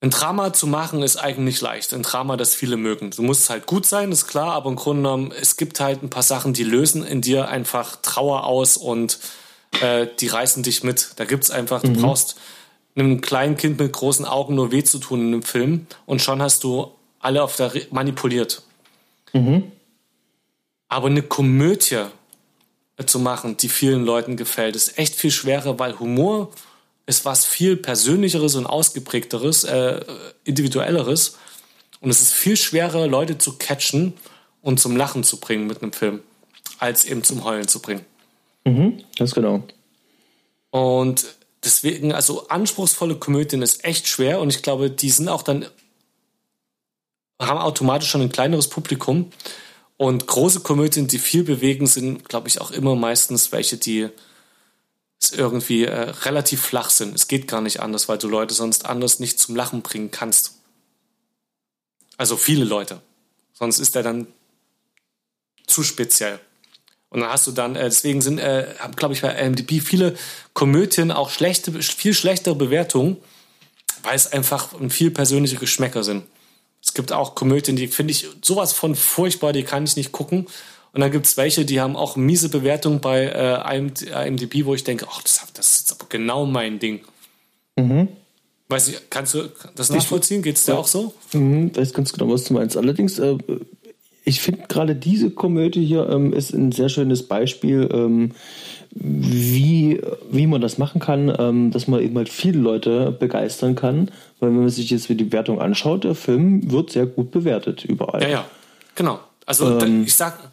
ein 0.00 0.10
Drama 0.10 0.52
zu 0.52 0.66
machen 0.66 1.02
ist 1.02 1.16
eigentlich 1.16 1.60
leicht. 1.60 1.94
Ein 1.94 2.02
Drama, 2.02 2.36
das 2.36 2.54
viele 2.54 2.76
mögen. 2.76 3.10
Du 3.10 3.22
musst 3.22 3.48
halt 3.48 3.66
gut 3.66 3.86
sein, 3.86 4.12
ist 4.12 4.26
klar, 4.26 4.52
aber 4.52 4.68
im 4.68 4.76
Grunde 4.76 5.02
genommen, 5.02 5.32
es 5.32 5.56
gibt 5.56 5.80
halt 5.80 6.02
ein 6.02 6.10
paar 6.10 6.22
Sachen, 6.22 6.52
die 6.52 6.64
lösen 6.64 7.04
in 7.04 7.22
dir 7.22 7.48
einfach 7.48 7.96
Trauer 8.02 8.44
aus 8.44 8.76
und 8.76 9.18
äh, 9.80 10.06
die 10.20 10.28
reißen 10.28 10.62
dich 10.62 10.84
mit. 10.84 11.12
Da 11.16 11.24
gibt's 11.24 11.50
einfach, 11.50 11.82
mhm. 11.82 11.94
du 11.94 12.02
brauchst 12.02 12.36
einem 12.94 13.20
kleinen 13.20 13.56
Kind 13.56 13.78
mit 13.78 13.92
großen 13.92 14.24
Augen 14.24 14.54
nur 14.54 14.70
weh 14.70 14.84
zu 14.84 14.98
tun 14.98 15.20
in 15.20 15.26
einem 15.28 15.42
Film 15.42 15.86
und 16.06 16.22
schon 16.22 16.40
hast 16.42 16.64
du 16.64 16.92
alle 17.20 17.42
auf 17.42 17.56
der 17.56 17.74
Re 17.74 17.86
manipuliert. 17.90 18.62
Mhm. 19.32 19.72
Aber 20.88 21.08
eine 21.08 21.22
Komödie 21.22 22.04
zu 23.04 23.18
machen, 23.18 23.56
die 23.56 23.68
vielen 23.68 24.04
Leuten 24.04 24.36
gefällt, 24.36 24.76
ist 24.76 24.98
echt 24.98 25.14
viel 25.14 25.30
schwerer, 25.30 25.78
weil 25.78 25.98
Humor 25.98 26.50
ist 27.06 27.24
was 27.24 27.44
viel 27.44 27.76
persönlicheres 27.76 28.54
und 28.54 28.66
ausgeprägteres, 28.66 29.64
äh, 29.64 30.04
individuelleres. 30.44 31.38
Und 32.00 32.10
es 32.10 32.20
ist 32.20 32.32
viel 32.32 32.56
schwerer, 32.56 33.06
Leute 33.06 33.38
zu 33.38 33.56
catchen 33.58 34.14
und 34.62 34.80
zum 34.80 34.96
Lachen 34.96 35.24
zu 35.24 35.38
bringen 35.38 35.66
mit 35.66 35.82
einem 35.82 35.92
Film, 35.92 36.20
als 36.78 37.04
eben 37.04 37.22
zum 37.22 37.44
Heulen 37.44 37.68
zu 37.68 37.80
bringen. 37.80 38.04
Mhm, 38.64 39.02
ganz 39.16 39.34
genau. 39.34 39.62
Und 40.70 41.26
deswegen, 41.64 42.12
also 42.12 42.48
anspruchsvolle 42.48 43.16
Komödien 43.16 43.62
ist 43.62 43.84
echt 43.84 44.08
schwer 44.08 44.40
und 44.40 44.50
ich 44.50 44.62
glaube, 44.62 44.90
die 44.90 45.10
sind 45.10 45.28
auch 45.28 45.42
dann, 45.42 45.66
haben 47.40 47.60
automatisch 47.60 48.10
schon 48.10 48.22
ein 48.22 48.32
kleineres 48.32 48.68
Publikum. 48.68 49.30
Und 49.96 50.26
große 50.26 50.60
Komödien, 50.60 51.06
die 51.06 51.18
viel 51.18 51.42
bewegen, 51.42 51.86
sind, 51.86 52.28
glaube 52.28 52.48
ich, 52.48 52.60
auch 52.60 52.70
immer 52.70 52.94
meistens 52.96 53.52
welche, 53.52 53.78
die 53.78 54.10
irgendwie 55.32 55.84
äh, 55.84 56.10
relativ 56.10 56.60
flach 56.60 56.90
sind. 56.90 57.14
Es 57.14 57.28
geht 57.28 57.48
gar 57.48 57.62
nicht 57.62 57.80
anders, 57.80 58.08
weil 58.08 58.18
du 58.18 58.28
Leute 58.28 58.54
sonst 58.54 58.84
anders 58.84 59.18
nicht 59.20 59.38
zum 59.38 59.56
Lachen 59.56 59.82
bringen 59.82 60.10
kannst. 60.10 60.54
Also 62.18 62.36
viele 62.36 62.64
Leute. 62.64 63.00
Sonst 63.52 63.78
ist 63.78 63.96
er 63.96 64.02
dann 64.02 64.26
zu 65.66 65.82
speziell. 65.82 66.40
Und 67.08 67.20
dann 67.20 67.30
hast 67.30 67.46
du 67.46 67.52
dann, 67.52 67.76
äh, 67.76 67.84
deswegen 67.84 68.20
sind, 68.20 68.38
äh, 68.38 68.74
glaube 68.96 69.14
ich, 69.14 69.22
bei 69.22 69.32
MDB 69.32 69.80
viele 69.80 70.16
Komödien 70.52 71.10
auch 71.10 71.30
schlechte, 71.30 71.72
viel 71.82 72.12
schlechtere 72.12 72.54
Bewertungen, 72.54 73.16
weil 74.02 74.16
es 74.16 74.32
einfach 74.32 74.68
viel 74.90 75.10
persönliche 75.10 75.56
Geschmäcker 75.56 76.04
sind. 76.04 76.24
Es 76.86 76.94
gibt 76.94 77.12
auch 77.12 77.34
Komödien, 77.34 77.76
die 77.76 77.88
finde 77.88 78.12
ich 78.12 78.26
sowas 78.42 78.72
von 78.72 78.94
furchtbar, 78.94 79.52
die 79.52 79.64
kann 79.64 79.84
ich 79.84 79.96
nicht 79.96 80.12
gucken. 80.12 80.46
Und 80.92 81.00
dann 81.00 81.10
gibt 81.10 81.26
es 81.26 81.36
welche, 81.36 81.64
die 81.64 81.80
haben 81.80 81.96
auch 81.96 82.16
miese 82.16 82.48
Bewertungen 82.48 83.00
bei 83.00 83.26
äh, 83.26 83.76
IMDb, 84.28 84.64
wo 84.64 84.74
ich 84.74 84.84
denke, 84.84 85.06
ach, 85.10 85.20
das, 85.20 85.44
das 85.52 85.80
ist 85.80 85.92
aber 85.92 86.06
genau 86.08 86.46
mein 86.46 86.78
Ding. 86.78 87.00
Mhm. 87.76 88.08
Weiß 88.68 88.88
ich, 88.88 89.10
kannst 89.10 89.34
du 89.34 89.48
das 89.74 89.90
nachvollziehen? 89.90 90.42
Geht 90.42 90.56
es 90.56 90.64
dir 90.64 90.72
ja. 90.72 90.78
auch 90.78 90.86
so? 90.86 91.12
Mhm, 91.32 91.76
weiß 91.76 91.92
ganz 91.92 92.12
genau, 92.12 92.32
was 92.32 92.44
du 92.44 92.54
meinst. 92.54 92.76
Allerdings, 92.76 93.18
äh, 93.18 93.36
ich 94.24 94.40
finde 94.40 94.62
gerade 94.68 94.96
diese 94.96 95.30
Komödie 95.30 95.84
hier 95.84 96.08
ähm, 96.08 96.32
ist 96.32 96.52
ein 96.52 96.72
sehr 96.72 96.88
schönes 96.88 97.24
Beispiel, 97.24 97.88
ähm, 97.92 98.32
wie, 98.90 100.00
wie 100.30 100.46
man 100.46 100.60
das 100.60 100.78
machen 100.78 101.00
kann, 101.00 101.32
ähm, 101.38 101.70
dass 101.70 101.86
man 101.86 102.00
eben 102.00 102.16
halt 102.16 102.28
viele 102.28 102.58
Leute 102.58 103.12
begeistern 103.12 103.74
kann. 103.74 104.10
Weil 104.40 104.50
wenn 104.50 104.60
man 104.60 104.68
sich 104.68 104.90
jetzt 104.90 105.08
die 105.08 105.32
Wertung 105.32 105.60
anschaut, 105.60 106.04
der 106.04 106.14
Film 106.14 106.70
wird 106.70 106.90
sehr 106.90 107.06
gut 107.06 107.30
bewertet 107.30 107.84
überall. 107.84 108.22
Ja, 108.22 108.28
ja, 108.28 108.44
genau. 108.94 109.20
Also 109.46 109.78
ähm, 109.78 110.04
ich 110.04 110.14
sag, 110.14 110.50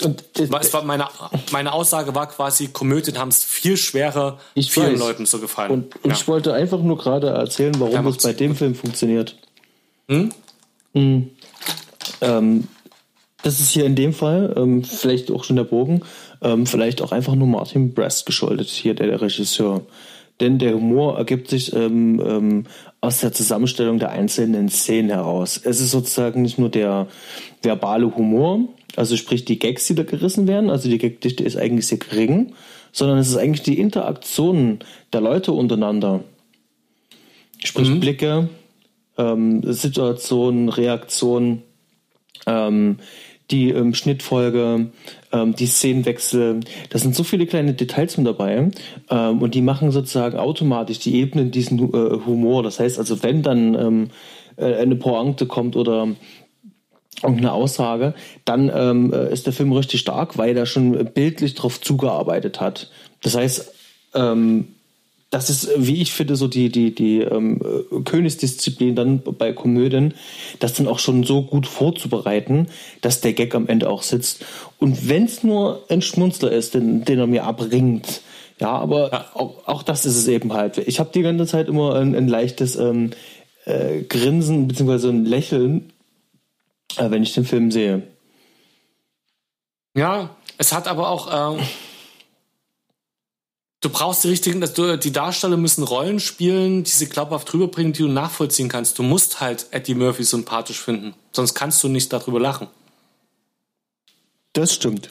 und 0.00 0.24
es 0.38 0.72
war 0.72 0.82
meine, 0.84 1.06
meine 1.50 1.72
Aussage 1.72 2.14
war 2.14 2.28
quasi, 2.28 2.68
Komödien 2.68 3.18
haben 3.18 3.28
es 3.28 3.44
viel 3.44 3.76
schwerer, 3.76 4.38
ich 4.54 4.70
vielen 4.70 4.94
weiß. 4.94 5.00
Leuten 5.00 5.26
zu 5.26 5.40
gefallen. 5.40 5.70
Und 5.70 5.94
ja. 6.04 6.12
ich 6.12 6.26
wollte 6.26 6.54
einfach 6.54 6.80
nur 6.80 6.96
gerade 6.96 7.28
erzählen, 7.28 7.74
warum 7.78 7.92
ja, 7.92 8.08
es 8.08 8.18
bei 8.18 8.32
dem 8.32 8.56
Film 8.56 8.74
funktioniert. 8.74 9.36
Hm? 10.08 10.32
Hm. 10.94 11.30
Ähm, 12.20 12.68
das 13.42 13.60
ist 13.60 13.70
hier 13.70 13.84
in 13.84 13.96
dem 13.96 14.14
Fall, 14.14 14.54
ähm, 14.56 14.84
vielleicht 14.84 15.30
auch 15.30 15.44
schon 15.44 15.56
der 15.56 15.64
Bogen, 15.64 16.02
ähm, 16.40 16.66
vielleicht 16.66 17.02
auch 17.02 17.12
einfach 17.12 17.34
nur 17.34 17.48
Martin 17.48 17.92
Brest 17.92 18.24
geschuldet, 18.24 18.68
hier 18.68 18.94
der, 18.94 19.08
der 19.08 19.20
Regisseur. 19.20 19.82
Denn 20.40 20.58
der 20.58 20.74
Humor 20.74 21.18
ergibt 21.18 21.48
sich 21.48 21.72
ähm, 21.74 22.20
ähm, 22.24 22.66
aus 23.02 23.20
der 23.20 23.32
Zusammenstellung 23.32 23.98
der 23.98 24.10
einzelnen 24.10 24.68
Szenen 24.68 25.10
heraus. 25.10 25.60
Es 25.62 25.80
ist 25.80 25.90
sozusagen 25.90 26.40
nicht 26.40 26.58
nur 26.58 26.70
der 26.70 27.08
verbale 27.60 28.14
Humor, 28.14 28.68
also 28.94 29.16
sprich 29.16 29.44
die 29.44 29.58
Gags, 29.58 29.88
die 29.88 29.96
da 29.96 30.04
gerissen 30.04 30.46
werden, 30.46 30.70
also 30.70 30.88
die 30.88 30.98
Gagdichte 30.98 31.42
ist 31.42 31.56
eigentlich 31.56 31.88
sehr 31.88 31.98
gering, 31.98 32.54
sondern 32.92 33.18
es 33.18 33.28
ist 33.28 33.36
eigentlich 33.36 33.64
die 33.64 33.78
Interaktion 33.78 34.78
der 35.12 35.20
Leute 35.20 35.50
untereinander. 35.50 36.22
Sprich 37.58 37.88
mhm. 37.88 38.00
Blicke, 38.00 38.48
ähm, 39.18 39.62
Situationen, 39.72 40.68
Reaktionen, 40.68 41.62
ähm, 42.46 42.98
die 43.50 43.70
ähm, 43.70 43.94
Schnittfolge, 43.94 44.92
ähm, 45.32 45.54
die 45.54 45.66
Szenenwechsel. 45.66 46.60
Da 46.90 46.98
sind 46.98 47.14
so 47.14 47.24
viele 47.24 47.46
kleine 47.46 47.74
Details 47.74 48.16
mit 48.16 48.26
dabei 48.26 48.70
ähm, 49.10 49.42
und 49.42 49.54
die 49.54 49.62
machen 49.62 49.90
sozusagen 49.90 50.38
automatisch 50.38 50.98
die 50.98 51.16
Ebenen 51.16 51.50
diesen 51.50 51.78
äh, 51.78 52.18
Humor. 52.26 52.62
Das 52.62 52.78
heißt 52.78 52.98
also, 52.98 53.22
wenn 53.22 53.42
dann 53.42 53.74
ähm, 53.74 54.10
äh, 54.56 54.74
eine 54.74 54.96
Pointe 54.96 55.46
kommt 55.46 55.76
oder 55.76 56.08
irgendeine 57.22 57.52
Aussage, 57.52 58.14
dann 58.44 58.70
ähm, 58.74 59.12
äh, 59.12 59.32
ist 59.32 59.46
der 59.46 59.52
Film 59.52 59.72
richtig 59.72 60.00
stark, 60.00 60.38
weil 60.38 60.56
er 60.56 60.66
schon 60.66 60.92
bildlich 61.12 61.54
darauf 61.54 61.80
zugearbeitet 61.80 62.60
hat. 62.60 62.90
Das 63.22 63.36
heißt, 63.36 63.72
ähm, 64.14 64.68
das 65.32 65.48
ist, 65.48 65.70
wie 65.78 66.02
ich 66.02 66.12
finde, 66.12 66.36
so 66.36 66.46
die, 66.46 66.68
die, 66.68 66.94
die 66.94 67.20
ähm, 67.20 67.58
Königsdisziplin 68.04 68.94
dann 68.94 69.22
bei 69.22 69.54
Komödien, 69.54 70.12
das 70.60 70.74
dann 70.74 70.86
auch 70.86 70.98
schon 70.98 71.24
so 71.24 71.42
gut 71.42 71.66
vorzubereiten, 71.66 72.68
dass 73.00 73.22
der 73.22 73.32
Gag 73.32 73.54
am 73.54 73.66
Ende 73.66 73.88
auch 73.88 74.02
sitzt. 74.02 74.44
Und 74.78 75.08
wenn 75.08 75.24
es 75.24 75.42
nur 75.42 75.84
ein 75.88 76.02
Schmunzler 76.02 76.52
ist, 76.52 76.74
den, 76.74 77.06
den 77.06 77.18
er 77.18 77.26
mir 77.26 77.44
abbringt, 77.44 78.20
ja, 78.60 78.72
aber 78.72 79.10
ja. 79.10 79.24
Auch, 79.32 79.66
auch 79.66 79.82
das 79.82 80.04
ist 80.04 80.16
es 80.16 80.28
eben 80.28 80.52
halt. 80.52 80.76
Ich 80.76 81.00
habe 81.00 81.10
die 81.14 81.22
ganze 81.22 81.46
Zeit 81.46 81.66
immer 81.66 81.94
ein, 81.94 82.14
ein 82.14 82.28
leichtes 82.28 82.76
ähm, 82.76 83.12
äh, 83.64 84.02
Grinsen 84.02 84.68
beziehungsweise 84.68 85.08
ein 85.08 85.24
Lächeln, 85.24 85.94
äh, 86.98 87.10
wenn 87.10 87.22
ich 87.22 87.32
den 87.32 87.46
Film 87.46 87.70
sehe. 87.70 88.02
Ja, 89.96 90.36
es 90.58 90.74
hat 90.74 90.88
aber 90.88 91.08
auch. 91.08 91.56
Äh 91.56 91.62
du 93.82 93.90
brauchst 93.90 94.24
die 94.24 94.28
richtigen, 94.28 94.60
du, 94.60 94.96
die 94.96 95.12
Darsteller 95.12 95.58
müssen 95.58 95.84
Rollen 95.84 96.20
spielen, 96.20 96.84
die 96.84 96.90
sie 96.90 97.08
glaubhaft 97.08 97.52
rüberbringen, 97.52 97.92
die 97.92 98.02
du 98.02 98.08
nachvollziehen 98.08 98.68
kannst. 98.68 98.98
Du 98.98 99.02
musst 99.02 99.40
halt 99.40 99.66
Eddie 99.70 99.94
Murphy 99.94 100.24
sympathisch 100.24 100.80
finden, 100.80 101.14
sonst 101.32 101.52
kannst 101.54 101.82
du 101.82 101.88
nicht 101.88 102.10
darüber 102.12 102.40
lachen. 102.40 102.68
Das 104.54 104.72
stimmt. 104.72 105.10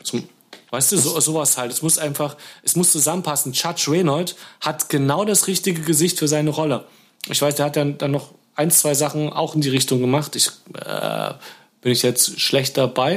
Weißt 0.71 0.91
du, 0.93 0.97
so, 0.97 1.19
sowas 1.19 1.57
halt. 1.57 1.71
Es 1.71 1.81
muss 1.81 1.97
einfach, 1.97 2.37
es 2.63 2.75
muss 2.75 2.91
zusammenpassen. 2.91 3.51
Judge 3.51 3.85
Reynolds 3.89 4.35
hat 4.61 4.87
genau 4.87 5.25
das 5.25 5.47
richtige 5.47 5.81
Gesicht 5.81 6.19
für 6.19 6.27
seine 6.27 6.51
Rolle. 6.51 6.85
Ich 7.27 7.41
weiß, 7.41 7.55
der 7.55 7.65
hat 7.65 7.75
dann, 7.75 7.97
dann 7.97 8.11
noch 8.11 8.29
ein, 8.55 8.71
zwei 8.71 8.93
Sachen 8.93 9.33
auch 9.33 9.53
in 9.53 9.61
die 9.61 9.69
Richtung 9.69 9.99
gemacht. 9.99 10.35
Ich 10.35 10.49
äh, 10.75 11.33
bin 11.81 11.91
ich 11.91 12.03
jetzt 12.03 12.39
schlecht 12.39 12.77
dabei, 12.77 13.15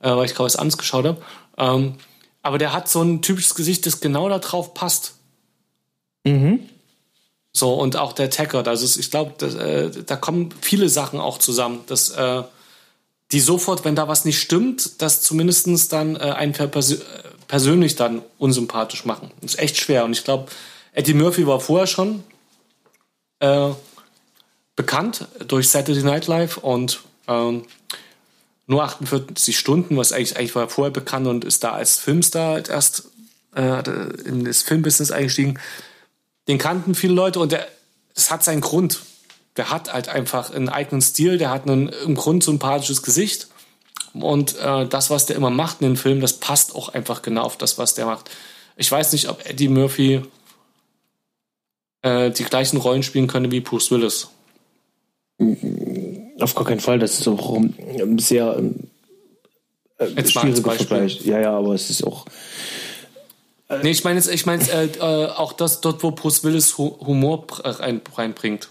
äh, 0.00 0.10
weil 0.10 0.26
ich 0.26 0.34
gerade 0.34 0.46
was 0.46 0.56
anderes 0.56 0.76
geschaut 0.76 1.06
habe. 1.06 1.22
Ähm, 1.56 1.94
aber 2.42 2.58
der 2.58 2.72
hat 2.72 2.88
so 2.88 3.02
ein 3.02 3.22
typisches 3.22 3.54
Gesicht, 3.54 3.86
das 3.86 4.00
genau 4.00 4.28
da 4.28 4.38
drauf 4.38 4.74
passt. 4.74 5.14
Mhm. 6.24 6.68
So, 7.52 7.74
und 7.74 7.96
auch 7.96 8.12
der 8.12 8.30
Tackert. 8.30 8.66
Also 8.66 8.98
ich 8.98 9.10
glaube, 9.10 9.44
äh, 9.46 10.02
da 10.04 10.16
kommen 10.16 10.50
viele 10.60 10.88
Sachen 10.88 11.20
auch 11.20 11.38
zusammen, 11.38 11.80
dass 11.86 12.10
äh, 12.10 12.42
die 13.30 13.40
sofort, 13.40 13.84
wenn 13.84 13.94
da 13.94 14.08
was 14.08 14.24
nicht 14.24 14.40
stimmt, 14.40 15.02
das 15.02 15.22
zumindestens 15.22 15.88
dann 15.88 16.16
äh, 16.16 16.18
einen 16.18 16.52
pers 16.52 16.98
persönlich 17.48 17.96
dann 17.96 18.22
unsympathisch 18.38 19.04
machen. 19.04 19.30
Das 19.42 19.54
ist 19.54 19.60
echt 19.60 19.76
schwer. 19.76 20.04
Und 20.04 20.12
ich 20.12 20.24
glaube, 20.24 20.50
Eddie 20.92 21.12
Murphy 21.12 21.46
war 21.46 21.60
vorher 21.60 21.86
schon 21.86 22.24
äh, 23.40 23.70
bekannt 24.74 25.26
durch 25.48 25.68
Saturday 25.68 26.02
Night 26.02 26.26
Live 26.28 26.56
und 26.56 27.00
ähm, 27.28 27.66
nur 28.66 28.84
48 28.84 29.58
Stunden, 29.58 29.96
was 29.96 30.12
eigentlich, 30.12 30.36
eigentlich 30.36 30.54
war 30.54 30.68
vorher 30.68 30.92
bekannt 30.92 31.26
und 31.26 31.44
ist 31.44 31.64
da 31.64 31.72
als 31.72 31.98
Filmstar 31.98 32.68
erst 32.68 33.08
äh, 33.54 33.82
in 34.24 34.44
das 34.44 34.62
Filmbusiness 34.62 35.10
eingestiegen. 35.10 35.58
Den 36.48 36.58
kannten 36.58 36.94
viele 36.94 37.14
Leute 37.14 37.40
und 37.40 37.52
das 37.52 38.30
hat 38.30 38.44
seinen 38.44 38.60
Grund. 38.60 39.00
Der 39.56 39.70
hat 39.70 39.92
halt 39.92 40.08
einfach 40.08 40.52
einen 40.52 40.68
eigenen 40.68 41.02
Stil, 41.02 41.38
der 41.38 41.50
hat 41.50 41.68
einen, 41.68 41.88
im 41.88 42.14
Grund 42.14 42.42
sympathisches 42.44 43.02
Gesicht. 43.02 43.48
Und 44.14 44.56
äh, 44.58 44.86
das, 44.86 45.10
was 45.10 45.26
der 45.26 45.36
immer 45.36 45.50
macht 45.50 45.80
in 45.80 45.88
den 45.88 45.96
Filmen, 45.96 46.20
das 46.20 46.34
passt 46.34 46.74
auch 46.74 46.90
einfach 46.90 47.22
genau 47.22 47.42
auf 47.42 47.56
das, 47.56 47.78
was 47.78 47.94
der 47.94 48.06
macht. 48.06 48.30
Ich 48.76 48.90
weiß 48.90 49.12
nicht, 49.12 49.28
ob 49.28 49.46
Eddie 49.46 49.68
Murphy 49.68 50.22
äh, 52.02 52.30
die 52.30 52.44
gleichen 52.44 52.76
Rollen 52.78 53.02
spielen 53.02 53.26
könnte 53.26 53.50
wie 53.50 53.60
Bruce 53.60 53.90
Willis. 53.90 54.28
Auf 56.40 56.54
gar 56.54 56.64
keinen 56.64 56.80
Fall. 56.80 56.98
Das 56.98 57.18
ist 57.18 57.28
auch 57.28 57.56
ähm, 57.56 58.18
sehr 58.18 58.58
äh, 59.98 60.24
schwieriger 60.26 60.70
Vergleich. 60.72 61.24
Ja, 61.24 61.40
ja, 61.40 61.56
aber 61.56 61.74
es 61.74 61.90
ist 61.90 62.04
auch. 62.04 62.26
Äh, 63.68 63.78
nee, 63.82 63.90
ich 63.90 64.04
meine 64.04 64.16
jetzt, 64.16 64.32
ich 64.32 64.46
meine 64.46 64.62
äh, 64.70 64.86
äh, 64.86 65.26
auch 65.28 65.52
das 65.52 65.80
dort, 65.80 66.02
wo 66.02 66.10
Bruce 66.10 66.44
Willis 66.44 66.78
Humor 66.78 67.46
rein, 67.64 68.00
reinbringt. 68.14 68.68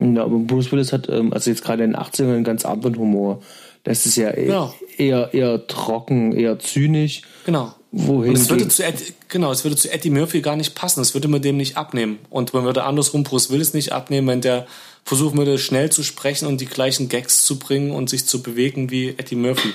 Ja, 0.00 0.24
aber 0.24 0.38
Bruce 0.38 0.72
Willis 0.72 0.92
hat, 0.92 1.08
ähm, 1.08 1.32
also 1.32 1.50
jetzt 1.50 1.62
gerade 1.62 1.84
in 1.84 1.92
den 1.92 2.00
80ern, 2.00 2.34
einen 2.34 2.44
ganz 2.44 2.64
anderen 2.64 2.96
Humor. 2.96 3.42
Das 3.84 4.06
ist 4.06 4.16
ja, 4.16 4.30
e- 4.30 4.48
Ja. 4.48 4.72
eher, 4.96 5.32
eher 5.32 5.66
trocken, 5.66 6.32
eher 6.32 6.58
zynisch. 6.58 7.22
Genau. 7.46 7.74
Wohin 7.92 8.32
es 8.32 8.48
würde 8.48 8.66
zu 8.68 8.84
Ed, 8.84 9.12
genau, 9.28 9.52
es 9.52 9.64
würde 9.64 9.76
zu 9.76 9.92
Eddie 9.92 10.08
Murphy 10.10 10.40
gar 10.40 10.56
nicht 10.56 10.74
passen. 10.74 11.00
Es 11.02 11.12
würde 11.14 11.28
man 11.28 11.42
dem 11.42 11.58
nicht 11.58 11.76
abnehmen. 11.76 12.18
Und 12.30 12.54
man 12.54 12.64
würde 12.64 12.84
andersrum 12.84 13.22
Bruce 13.22 13.50
Willis 13.50 13.74
nicht 13.74 13.92
abnehmen, 13.92 14.26
wenn 14.28 14.40
der 14.40 14.66
versuchen 15.04 15.38
würde, 15.38 15.58
schnell 15.58 15.90
zu 15.90 16.02
sprechen 16.02 16.46
und 16.46 16.60
die 16.60 16.66
gleichen 16.66 17.08
Gags 17.08 17.44
zu 17.44 17.58
bringen 17.58 17.90
und 17.90 18.08
sich 18.10 18.26
zu 18.26 18.42
bewegen 18.42 18.90
wie 18.90 19.10
Eddie 19.10 19.36
Murphy. 19.36 19.72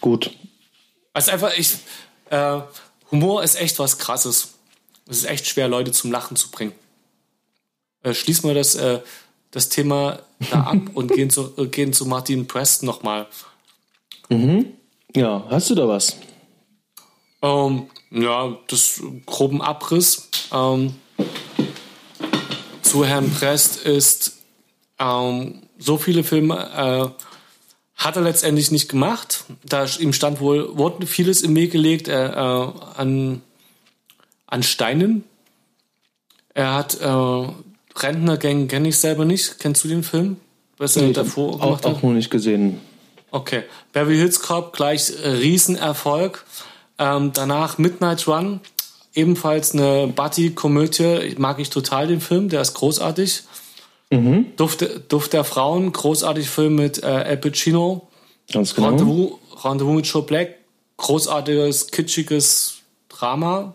Gut. 0.00 0.30
Also 1.12 1.30
einfach, 1.30 1.56
ich, 1.56 1.74
äh, 2.30 2.60
Humor 3.10 3.42
ist 3.42 3.56
echt 3.56 3.78
was 3.78 3.98
Krasses. 3.98 4.54
Es 5.08 5.18
ist 5.18 5.24
echt 5.24 5.46
schwer, 5.46 5.68
Leute 5.68 5.92
zum 5.92 6.10
Lachen 6.10 6.36
zu 6.36 6.50
bringen. 6.50 6.72
Äh, 8.02 8.14
schließen 8.14 8.48
wir 8.48 8.54
das, 8.54 8.74
äh, 8.74 9.00
das 9.50 9.68
Thema 9.68 10.20
da 10.50 10.62
ab 10.62 10.78
und 10.94 11.12
gehen 11.12 11.30
zu, 11.30 11.54
äh, 11.56 11.66
gehen 11.66 11.92
zu 11.92 12.06
Martin 12.06 12.46
Preston 12.46 12.86
nochmal. 12.86 13.26
Ja, 15.14 15.46
hast 15.48 15.70
du 15.70 15.74
da 15.74 15.86
was? 15.86 16.16
Ähm, 17.42 17.88
ja, 18.10 18.58
das 18.68 19.02
groben 19.26 19.60
Abriss 19.60 20.28
ähm, 20.52 20.96
zu 22.94 23.04
Herrn 23.04 23.28
Prest 23.28 23.84
ist, 23.84 24.36
ähm, 25.00 25.62
so 25.80 25.98
viele 25.98 26.22
Filme 26.22 26.54
äh, 27.16 27.24
hat 27.96 28.14
er 28.14 28.22
letztendlich 28.22 28.70
nicht 28.70 28.88
gemacht. 28.88 29.46
Da 29.64 29.86
ihm 29.98 30.12
stand 30.12 30.38
wohl, 30.38 30.78
wurde 30.78 31.04
vieles 31.08 31.42
im 31.42 31.56
Weg 31.56 31.72
gelegt 31.72 32.06
äh, 32.06 32.24
äh, 32.24 32.68
an, 32.96 33.42
an 34.46 34.62
Steinen. 34.62 35.24
Er 36.50 36.72
hat 36.74 37.00
äh, 37.00 37.48
Rentnergang 37.96 38.68
kenne 38.68 38.90
ich 38.90 38.98
selber 38.98 39.24
nicht. 39.24 39.58
Kennst 39.58 39.82
du 39.82 39.88
den 39.88 40.04
Film? 40.04 40.36
Was 40.78 40.96
er 40.96 41.12
davor 41.12 41.54
Auch, 41.54 41.60
gemacht 41.60 41.84
hat? 41.86 41.96
auch 41.96 42.02
noch 42.02 42.12
nicht 42.12 42.30
gesehen. 42.30 42.80
Okay. 43.32 43.64
Beverly 43.92 44.18
Hills 44.18 44.38
Cop 44.38 44.72
gleich 44.72 45.10
äh, 45.20 45.30
Riesenerfolg. 45.30 46.44
Ähm, 47.00 47.32
danach 47.34 47.76
Midnight 47.76 48.28
Run, 48.28 48.60
ebenfalls 49.14 49.72
eine 49.72 50.08
Buddy-Komödie. 50.08 51.34
Mag 51.38 51.58
ich 51.58 51.70
total 51.70 52.06
den 52.06 52.20
Film, 52.20 52.48
der 52.48 52.60
ist 52.60 52.74
großartig. 52.74 53.42
Duft, 54.56 54.86
Duft 55.08 55.32
der 55.32 55.44
Frauen, 55.44 55.92
großartig 55.92 56.48
Film 56.48 56.76
mit 56.76 57.02
äh, 57.02 57.06
Al 57.06 57.36
Pacino. 57.36 58.08
Ganz 58.52 58.74
genau. 58.74 58.88
Rendezvous, 58.88 59.32
Rendezvous 59.64 59.96
mit 59.96 60.06
Joe 60.06 60.22
Black, 60.22 60.54
großartiges, 60.98 61.88
kitschiges 61.88 62.78
Drama. 63.08 63.74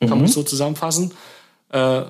Kann 0.00 0.18
man 0.18 0.26
so 0.26 0.42
zusammenfassen. 0.42 1.12
Äh, 1.70 2.02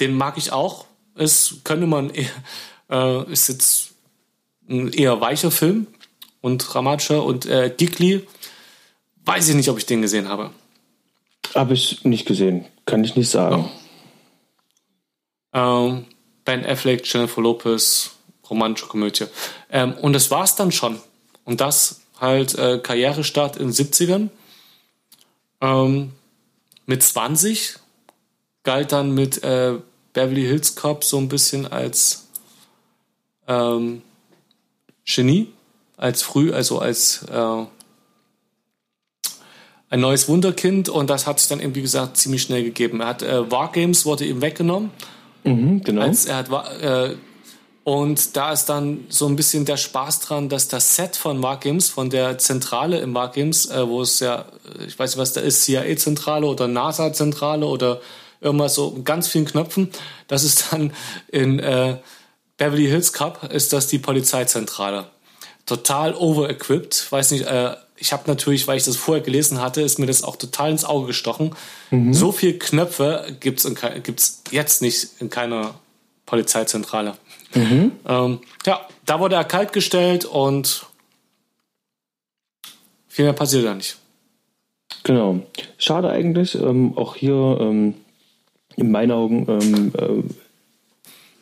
den 0.00 0.14
mag 0.14 0.38
ich 0.38 0.52
auch. 0.52 0.86
Es 1.14 1.56
könnte 1.64 1.86
man 1.86 2.10
eher, 2.10 2.30
äh, 2.90 3.32
ist 3.32 3.48
jetzt 3.48 3.90
ein 4.68 4.92
eher 4.92 5.20
weicher 5.20 5.50
Film 5.50 5.86
und 6.40 6.58
dramatischer 6.58 7.22
und 7.24 7.46
äh, 7.46 7.72
Gigli. 7.76 8.26
Weiß 9.24 9.48
ich 9.48 9.54
nicht, 9.54 9.68
ob 9.68 9.78
ich 9.78 9.86
den 9.86 10.02
gesehen 10.02 10.28
habe. 10.28 10.50
Habe 11.54 11.74
ich 11.74 12.04
nicht 12.04 12.26
gesehen. 12.26 12.66
Kann 12.86 13.04
ich 13.04 13.16
nicht 13.16 13.30
sagen. 13.30 13.70
Ähm, 15.52 16.06
ben 16.44 16.66
Affleck, 16.66 17.02
Jennifer 17.12 17.40
Lopez, 17.40 18.10
romantische 18.50 18.86
Komödie. 18.86 19.26
Ähm, 19.70 19.94
und 19.94 20.12
das 20.12 20.30
war's 20.30 20.56
dann 20.56 20.72
schon. 20.72 21.00
Und 21.44 21.60
das 21.60 22.00
halt 22.20 22.54
äh, 22.56 22.78
Karrierestart 22.78 23.56
in 23.56 23.68
den 23.68 23.72
70ern. 23.72 24.28
Ähm, 25.60 26.12
mit 26.86 27.02
20 27.02 27.76
galt 28.62 28.92
dann 28.92 29.12
mit 29.12 29.42
äh, 29.42 29.78
Beverly 30.12 30.42
Hills 30.42 30.74
Cop 30.74 31.04
so 31.04 31.18
ein 31.18 31.28
bisschen 31.28 31.66
als 31.66 32.28
ähm, 33.46 34.02
Genie, 35.04 35.52
als 35.96 36.22
früh, 36.22 36.52
also 36.52 36.78
als 36.78 37.24
äh, 37.24 37.64
ein 39.94 40.00
neues 40.00 40.28
Wunderkind 40.28 40.88
und 40.88 41.08
das 41.08 41.24
hat 41.24 41.38
sich 41.38 41.48
dann 41.48 41.60
eben, 41.60 41.76
wie 41.76 41.82
gesagt, 41.82 42.16
ziemlich 42.16 42.42
schnell 42.42 42.64
gegeben. 42.64 43.00
Er 43.00 43.06
hat 43.06 43.22
äh, 43.22 43.48
Wargames 43.48 44.04
wurde 44.04 44.24
ihm 44.24 44.42
weggenommen. 44.42 44.90
Mhm, 45.44 45.84
genau. 45.84 46.02
Als 46.02 46.26
er 46.26 46.38
hat, 46.38 46.82
äh, 46.82 47.14
und 47.84 48.36
da 48.36 48.52
ist 48.52 48.64
dann 48.64 49.04
so 49.08 49.28
ein 49.28 49.36
bisschen 49.36 49.66
der 49.66 49.76
Spaß 49.76 50.18
dran, 50.18 50.48
dass 50.48 50.66
das 50.66 50.96
Set 50.96 51.14
von 51.14 51.40
Wargames, 51.44 51.90
von 51.90 52.10
der 52.10 52.38
Zentrale 52.38 52.98
im 52.98 53.14
Wargames, 53.14 53.70
äh, 53.70 53.86
wo 53.86 54.02
es 54.02 54.18
ja, 54.18 54.46
ich 54.84 54.98
weiß 54.98 55.12
nicht, 55.12 55.20
was 55.20 55.32
da 55.32 55.42
ist, 55.42 55.62
CIA-Zentrale 55.62 56.44
oder 56.44 56.66
NASA-Zentrale 56.66 57.64
oder 57.64 58.00
irgendwas 58.40 58.74
so 58.74 58.90
mit 58.90 59.04
ganz 59.04 59.28
vielen 59.28 59.44
Knöpfen, 59.44 59.90
das 60.26 60.42
ist 60.42 60.72
dann 60.72 60.92
in 61.28 61.60
äh, 61.60 61.98
Beverly 62.56 62.86
Hills 62.86 63.12
Cup, 63.12 63.52
ist 63.52 63.72
das 63.72 63.86
die 63.86 64.00
Polizeizentrale. 64.00 65.06
Total 65.66 66.14
over-equipped. 66.14 67.12
Weiß 67.12 67.30
nicht, 67.30 67.46
äh, 67.46 67.76
ich 68.04 68.12
habe 68.12 68.24
natürlich, 68.26 68.68
weil 68.68 68.76
ich 68.76 68.84
das 68.84 68.96
vorher 68.96 69.24
gelesen 69.24 69.62
hatte, 69.62 69.80
ist 69.80 69.98
mir 69.98 70.04
das 70.04 70.22
auch 70.22 70.36
total 70.36 70.70
ins 70.70 70.84
Auge 70.84 71.06
gestochen. 71.06 71.54
So 72.12 72.32
viel 72.32 72.58
Knöpfe 72.58 73.34
gibt's 73.40 73.64
in 73.64 73.74
kei- 73.74 73.98
gibt's 74.00 74.42
jetzt 74.50 74.82
nicht 74.82 75.08
in 75.20 75.30
keiner 75.30 75.74
Polizeizentrale. 76.26 77.16
Ähm, 77.54 78.40
ja, 78.66 78.86
da 79.06 79.20
wurde 79.20 79.36
er 79.36 79.44
kalt 79.44 79.72
gestellt 79.72 80.26
und 80.26 80.84
viel 83.08 83.24
mehr 83.24 83.32
passiert 83.32 83.64
da 83.64 83.74
nicht. 83.74 83.96
Genau. 85.02 85.40
Schade 85.78 86.10
eigentlich. 86.10 86.54
Ähm, 86.56 86.96
auch 86.98 87.14
hier 87.16 87.58
ähm, 87.60 87.94
in 88.76 88.90
meinen 88.90 89.12
Augen 89.12 89.46
ähm, 89.48 89.92
äh, 89.96 90.22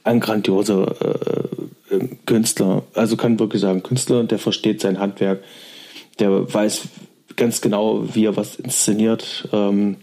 ein 0.04 0.20
grandioser 0.20 0.94
äh, 1.00 1.94
äh, 1.94 2.08
Künstler. 2.26 2.82
Also 2.94 3.16
kann 3.16 3.38
wirklich 3.40 3.62
sagen, 3.62 3.82
Künstler, 3.82 4.22
der 4.24 4.38
versteht 4.38 4.80
sein 4.80 4.98
Handwerk, 4.98 5.42
der 6.18 6.52
weiß 6.52 6.82
ganz 7.36 7.60
genau, 7.60 8.04
wie 8.14 8.26
er 8.26 8.36
was 8.36 8.56
inszeniert, 8.56 9.48
ähm, 9.52 9.96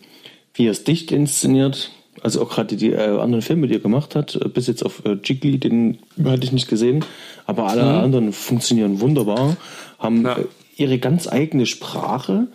wie 0.54 0.68
er 0.68 0.72
es 0.72 0.84
dicht 0.84 1.12
inszeniert. 1.12 1.92
Also 2.22 2.42
auch 2.42 2.50
gerade 2.50 2.76
die 2.76 2.92
äh, 2.92 3.18
anderen 3.20 3.42
Filme, 3.42 3.68
die 3.68 3.76
er 3.76 3.80
gemacht 3.80 4.16
hat, 4.16 4.36
äh, 4.36 4.50
bis 4.50 4.68
jetzt 4.68 4.86
auf 4.86 5.06
äh, 5.06 5.18
Jiggly, 5.24 5.58
den 5.58 6.00
hatte 6.24 6.44
ich 6.44 6.52
nicht 6.52 6.68
gesehen, 6.68 7.06
aber 7.46 7.68
alle 7.68 7.84
anderen 7.84 8.34
funktionieren 8.34 9.00
wunderbar, 9.00 9.56
haben 10.00 10.26
Ja. 10.26 10.38
äh, 10.38 10.46
ihre 10.76 10.98
ganz 10.98 11.28
eigene 11.28 11.66
Sprache 11.66 12.48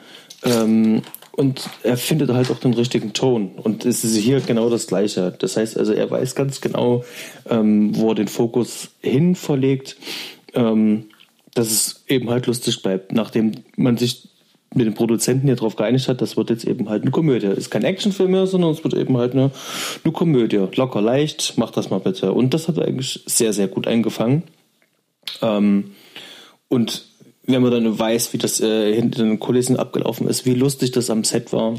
ähm, 0.44 1.02
und 1.32 1.68
er 1.82 1.96
findet 1.96 2.30
halt 2.30 2.50
auch 2.50 2.58
den 2.58 2.74
richtigen 2.74 3.12
Ton. 3.12 3.52
Und 3.56 3.84
es 3.86 4.04
ist 4.04 4.16
hier 4.16 4.40
genau 4.40 4.70
das 4.70 4.86
Gleiche. 4.86 5.34
Das 5.38 5.56
heißt 5.56 5.76
also, 5.78 5.92
er 5.92 6.10
weiß 6.10 6.34
ganz 6.34 6.60
genau, 6.60 7.04
ähm, 7.50 7.96
wo 7.96 8.10
er 8.10 8.14
den 8.14 8.28
Fokus 8.28 8.90
hin 9.00 9.34
verlegt, 9.34 9.96
ähm, 10.54 11.06
dass 11.54 11.70
es 11.70 12.04
eben 12.08 12.30
halt 12.30 12.46
lustig 12.46 12.82
bleibt, 12.82 13.12
nachdem 13.12 13.52
man 13.76 13.96
sich 13.96 14.28
mit 14.74 14.86
den 14.86 14.94
Produzenten 14.94 15.46
hier 15.46 15.56
drauf 15.56 15.76
geeinigt 15.76 16.08
hat, 16.08 16.20
das 16.20 16.36
wird 16.36 16.50
jetzt 16.50 16.64
eben 16.64 16.88
halt 16.88 17.02
eine 17.02 17.12
Komödie. 17.12 17.46
Ist 17.46 17.70
kein 17.70 17.84
Actionfilm 17.84 18.32
mehr, 18.32 18.46
sondern 18.46 18.72
es 18.72 18.82
wird 18.82 18.94
eben 18.94 19.16
halt 19.16 19.32
eine, 19.32 19.50
eine 20.02 20.12
Komödie. 20.12 20.66
Locker 20.74 21.00
leicht, 21.00 21.54
mach 21.56 21.70
das 21.70 21.90
mal 21.90 22.00
bitte. 22.00 22.32
Und 22.32 22.54
das 22.54 22.66
hat 22.66 22.78
eigentlich 22.80 23.22
sehr, 23.26 23.52
sehr 23.52 23.68
gut 23.68 23.86
eingefangen. 23.86 24.42
Ähm, 25.42 25.92
und 26.68 27.06
wenn 27.44 27.62
man 27.62 27.70
dann 27.70 27.98
weiß, 27.98 28.32
wie 28.32 28.38
das 28.38 28.60
äh, 28.60 28.94
hinter 28.94 29.22
den 29.22 29.38
Kulissen 29.38 29.76
abgelaufen 29.76 30.26
ist, 30.26 30.44
wie 30.44 30.54
lustig 30.54 30.90
das 30.90 31.10
am 31.10 31.22
Set 31.24 31.52
war, 31.52 31.76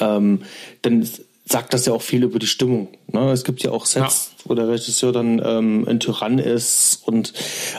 ähm, 0.00 0.42
dann 0.82 1.08
sagt 1.48 1.72
das 1.72 1.86
ja 1.86 1.92
auch 1.92 2.02
viel 2.02 2.24
über 2.24 2.38
die 2.38 2.46
Stimmung. 2.46 2.88
Ne? 3.06 3.30
Es 3.30 3.44
gibt 3.44 3.62
ja 3.62 3.70
auch 3.70 3.86
Sets, 3.86 4.32
wo 4.44 4.54
der 4.54 4.68
Regisseur 4.68 5.12
dann 5.12 5.40
ähm, 5.44 5.86
ein 5.88 6.00
Tyrann 6.00 6.38
ist 6.38 7.00
und 7.04 7.32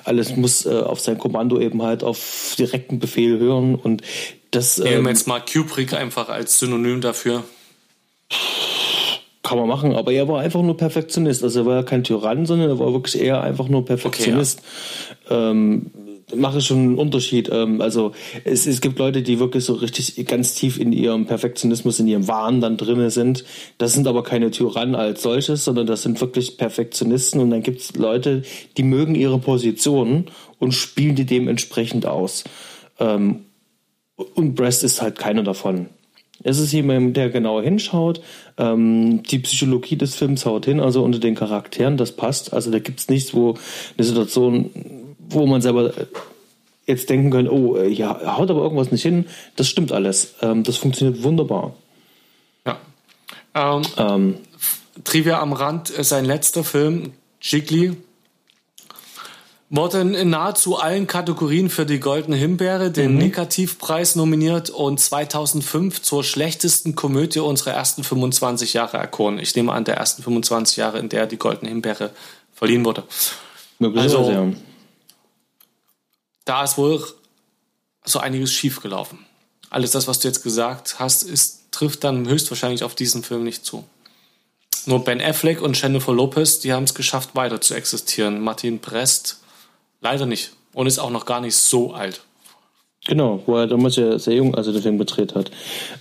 alles 0.05 0.36
muss 0.36 0.65
äh, 0.65 0.80
auf 0.80 1.01
sein 1.01 1.18
Kommando 1.18 1.59
eben 1.59 1.84
halt 1.84 2.03
auf 2.03 2.55
direkten 2.57 2.99
Befehl 2.99 3.38
hören 3.39 3.76
und 3.76 4.01
das 4.51 4.78
Nehmen 4.78 4.99
ähm, 4.99 5.03
wir 5.03 5.09
jetzt 5.09 5.28
mal 5.28 5.41
Kubrick 5.41 5.93
einfach 5.93 6.30
als 6.30 6.59
Synonym 6.59 7.01
dafür. 7.01 7.43
kann 9.43 9.57
man 9.57 9.68
machen, 9.68 9.93
aber 9.93 10.13
er 10.13 10.30
war 10.30 10.39
einfach 10.39 10.61
nur 10.61 10.78
Perfektionist. 10.78 11.43
Also 11.43 11.61
er 11.61 11.65
war 11.65 11.76
ja 11.76 11.84
kein 11.84 12.05
Tyrann, 12.05 12.45
sondern 12.45 12.70
er 12.70 12.80
war 12.80 12.93
wirklich 12.93 13.22
eher 13.22 13.41
einfach 13.41 13.68
nur 13.68 13.84
Perfektionist. 13.84 14.61
ähm, 15.30 15.91
mache 16.36 16.61
schon 16.61 16.78
einen 16.80 16.97
Unterschied. 16.97 17.49
Ähm, 17.51 17.82
also 17.82 18.11
es, 18.43 18.67
es 18.67 18.82
gibt 18.82 18.99
Leute, 18.99 19.21
die 19.21 19.39
wirklich 19.39 19.63
so 19.63 19.73
richtig 19.73 20.25
ganz 20.28 20.55
tief 20.55 20.80
in 20.80 20.91
ihrem 20.91 21.25
Perfektionismus, 21.25 21.99
in 21.99 22.07
ihrem 22.07 22.28
Wahn 22.28 22.61
dann 22.61 22.78
drinne 22.78 23.09
sind. 23.11 23.45
Das 23.78 23.93
sind 23.93 24.07
aber 24.07 24.23
keine 24.23 24.51
Tyrannen 24.51 24.95
als 24.95 25.21
solches, 25.21 25.63
sondern 25.63 25.88
das 25.88 26.03
sind 26.03 26.19
wirklich 26.19 26.57
Perfektionisten. 26.57 27.39
Und 27.39 27.51
dann 27.51 27.63
gibt 27.63 27.82
es 27.82 27.95
Leute, 27.95 28.43
die 28.75 28.84
mögen 28.84 29.15
ihre 29.15 29.39
Position 29.39 30.25
und 30.59 30.73
spielen 30.73 31.15
die 31.15 31.25
dementsprechend 31.25 32.05
aus. 32.05 32.43
Ähm, 32.99 33.45
und 34.34 34.55
Breast 34.55 34.84
ist 34.84 35.01
halt 35.01 35.17
keiner 35.17 35.43
davon. 35.43 35.88
Es 36.43 36.59
ist 36.59 36.71
jemand, 36.71 37.17
der 37.17 37.30
genauer 37.30 37.63
hinschaut. 37.63 38.21
Ähm, 38.57 39.23
die 39.23 39.39
Psychologie 39.39 39.95
des 39.95 40.15
Films 40.15 40.45
haut 40.45 40.65
hin, 40.65 40.80
also 40.80 41.03
unter 41.03 41.19
den 41.19 41.36
Charakteren, 41.36 41.97
das 41.97 42.11
passt. 42.11 42.53
Also 42.53 42.69
da 42.69 42.80
gibt's 42.80 43.09
nichts, 43.09 43.34
wo 43.34 43.55
eine 43.97 44.05
Situation, 44.05 44.69
wo 45.30 45.45
man 45.45 45.61
selber 45.61 45.93
jetzt 46.86 47.09
denken 47.09 47.32
kann, 47.32 47.47
oh, 47.47 47.75
äh, 47.75 47.89
ja, 47.89 48.38
haut 48.38 48.49
aber 48.49 48.61
irgendwas 48.61 48.91
nicht 48.91 49.03
hin. 49.03 49.25
Das 49.55 49.67
stimmt 49.67 49.91
alles. 49.91 50.36
Ähm, 50.41 50.63
das 50.63 50.78
funktioniert 50.78 51.21
wunderbar. 51.23 51.75
Ja. 52.65 52.78
Ähm, 53.53 53.82
Ähm, 53.97 54.36
Trivia 55.03 55.39
am 55.39 55.53
Rand, 55.53 55.97
äh, 55.97 56.03
sein 56.03 56.25
letzter 56.25 56.63
Film, 56.63 57.13
Jiggly, 57.41 57.97
wurde 59.69 59.99
in 59.99 60.30
nahezu 60.30 60.78
allen 60.78 61.07
Kategorien 61.07 61.69
für 61.69 61.86
die 61.86 61.99
Goldene 61.99 62.38
Himbeere, 62.38 62.89
den 62.89 63.13
mhm. 63.13 63.17
Negativpreis 63.17 64.15
nominiert 64.15 64.69
und 64.69 64.99
2005 64.99 66.01
zur 66.01 66.23
schlechtesten 66.23 66.95
Komödie 66.95 67.39
unserer 67.39 67.71
ersten 67.71 68.03
25 68.03 68.73
Jahre 68.73 68.97
erkoren. 68.97 69.39
Ich 69.39 69.55
nehme 69.55 69.73
an, 69.73 69.84
der 69.84 69.97
ersten 69.97 70.23
25 70.23 70.78
Jahre, 70.78 70.99
in 70.99 71.09
der 71.09 71.28
die 71.28 71.38
Goldene 71.38 71.69
Himbeere 71.69 72.11
verliehen 72.53 72.86
wurde. 72.86 73.03
Also, 73.82 74.32
ja. 74.32 74.47
Da 76.48 76.64
ist 76.64 76.78
wohl 76.78 77.04
so 78.06 78.20
einiges 78.20 78.52
schiefgelaufen. 78.52 79.20
Alles 79.70 79.91
das, 79.91 80.08
was 80.08 80.20
du 80.20 80.28
jetzt 80.28 80.43
gesagt 80.43 81.00
hast, 81.00 81.24
ist, 81.24 81.72
trifft 81.72 82.04
dann 82.04 82.28
höchstwahrscheinlich 82.28 82.84
auf 82.84 82.95
diesen 82.95 83.24
Film 83.24 83.43
nicht 83.43 83.66
zu. 83.66 83.84
Nur 84.86 85.04
Ben 85.04 85.22
Affleck 85.22 85.62
und 85.62 85.80
Jennifer 85.80 86.14
Lopez, 86.14 86.60
die 86.60 86.72
haben 86.72 86.86
es 86.86 86.93
geschafft, 86.93 87.36
weiter 87.36 87.60
zu 87.60 87.74
existieren. 87.74 88.41
Martin 88.41 88.80
Brest 88.80 89.41
leider 90.02 90.26
nicht. 90.26 90.52
Und 90.74 90.88
ist 90.88 91.00
auch 91.00 91.10
noch 91.10 91.26
gar 91.26 91.41
nicht 91.41 91.56
so 91.56 91.93
alt. 91.93 92.22
Genau, 93.06 93.41
wo 93.45 93.58
er 93.58 93.68
damals 93.68 93.95
ja 93.95 94.18
sehr 94.20 94.36
jung, 94.36 94.56
also 94.56 94.72
den 94.72 94.82
Film 94.82 94.98
gedreht 94.98 95.36
hat. 95.36 95.52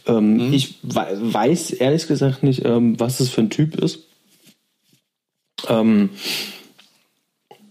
Ähm, 0.07 0.49
mhm. 0.49 0.53
Ich 0.53 0.77
weiß 0.83 1.71
ehrlich 1.71 2.07
gesagt 2.07 2.43
nicht, 2.43 2.65
ähm, 2.65 2.99
was 3.01 3.19
das 3.19 3.29
für 3.29 3.41
ein 3.41 3.51
Typ 3.51 3.77
ist. 3.77 4.01
Ähm, 5.69 6.11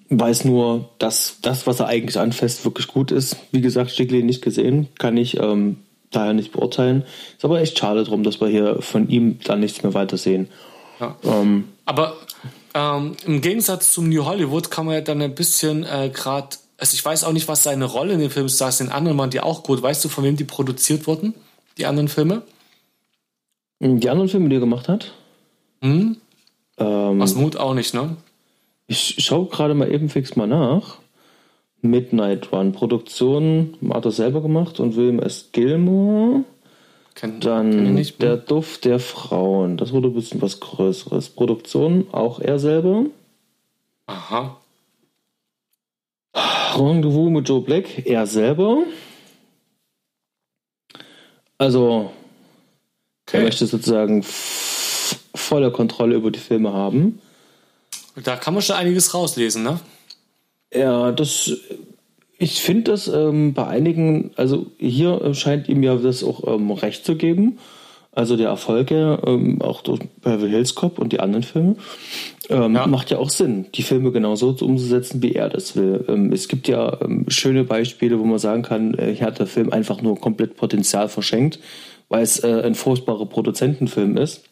weiß 0.10 0.46
nur, 0.46 0.90
dass 1.00 1.38
das, 1.42 1.68
was 1.68 1.80
er 1.80 1.88
eigentlich 1.88 2.18
anfasst, 2.20 2.66
wirklich 2.66 2.88
gut 2.88 3.12
ist. 3.12 3.38
Wie 3.52 3.62
gesagt, 3.62 3.92
Stickley 3.92 4.24
nicht 4.24 4.42
gesehen, 4.42 4.88
kann 5.00 5.18
ich 5.18 5.38
ähm, 5.40 5.78
daher 6.12 6.34
nicht 6.34 6.52
beurteilen. 6.52 7.04
Ist 7.36 7.46
aber 7.46 7.60
echt 7.60 7.78
schade 7.78 8.04
drum, 8.04 8.24
dass 8.24 8.40
wir 8.40 8.48
hier 8.48 8.82
von 8.82 9.10
ihm 9.10 9.40
dann 9.44 9.60
nichts 9.60 9.84
mehr 9.84 9.94
weiter 9.94 10.18
sehen. 10.18 10.50
Ja. 11.00 11.16
Ähm, 11.24 11.66
aber 11.86 12.16
ähm, 12.74 13.16
im 13.26 13.42
Gegensatz 13.42 13.92
zum 13.94 14.10
New 14.10 14.26
Hollywood 14.26 14.70
kann 14.72 14.86
man 14.86 14.96
ja 14.96 15.02
dann 15.02 15.22
ein 15.22 15.36
bisschen 15.36 15.84
äh, 15.84 16.10
gerade, 16.14 16.50
also 16.78 16.94
ich 16.94 17.04
weiß 17.04 17.24
auch 17.24 17.34
nicht, 17.34 17.48
was 17.48 17.64
seine 17.64 17.86
Rolle 17.86 18.14
in 18.14 18.20
dem 18.20 18.30
Film 18.30 18.46
ist, 18.46 18.62
da 18.62 18.72
sind 18.72 18.92
anderen 18.92 19.18
waren 19.18 19.30
die 19.30 19.42
auch 19.42 19.64
gut. 19.64 19.82
Weißt 19.82 20.04
du, 20.06 20.10
von 20.10 20.24
wem 20.24 20.36
die 20.36 20.44
produziert 20.44 21.08
wurden? 21.08 21.34
Die 21.78 21.86
anderen 21.86 22.08
Filme? 22.08 22.44
Die 23.80 24.10
anderen 24.10 24.30
Filme, 24.30 24.50
die 24.50 24.56
er 24.56 24.62
gemacht 24.62 24.88
hat? 24.88 25.14
Hm? 25.82 26.18
Ähm, 26.78 27.22
Aus 27.22 27.36
Mut 27.36 27.58
auch 27.58 27.74
nicht, 27.74 27.94
ne? 27.94 28.16
Ich 28.88 29.16
schaue 29.20 29.48
gerade 29.48 29.74
mal 29.74 29.92
eben 29.92 30.10
fix 30.10 30.36
mal 30.36 30.48
nach. 30.48 31.00
Midnight 31.82 32.52
Run. 32.52 32.72
Produktion 32.72 33.78
hat 33.90 34.06
er 34.06 34.12
selber 34.12 34.42
gemacht 34.42 34.80
und 34.80 34.96
William 34.96 35.20
S. 35.20 35.50
Gilmore. 35.52 36.44
Kenn, 37.16 37.40
Dann 37.40 37.72
kenn 37.72 37.94
nicht, 37.94 38.22
der 38.22 38.38
Duft 38.38 38.86
der 38.86 39.00
Frauen. 39.00 39.78
Das 39.78 39.94
wurde 39.94 40.10
ein 40.10 40.14
bisschen 40.14 40.42
was 40.42 40.60
Größeres. 40.60 41.30
Produktion 41.30 42.08
auch 42.12 42.40
er 42.40 42.60
selber. 42.60 43.06
Aha. 44.08 44.58
Rendezvous 46.76 47.32
mit 47.32 47.48
Joe 47.48 47.62
Black, 47.62 48.06
er 48.06 48.28
selber. 48.28 48.84
Also, 51.58 52.12
okay. 53.26 53.38
er 53.38 53.44
möchte 53.44 53.66
sozusagen 53.66 54.24
volle 54.24 55.72
Kontrolle 55.72 56.16
über 56.16 56.32
die 56.32 56.40
Filme 56.40 56.74
haben. 56.74 57.22
Da 58.24 58.36
kann 58.36 58.54
man 58.54 58.64
schon 58.64 58.76
einiges 58.76 59.14
rauslesen, 59.14 59.64
ne? 59.64 59.80
Ja, 60.74 61.12
das. 61.12 61.52
Ich 62.38 62.62
finde 62.62 62.92
das 62.92 63.08
ähm, 63.08 63.54
bei 63.54 63.66
einigen, 63.66 64.32
also 64.36 64.68
hier 64.78 65.34
scheint 65.34 65.70
ihm 65.70 65.84
ja 65.84 65.96
das 65.96 66.22
auch 66.22 66.56
ähm, 66.56 66.70
recht 66.72 67.06
zu 67.06 67.16
geben. 67.16 67.60
Also 68.16 68.38
der 68.38 68.48
Erfolg 68.48 68.92
ja, 68.92 69.20
ähm, 69.28 69.62
auch 69.62 69.82
durch 69.82 70.00
Beverly 70.22 70.50
Hills 70.50 70.74
Cop 70.74 71.00
und 71.00 71.12
die 71.12 71.20
anderen 71.20 71.44
Filme, 71.44 71.76
ähm, 72.50 72.74
ja. 72.74 72.88
macht 72.88 73.12
ja 73.12 73.18
auch 73.18 73.30
Sinn, 73.30 73.66
die 73.76 73.84
Filme 73.84 74.14
genauso 74.14 74.56
umzusetzen, 74.62 75.22
wie 75.22 75.34
er 75.34 75.50
das 75.50 75.76
will. 75.76 76.06
Ähm, 76.08 76.32
es 76.32 76.48
gibt 76.48 76.70
ja 76.70 76.98
ähm, 77.02 77.26
schöne 77.28 77.66
Beispiele, 77.66 78.18
wo 78.18 78.24
man 78.24 78.40
sagen 78.40 78.64
kann, 78.64 78.94
äh, 78.94 79.14
hier 79.14 79.28
hat 79.28 79.40
der 79.40 79.48
Film 79.48 79.74
einfach 79.74 80.02
nur 80.02 80.18
komplett 80.18 80.56
Potenzial 80.56 81.10
verschenkt, 81.10 81.60
weil 82.08 82.24
es 82.24 82.42
äh, 82.42 82.62
ein 82.64 82.76
furchtbarer 82.76 83.26
Produzentenfilm 83.26 84.16
ist. 84.16 84.44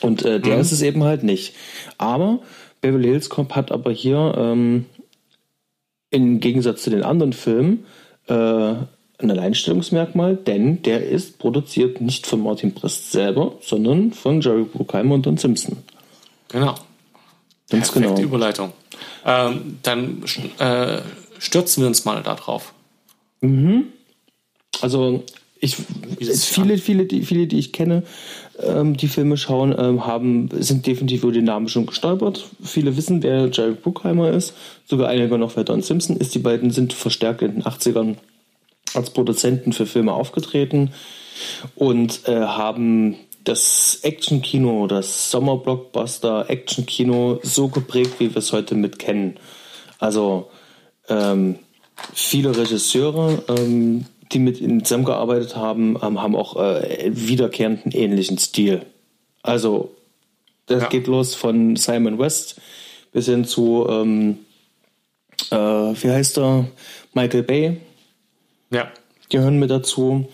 Und 0.00 0.24
äh, 0.24 0.38
der 0.38 0.54
mhm. 0.54 0.60
ist 0.60 0.70
es 0.70 0.82
eben 0.82 1.02
halt 1.02 1.24
nicht. 1.24 1.54
Aber 1.98 2.40
Beverly 2.80 3.08
Hills 3.08 3.28
Cop 3.30 3.54
hat 3.54 3.72
aber 3.72 3.90
hier 3.90 4.34
ähm, 4.36 4.86
im 6.10 6.40
Gegensatz 6.40 6.82
zu 6.82 6.90
den 6.90 7.02
anderen 7.02 7.32
Filmen 7.32 7.84
äh, 8.28 8.34
ein 9.18 9.30
Alleinstellungsmerkmal, 9.30 10.36
denn 10.36 10.82
der 10.82 11.08
ist 11.08 11.38
produziert 11.38 12.00
nicht 12.00 12.26
von 12.26 12.42
Martin 12.42 12.74
Brest 12.74 13.12
selber, 13.12 13.54
sondern 13.60 14.12
von 14.12 14.40
Jerry 14.40 14.64
Bruckheimer 14.64 15.14
und 15.14 15.26
Don 15.26 15.38
Simpson. 15.38 15.78
Genau. 16.48 16.74
Ganz 17.68 17.90
Perfekte 17.90 18.14
genau. 18.14 18.20
Überleitung. 18.20 18.72
Ähm, 19.24 19.78
dann 19.82 20.22
äh, 20.58 20.98
stürzen 21.38 21.82
wir 21.82 21.88
uns 21.88 22.04
mal 22.04 22.22
da 22.22 22.34
drauf. 22.34 22.74
Mhm. 23.40 23.86
Also 24.80 25.24
ich, 25.60 25.76
viele, 25.76 26.78
viele, 26.78 27.06
die, 27.06 27.22
viele, 27.22 27.46
die 27.46 27.58
ich 27.58 27.72
kenne, 27.72 28.02
ähm, 28.62 28.96
die 28.96 29.08
Filme 29.08 29.36
schauen, 29.36 29.74
ähm, 29.78 30.06
haben, 30.06 30.48
sind 30.52 30.86
definitiv 30.86 31.22
über 31.22 31.32
den 31.32 31.44
Namen 31.44 31.68
schon 31.68 31.86
gestolpert. 31.86 32.44
Viele 32.62 32.96
wissen, 32.96 33.22
wer 33.22 33.48
Jerry 33.48 33.72
Bruckheimer 33.72 34.30
ist. 34.30 34.54
Sogar 34.86 35.08
einige 35.08 35.38
noch, 35.38 35.56
wer 35.56 35.64
Don 35.64 35.82
Simpson 35.82 36.16
ist. 36.16 36.34
Die 36.34 36.38
beiden 36.38 36.70
sind 36.70 36.92
verstärkt 36.92 37.42
in 37.42 37.52
den 37.52 37.62
80ern 37.64 38.16
als 38.94 39.10
Produzenten 39.10 39.72
für 39.72 39.86
Filme 39.86 40.12
aufgetreten 40.12 40.92
und 41.74 42.26
äh, 42.26 42.40
haben 42.40 43.16
das 43.44 44.00
Actionkino, 44.02 44.86
das 44.86 45.30
Sommerblockbuster 45.30 46.50
Actionkino 46.50 47.38
so 47.42 47.68
geprägt, 47.68 48.14
wie 48.18 48.30
wir 48.30 48.38
es 48.38 48.52
heute 48.52 48.74
mit 48.74 48.98
kennen. 48.98 49.36
Also 49.98 50.50
ähm, 51.08 51.58
viele 52.12 52.56
Regisseure, 52.56 53.42
ähm, 53.48 54.06
die 54.32 54.38
mit 54.38 54.60
ihnen 54.60 54.84
zusammengearbeitet 54.84 55.56
haben, 55.56 55.96
ähm, 56.02 56.20
haben 56.20 56.36
auch 56.36 56.56
äh, 56.56 57.10
wiederkehrenden 57.12 57.92
ähnlichen 57.92 58.38
Stil. 58.38 58.82
Also, 59.42 59.94
das 60.66 60.82
ja. 60.82 60.88
geht 60.88 61.06
los 61.06 61.34
von 61.34 61.76
Simon 61.76 62.18
West 62.18 62.60
bis 63.12 63.26
hin 63.26 63.44
zu, 63.44 63.86
ähm, 63.88 64.38
äh, 65.50 65.56
wie 65.56 66.10
heißt 66.10 66.38
er? 66.38 66.66
Michael 67.14 67.44
Bay. 67.44 67.76
Ja. 68.70 68.90
Gehören 69.30 69.58
mit 69.58 69.70
dazu. 69.70 70.28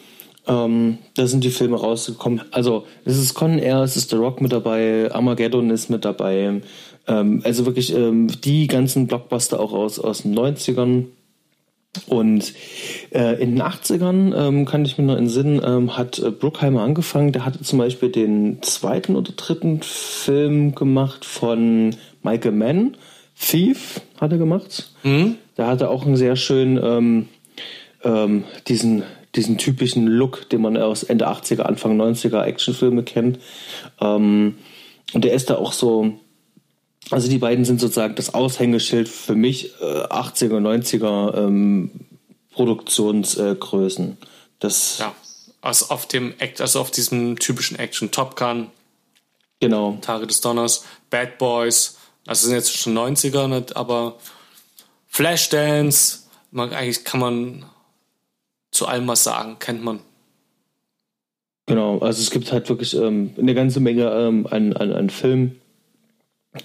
Ähm, 0.49 0.99
da 1.15 1.27
sind 1.27 1.45
die 1.45 1.51
Filme 1.51 1.79
rausgekommen. 1.79 2.43
Also, 2.51 2.87
es 3.05 3.19
ist 3.19 3.35
Con 3.35 3.59
Air, 3.59 3.83
es 3.83 3.97
ist 3.97 4.11
The 4.11 4.17
Rock 4.17 4.41
mit 4.41 4.53
dabei, 4.53 5.09
Armageddon 5.13 5.71
ist 5.71 5.91
mit 5.91 6.05
dabei. 6.05 6.63
Ähm, 7.07 7.43
also 7.45 7.67
wirklich 7.67 7.95
ähm, 7.95 8.29
die 8.43 8.67
ganzen 8.67 9.07
Blockbuster 9.07 9.61
auch 9.61 9.73
aus, 9.73 9.99
aus 9.99 10.23
den 10.23 10.37
90ern 10.37 11.07
und 12.07 12.55
äh, 13.11 13.41
in 13.43 13.57
den 13.57 13.63
80ern, 13.63 14.35
ähm, 14.35 14.65
kann 14.65 14.85
ich 14.85 14.97
mir 14.97 15.05
noch 15.05 15.17
entsinnen, 15.17 15.61
ähm, 15.63 15.97
hat 15.97 16.19
äh, 16.19 16.31
Bruckheimer 16.31 16.83
angefangen. 16.83 17.33
Der 17.33 17.45
hatte 17.45 17.61
zum 17.61 17.79
Beispiel 17.79 18.09
den 18.09 18.63
zweiten 18.63 19.15
oder 19.15 19.33
dritten 19.33 19.83
Film 19.83 20.75
gemacht 20.75 21.27
von 21.27 21.95
Michael 22.23 22.53
Mann. 22.53 22.97
Thief 23.39 24.01
hat 24.19 24.33
er 24.33 24.39
gemacht. 24.39 24.91
Mhm. 25.03 25.37
Da 25.57 25.67
hat 25.67 25.83
er 25.83 25.91
auch 25.91 26.07
einen 26.07 26.17
sehr 26.17 26.37
schönen, 26.37 26.81
ähm, 26.83 27.29
ähm, 28.05 28.45
diesen, 28.69 29.03
diesen 29.35 29.59
typischen 29.59 30.07
Look, 30.07 30.49
den 30.49 30.63
man 30.63 30.79
aus 30.79 31.03
Ende 31.03 31.29
80er, 31.29 31.63
Anfang 31.63 32.01
90er 32.01 32.43
Actionfilme 32.43 33.03
kennt. 33.03 33.39
Ähm, 34.01 34.55
und 35.13 35.25
der 35.25 35.35
ist 35.35 35.51
da 35.51 35.57
auch 35.57 35.73
so 35.73 36.15
also 37.13 37.29
die 37.29 37.39
beiden 37.39 37.65
sind 37.65 37.81
sozusagen 37.81 38.15
das 38.15 38.35
Aushängeschild 38.35 39.09
für 39.09 39.35
mich 39.35 39.75
äh, 39.81 39.85
80er, 39.85 40.59
90er 40.59 41.37
ähm, 41.37 41.91
Produktionsgrößen. 42.53 44.13
Äh, 44.13 44.27
das 44.59 44.99
ja, 44.99 45.15
also 45.61 45.87
auf 45.91 46.07
dem 46.07 46.35
Act, 46.39 46.61
also 46.61 46.81
auf 46.81 46.91
diesem 46.91 47.39
typischen 47.39 47.79
Action 47.79 48.11
Top 48.11 48.37
Gun. 48.37 48.69
Genau. 49.61 49.99
Tage 50.01 50.27
des 50.27 50.41
Donners, 50.41 50.85
Bad 51.09 51.39
Boys, 51.39 51.99
also 52.27 52.47
sind 52.47 52.57
jetzt 52.57 52.77
schon 52.77 52.99
90er, 52.99 53.47
nicht, 53.47 53.77
aber 53.77 54.19
Flashdance, 55.07 56.25
man, 56.51 56.73
eigentlich 56.73 57.05
kann 57.05 57.21
man 57.21 57.65
zu 58.73 58.87
allem 58.87 59.07
was 59.07 59.23
sagen, 59.23 59.59
kennt 59.61 59.85
man. 59.85 60.01
Genau, 61.67 62.01
also 62.01 62.21
es 62.21 62.31
gibt 62.31 62.51
halt 62.51 62.69
wirklich 62.69 62.97
ähm, 62.97 63.35
eine 63.39 63.55
ganze 63.55 63.79
Menge 63.79 64.11
ähm, 64.11 64.49
an, 64.51 64.73
an, 64.73 64.93
an 64.93 65.11
Filmen, 65.11 65.62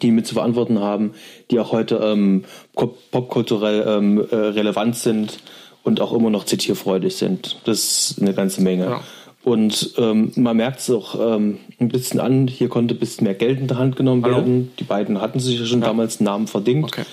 die 0.02 0.12
mit 0.12 0.28
zu 0.28 0.34
verantworten 0.34 0.80
haben, 0.80 1.14
die 1.50 1.60
auch 1.60 1.72
heute 1.72 1.96
ähm, 2.04 2.44
popkulturell 2.76 3.86
ähm, 3.88 4.26
äh, 4.30 4.36
relevant 4.36 4.96
sind 4.96 5.40
und 5.84 6.02
auch 6.02 6.12
immer 6.14 6.30
noch 6.30 6.46
zitierfreudig 6.46 7.16
sind. 7.16 7.58
Das 7.64 8.12
ist 8.12 8.22
eine 8.22 8.34
ganze 8.34 8.62
Menge. 8.62 8.86
Ja. 8.86 9.02
Und 9.44 9.94
ähm, 9.98 10.34
man 10.36 10.58
merkt 10.58 10.82
es 10.82 10.90
auch 10.90 11.16
ähm, 11.18 11.60
ein 11.80 11.88
bisschen 11.88 12.20
an, 12.20 12.50
hier 12.50 12.68
konnte 12.68 12.96
ein 12.96 13.00
bisschen 13.00 13.24
mehr 13.24 13.34
Geld 13.34 13.62
in 13.62 13.68
der 13.68 13.78
Hand 13.78 13.96
genommen 13.96 14.22
Hallo? 14.26 14.38
werden. 14.38 14.74
Die 14.78 14.84
beiden 14.84 15.22
hatten 15.22 15.40
sich 15.40 15.58
ja 15.58 15.66
schon 15.66 15.80
ja. 15.80 15.88
damals 15.88 16.20
einen 16.20 16.26
Namen 16.26 16.48
verdient. 16.48 16.84
Okay. 16.84 17.04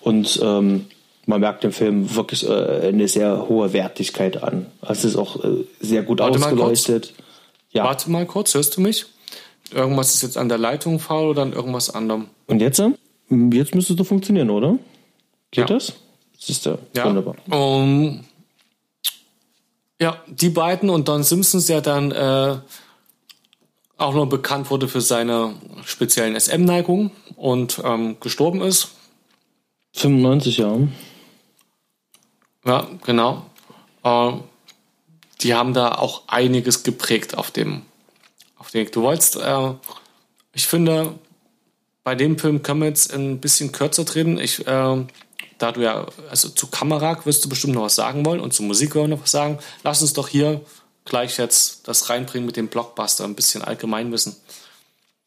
Und 0.00 0.40
ähm, 0.42 0.86
man 1.26 1.40
merkt 1.40 1.62
dem 1.62 1.72
Film 1.72 2.14
wirklich 2.14 2.48
äh, 2.48 2.88
eine 2.88 3.06
sehr 3.06 3.50
hohe 3.50 3.74
Wertigkeit 3.74 4.42
an. 4.42 4.66
Also 4.80 5.06
es 5.08 5.14
ist 5.14 5.16
auch 5.16 5.44
äh, 5.44 5.64
sehr 5.80 6.02
gut 6.02 6.20
Warte 6.20 6.38
ausgeleuchtet. 6.38 7.12
Ja. 7.72 7.84
Warte 7.84 8.10
mal 8.10 8.24
kurz, 8.24 8.54
hörst 8.54 8.78
du 8.78 8.80
mich? 8.80 9.04
Irgendwas 9.74 10.14
ist 10.14 10.22
jetzt 10.22 10.38
an 10.38 10.48
der 10.48 10.58
Leitung 10.58 10.98
faul 11.00 11.28
oder 11.30 11.42
an 11.42 11.52
irgendwas 11.52 11.90
anderem. 11.90 12.28
Und 12.46 12.60
jetzt? 12.60 12.80
Jetzt 13.28 13.74
müsste 13.74 13.92
es 13.94 13.98
doch 13.98 14.06
funktionieren, 14.06 14.50
oder? 14.50 14.78
Geht 15.50 15.68
Ja. 15.68 15.76
das? 15.76 15.94
Das 16.38 16.48
ist 16.50 16.64
ja, 16.66 16.78
Ja. 16.94 17.06
wunderbar. 17.06 17.34
Um, 17.50 18.24
ja, 20.00 20.16
die 20.28 20.50
beiden 20.50 20.90
und 20.90 21.08
Don 21.08 21.22
Simpsons, 21.22 21.66
der 21.66 21.80
dann 21.80 22.12
äh, 22.12 22.56
auch 23.96 24.14
noch 24.14 24.26
bekannt 24.26 24.70
wurde 24.70 24.88
für 24.88 25.00
seine 25.00 25.54
speziellen 25.84 26.38
SM-Neigungen 26.38 27.10
und 27.36 27.80
ähm, 27.84 28.16
gestorben 28.20 28.60
ist. 28.60 28.88
95 29.94 30.58
Jahre. 30.58 30.88
Ja, 32.66 32.86
genau. 33.04 33.46
Äh, 34.02 34.32
die 35.40 35.54
haben 35.54 35.74
da 35.74 35.94
auch 35.94 36.22
einiges 36.26 36.82
geprägt 36.82 37.36
auf 37.36 37.50
dem, 37.50 37.82
Weg. 38.74 38.92
Du 38.92 39.02
wolltest, 39.02 39.36
äh, 39.36 39.72
ich 40.52 40.66
finde, 40.66 41.14
bei 42.02 42.14
dem 42.14 42.38
Film 42.38 42.62
können 42.62 42.80
wir 42.80 42.88
jetzt 42.88 43.12
ein 43.14 43.40
bisschen 43.40 43.72
kürzer 43.72 44.04
treten. 44.04 44.38
Ich, 44.38 44.66
äh, 44.66 45.06
da 45.58 45.72
du 45.72 45.80
ja, 45.80 46.06
also 46.30 46.48
zu 46.48 46.66
Kamera 46.66 47.24
wirst 47.24 47.44
du 47.44 47.48
bestimmt 47.48 47.74
noch 47.74 47.82
was 47.82 47.94
sagen 47.94 48.26
wollen 48.26 48.40
und 48.40 48.52
zu 48.52 48.62
Musik 48.62 48.94
wollen 48.94 49.10
wir 49.10 49.16
noch 49.16 49.22
was 49.22 49.30
sagen. 49.30 49.58
Lass 49.82 50.02
uns 50.02 50.12
doch 50.12 50.28
hier 50.28 50.60
gleich 51.04 51.38
jetzt 51.38 51.86
das 51.88 52.10
reinbringen 52.10 52.46
mit 52.46 52.56
dem 52.56 52.68
Blockbuster, 52.68 53.24
ein 53.24 53.34
bisschen 53.34 53.62
Allgemeinwissen. 53.62 54.36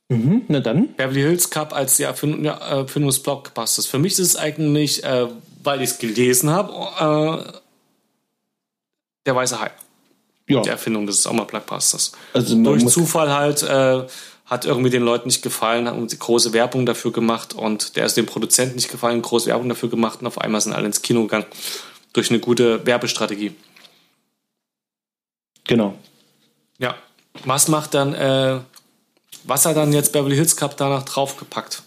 Mhm, 0.09 0.43
na 0.47 0.59
dann. 0.59 0.93
Beverly 0.95 1.21
Hills 1.21 1.49
Cup 1.49 1.73
als 1.73 1.97
die 1.97 2.03
Erfindung, 2.03 2.45
ja, 2.45 2.53
Erfindung 2.53 3.09
des 3.09 3.21
Blockbusters. 3.21 3.87
Für 3.87 3.99
mich 3.99 4.13
ist 4.13 4.19
es 4.19 4.35
eigentlich, 4.35 5.03
äh, 5.03 5.27
weil 5.63 5.81
ich 5.81 5.91
es 5.91 5.97
gelesen 5.97 6.49
habe, 6.49 7.45
äh, 7.49 7.59
der 9.25 9.35
weiße 9.35 9.59
Hai. 9.59 9.71
Ja, 10.49 10.61
Die 10.61 10.69
Erfindung 10.69 11.05
des 11.05 11.23
Sommerblockbusters. 11.23 12.13
also 12.33 12.63
Durch 12.63 12.85
Zufall 12.87 13.33
halt 13.33 13.63
äh, 13.63 14.05
hat 14.45 14.63
irgendwie 14.63 14.89
den 14.89 15.03
Leuten 15.03 15.27
nicht 15.27 15.41
gefallen, 15.41 15.87
haben 15.89 16.07
große 16.07 16.53
Werbung 16.53 16.85
dafür 16.85 17.11
gemacht 17.11 17.53
und 17.53 17.97
der 17.97 18.05
ist 18.05 18.15
dem 18.15 18.25
Produzenten 18.25 18.75
nicht 18.75 18.89
gefallen, 18.89 19.21
große 19.21 19.47
Werbung 19.47 19.67
dafür 19.67 19.89
gemacht 19.89 20.21
und 20.21 20.27
auf 20.27 20.39
einmal 20.39 20.61
sind 20.61 20.71
alle 20.73 20.85
ins 20.85 21.01
Kino 21.01 21.23
gegangen. 21.23 21.45
Durch 22.13 22.29
eine 22.29 22.39
gute 22.39 22.85
Werbestrategie. 22.85 23.53
genau. 25.65 25.95
Ja. 26.79 26.95
Was 27.43 27.67
macht 27.67 27.93
dann, 27.93 28.13
äh, 28.13 28.59
was 29.43 29.65
hat 29.65 29.75
dann 29.75 29.91
jetzt 29.93 30.13
Beverly 30.13 30.35
Hills 30.35 30.55
Cup 30.55 30.77
danach 30.77 31.03
draufgepackt? 31.03 31.83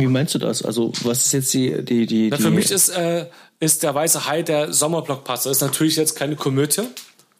Wie 0.00 0.06
meinst 0.06 0.34
du 0.34 0.38
das? 0.38 0.62
Also, 0.62 0.92
was 1.02 1.26
ist 1.26 1.32
jetzt 1.32 1.54
die, 1.54 1.84
die, 1.84 2.06
die, 2.06 2.28
Na, 2.30 2.36
die 2.36 2.42
für 2.42 2.50
mich 2.50 2.70
ist, 2.70 2.88
äh, 2.90 3.26
ist 3.60 3.82
der 3.82 3.94
Weiße 3.94 4.26
Hai 4.26 4.42
der 4.42 4.72
Sommerblockbuster. 4.72 5.50
Ist 5.50 5.60
natürlich 5.60 5.96
jetzt 5.96 6.16
keine 6.16 6.36
Komödie, 6.36 6.82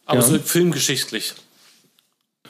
aber 0.07 0.21
Ja. 0.21 0.27
so 0.27 0.39
filmgeschichtlich. 0.39 1.35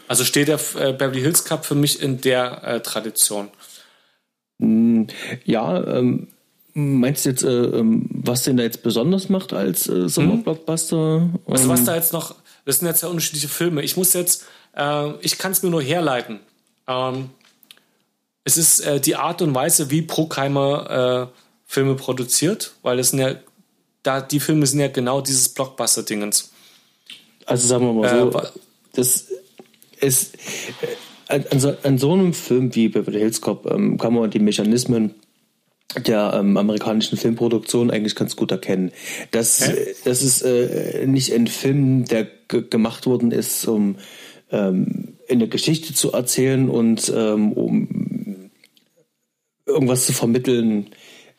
Also 0.09 0.25
steht 0.25 0.49
der 0.49 0.59
äh, 0.75 0.93
Beverly 0.93 1.21
Hills 1.21 1.45
Cup 1.45 1.65
für 1.65 1.77
mich 1.77 2.03
in 2.03 2.21
der 2.21 2.65
äh, 2.65 2.81
Tradition. 2.81 3.49
ja, 5.45 5.85
ähm, 5.87 6.29
meinst 6.75 7.25
du 7.25 7.31
jetzt, 7.31 7.43
äh, 7.45 7.49
ähm, 7.49 8.07
was 8.13 8.43
den 8.43 8.57
da 8.57 8.63
jetzt 8.65 8.83
besonders 8.83 9.29
macht 9.29 9.53
als 9.53 9.89
äh, 9.89 10.09
Sommerblockbuster? 10.09 11.31
Was, 11.47 11.63
Ähm, 11.63 11.69
was 11.69 11.85
da 11.85 11.95
jetzt 11.95 12.13
noch, 12.13 12.35
das 12.65 12.79
sind 12.79 12.89
jetzt 12.89 13.03
ja 13.03 13.09
unterschiedliche 13.09 13.49
Filme. 13.49 13.83
Ich 13.83 13.97
muss 13.97 14.13
jetzt, 14.13 14.45
äh, 14.77 15.11
ich 15.21 15.39
kann 15.39 15.53
es 15.53 15.63
mir 15.63 15.71
nur 15.71 15.83
herleiten. 15.83 16.41
Ähm, 16.89 17.31
es 18.51 18.57
ist 18.57 18.81
äh, 18.81 19.01
die 19.01 19.15
Art 19.15 19.43
und 19.43 19.55
Weise, 19.55 19.91
wie 19.91 20.03
Bruckheimer 20.03 21.31
äh, 21.31 21.41
Filme 21.67 21.95
produziert, 21.95 22.75
weil 22.83 22.99
es 22.99 23.11
sind 23.11 23.21
ja, 23.21 23.37
da, 24.03 24.21
die 24.21 24.41
Filme 24.41 24.67
sind 24.67 24.81
ja 24.81 24.89
genau 24.89 25.21
dieses 25.21 25.51
Blockbuster-Dingens. 25.51 26.51
Also 27.47 27.69
sagen 27.69 27.87
wir 27.87 27.93
mal 27.93 28.07
Äh, 28.07 28.33
so, 28.33 28.43
das 28.95 29.27
ist 30.01 30.35
äh, 30.83 31.33
an, 31.33 31.45
an, 31.51 31.61
so, 31.61 31.77
an 31.85 31.99
so 31.99 32.13
einem 32.13 32.35
Film 32.35 32.75
wie 32.75 32.89
Beverly 32.89 33.21
Hills 33.21 33.41
Cop 33.41 33.71
ähm, 33.71 33.99
kann 33.99 34.15
man 34.15 34.31
die 34.31 34.41
Mechanismen 34.41 35.15
der 36.07 36.33
ähm, 36.35 36.57
amerikanischen 36.57 37.19
Filmproduktion 37.19 37.91
eigentlich 37.91 38.17
ganz 38.17 38.35
gut 38.35 38.51
erkennen. 38.51 38.91
Das, 39.31 39.61
Hä? 39.61 39.95
das 40.05 40.23
ist 40.23 40.43
äh, 40.43 41.07
nicht 41.07 41.33
ein 41.33 41.47
Film, 41.47 42.05
der 42.05 42.27
ge 42.49 42.65
gemacht 42.69 43.07
worden 43.07 43.31
ist, 43.31 43.67
um 43.67 43.97
ähm, 44.51 45.19
eine 45.29 45.49
Geschichte 45.49 45.95
zu 45.95 46.13
erzählen 46.13 46.69
und 46.69 47.13
ähm, 47.15 47.53
um 47.53 48.10
irgendwas 49.71 50.07
zu 50.07 50.13
vermitteln 50.13 50.91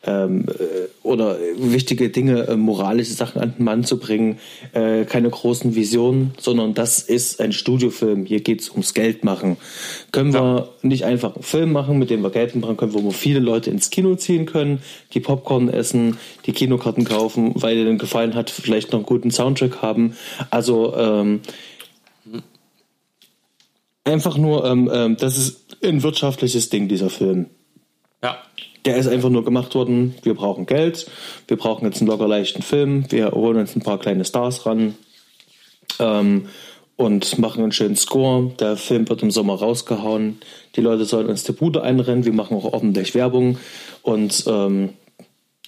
ähm, 0.04 0.46
äh, 0.48 0.88
oder 1.02 1.38
wichtige 1.56 2.08
Dinge, 2.10 2.48
äh, 2.48 2.56
moralische 2.56 3.12
Sachen 3.12 3.40
an 3.40 3.54
den 3.56 3.64
Mann 3.64 3.84
zu 3.84 3.98
bringen. 3.98 4.38
Äh, 4.72 5.04
keine 5.04 5.30
großen 5.30 5.74
Visionen, 5.74 6.32
sondern 6.38 6.74
das 6.74 7.00
ist 7.00 7.40
ein 7.40 7.52
Studiofilm. 7.52 8.26
Hier 8.26 8.40
geht's 8.40 8.70
ums 8.70 8.94
Geld 8.94 9.24
machen. 9.24 9.56
Können 10.10 10.32
wir 10.32 10.70
nicht 10.82 11.04
einfach 11.04 11.34
einen 11.36 11.44
Film 11.44 11.72
machen, 11.72 11.98
mit 11.98 12.10
dem 12.10 12.22
wir 12.22 12.30
Geld 12.30 12.56
machen 12.56 12.76
können, 12.76 12.94
wo 12.94 13.02
wir 13.02 13.12
viele 13.12 13.40
Leute 13.40 13.70
ins 13.70 13.90
Kino 13.90 14.16
ziehen 14.16 14.46
können, 14.46 14.82
die 15.14 15.20
Popcorn 15.20 15.68
essen, 15.68 16.18
die 16.46 16.52
Kinokarten 16.52 17.04
kaufen, 17.04 17.52
weil 17.54 17.76
ihnen 17.76 17.98
gefallen 17.98 18.34
hat, 18.34 18.50
vielleicht 18.50 18.92
noch 18.92 19.00
einen 19.00 19.06
guten 19.06 19.30
Soundtrack 19.30 19.82
haben. 19.82 20.16
Also 20.50 20.96
ähm, 20.96 21.40
einfach 24.04 24.36
nur, 24.36 24.64
ähm, 24.64 24.90
ähm, 24.92 25.16
das 25.16 25.38
ist 25.38 25.76
ein 25.84 26.02
wirtschaftliches 26.02 26.70
Ding, 26.70 26.88
dieser 26.88 27.10
Film. 27.10 27.46
Ja. 28.22 28.38
Der 28.84 28.96
ist 28.96 29.06
einfach 29.06 29.30
nur 29.30 29.44
gemacht 29.44 29.74
worden, 29.74 30.16
wir 30.22 30.34
brauchen 30.34 30.66
Geld, 30.66 31.06
wir 31.46 31.56
brauchen 31.56 31.84
jetzt 31.84 32.00
einen 32.00 32.10
locker 32.10 32.26
leichten 32.26 32.62
Film, 32.62 33.04
wir 33.10 33.30
holen 33.30 33.58
uns 33.58 33.76
ein 33.76 33.82
paar 33.82 33.98
kleine 33.98 34.24
Stars 34.24 34.66
ran 34.66 34.96
ähm, 36.00 36.48
und 36.96 37.38
machen 37.38 37.62
einen 37.62 37.70
schönen 37.70 37.94
Score. 37.94 38.50
Der 38.58 38.76
Film 38.76 39.08
wird 39.08 39.22
im 39.22 39.30
Sommer 39.30 39.54
rausgehauen, 39.54 40.40
die 40.74 40.80
Leute 40.80 41.04
sollen 41.04 41.28
uns 41.28 41.44
die 41.44 41.52
Bude 41.52 41.82
einrennen, 41.82 42.24
wir 42.24 42.32
machen 42.32 42.56
auch 42.56 42.72
ordentlich 42.72 43.14
Werbung 43.14 43.58
und 44.02 44.44
ähm, 44.48 44.90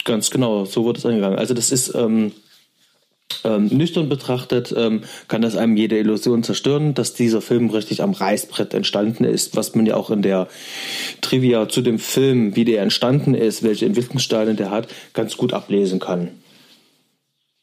ganz 0.05 0.31
genau, 0.31 0.65
so 0.65 0.85
wird 0.85 0.99
es 0.99 1.07
angegangen. 1.07 1.39
Also 1.39 1.55
das 1.55 1.71
ist 1.71 1.95
ähm, 1.95 2.33
ähm, 3.45 3.67
nüchtern 3.67 4.09
betrachtet, 4.09 4.75
ähm, 4.77 5.03
kann 5.29 5.43
das 5.43 5.57
einem 5.57 5.77
jede 5.77 5.99
Illusion 5.99 6.43
zerstören, 6.43 6.95
dass 6.95 7.15
dieser 7.15 7.41
Film 7.41 7.71
richtig 7.71 8.03
am 8.03 8.13
Reißbrett 8.13 8.75
entstanden 8.75 9.25
ist, 9.25 9.57
was 9.57 9.75
man 9.75 9.87
ja 9.87 9.97
auch 9.97 10.11
in 10.11 10.23
der 10.23 10.49
Trivia 11.21 11.69
zu 11.69 11.83
dem 11.83 11.99
Film, 11.99 12.57
wie 12.57 12.65
der 12.65 12.83
entstanden 12.83 13.35
ist, 13.35 13.63
welche 13.63 13.87
Entwicklungssteine 13.87 14.55
der 14.55 14.71
hat, 14.71 14.89
ganz 15.13 15.37
gut 15.37 15.53
ablesen 15.53 16.01
kann. 16.01 16.31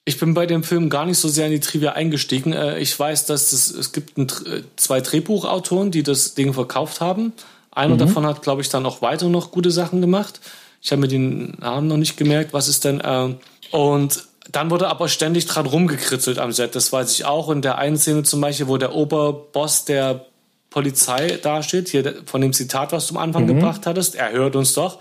Ich 0.04 0.20
bin 0.20 0.34
bei 0.34 0.48
dem 0.48 0.64
Film 0.64 0.90
gar 0.90 1.06
nicht 1.06 1.20
so 1.20 1.30
sehr 1.30 1.46
in 1.46 1.52
die 1.52 1.60
Trivia 1.60 1.94
eingestiegen. 1.94 2.54
Äh, 2.54 2.80
Ich 2.80 2.98
weiß, 2.98 3.28
dass 3.28 3.54
es, 3.54 3.72
es 3.72 3.92
gibt 3.92 4.18
ein, 4.18 4.28
Dr- 4.28 4.64
zwei 4.76 5.00
Drehbuchautoren, 5.00 5.92
die 5.92 6.04
das 6.04 6.34
Ding 6.34 6.54
verkauft 6.54 7.02
haben. 7.02 7.34
Einer 7.74 7.96
davon 7.98 8.26
hat, 8.26 8.42
glaube 8.42 8.62
ich, 8.62 8.70
dann 8.70 8.86
auch 8.86 9.02
weiter 9.02 9.30
noch 9.30 9.52
gute 9.52 9.72
Sachen 9.72 10.02
gemacht. 10.02 10.42
Ich 10.82 10.92
habe 10.92 11.02
mir 11.02 11.08
den 11.08 11.56
Namen 11.62 11.88
noch 11.88 11.98
nicht 11.98 12.18
gemerkt. 12.18 12.52
Was 12.52 12.68
ist 12.68 12.84
denn? 12.84 13.00
Äh, 13.00 13.36
und 13.72 14.24
dann 14.50 14.72
wurde 14.72 14.88
aber 14.88 15.08
ständig 15.08 15.46
dran 15.46 15.66
rumgekritzelt 15.66 16.40
am 16.40 16.52
Set. 16.52 16.76
Das 16.76 16.92
weiß 16.92 17.12
ich 17.12 17.26
auch. 17.26 17.50
In 17.50 17.62
der 17.62 17.78
einen 17.78 17.98
Szene 17.98 18.24
zum 18.24 18.42
Beispiel, 18.42 18.68
wo 18.68 18.78
der 18.78 18.96
Oberboss 18.96 19.86
der 19.86 20.26
Polizei 20.70 21.38
dasteht, 21.42 21.90
hier 21.90 22.24
von 22.26 22.42
dem 22.42 22.54
Zitat, 22.54 22.92
was 22.92 23.08
du 23.08 23.16
am 23.16 23.22
Anfang 23.22 23.46
gebracht 23.46 23.86
hattest, 23.86 24.16
er 24.16 24.32
hört 24.32 24.56
uns 24.56 24.74
doch. 24.74 25.00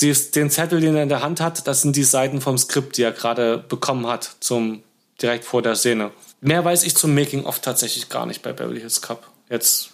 Den 0.00 0.50
Zettel, 0.50 0.80
den 0.80 0.96
er 0.96 1.02
in 1.02 1.10
der 1.10 1.22
Hand 1.22 1.40
hat, 1.40 1.66
das 1.66 1.82
sind 1.82 1.96
die 1.96 2.02
Seiten 2.02 2.40
vom 2.40 2.56
Skript, 2.58 2.96
die 2.96 3.02
er 3.02 3.12
gerade 3.12 3.58
bekommen 3.58 4.06
hat, 4.06 4.36
zum 4.40 4.82
direkt 5.20 5.44
vor 5.44 5.62
der 5.62 5.76
Szene. 5.76 6.10
Mehr 6.40 6.64
weiß 6.64 6.82
ich 6.84 6.96
zum 6.96 7.14
Making 7.14 7.44
of 7.44 7.60
tatsächlich 7.60 8.08
gar 8.08 8.26
nicht 8.26 8.42
bei 8.42 8.52
Beverly 8.52 8.80
Hills 8.80 9.02
Cup. 9.02 9.30
Jetzt, 9.48 9.90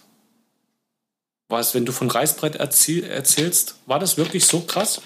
was, 1.49 1.75
wenn 1.75 1.85
du 1.85 1.91
von 1.91 2.09
Reißbrett 2.09 2.55
erzähl, 2.55 3.03
erzählst, 3.03 3.75
war 3.85 3.99
das 3.99 4.17
wirklich 4.17 4.45
so 4.45 4.61
krass? 4.61 5.01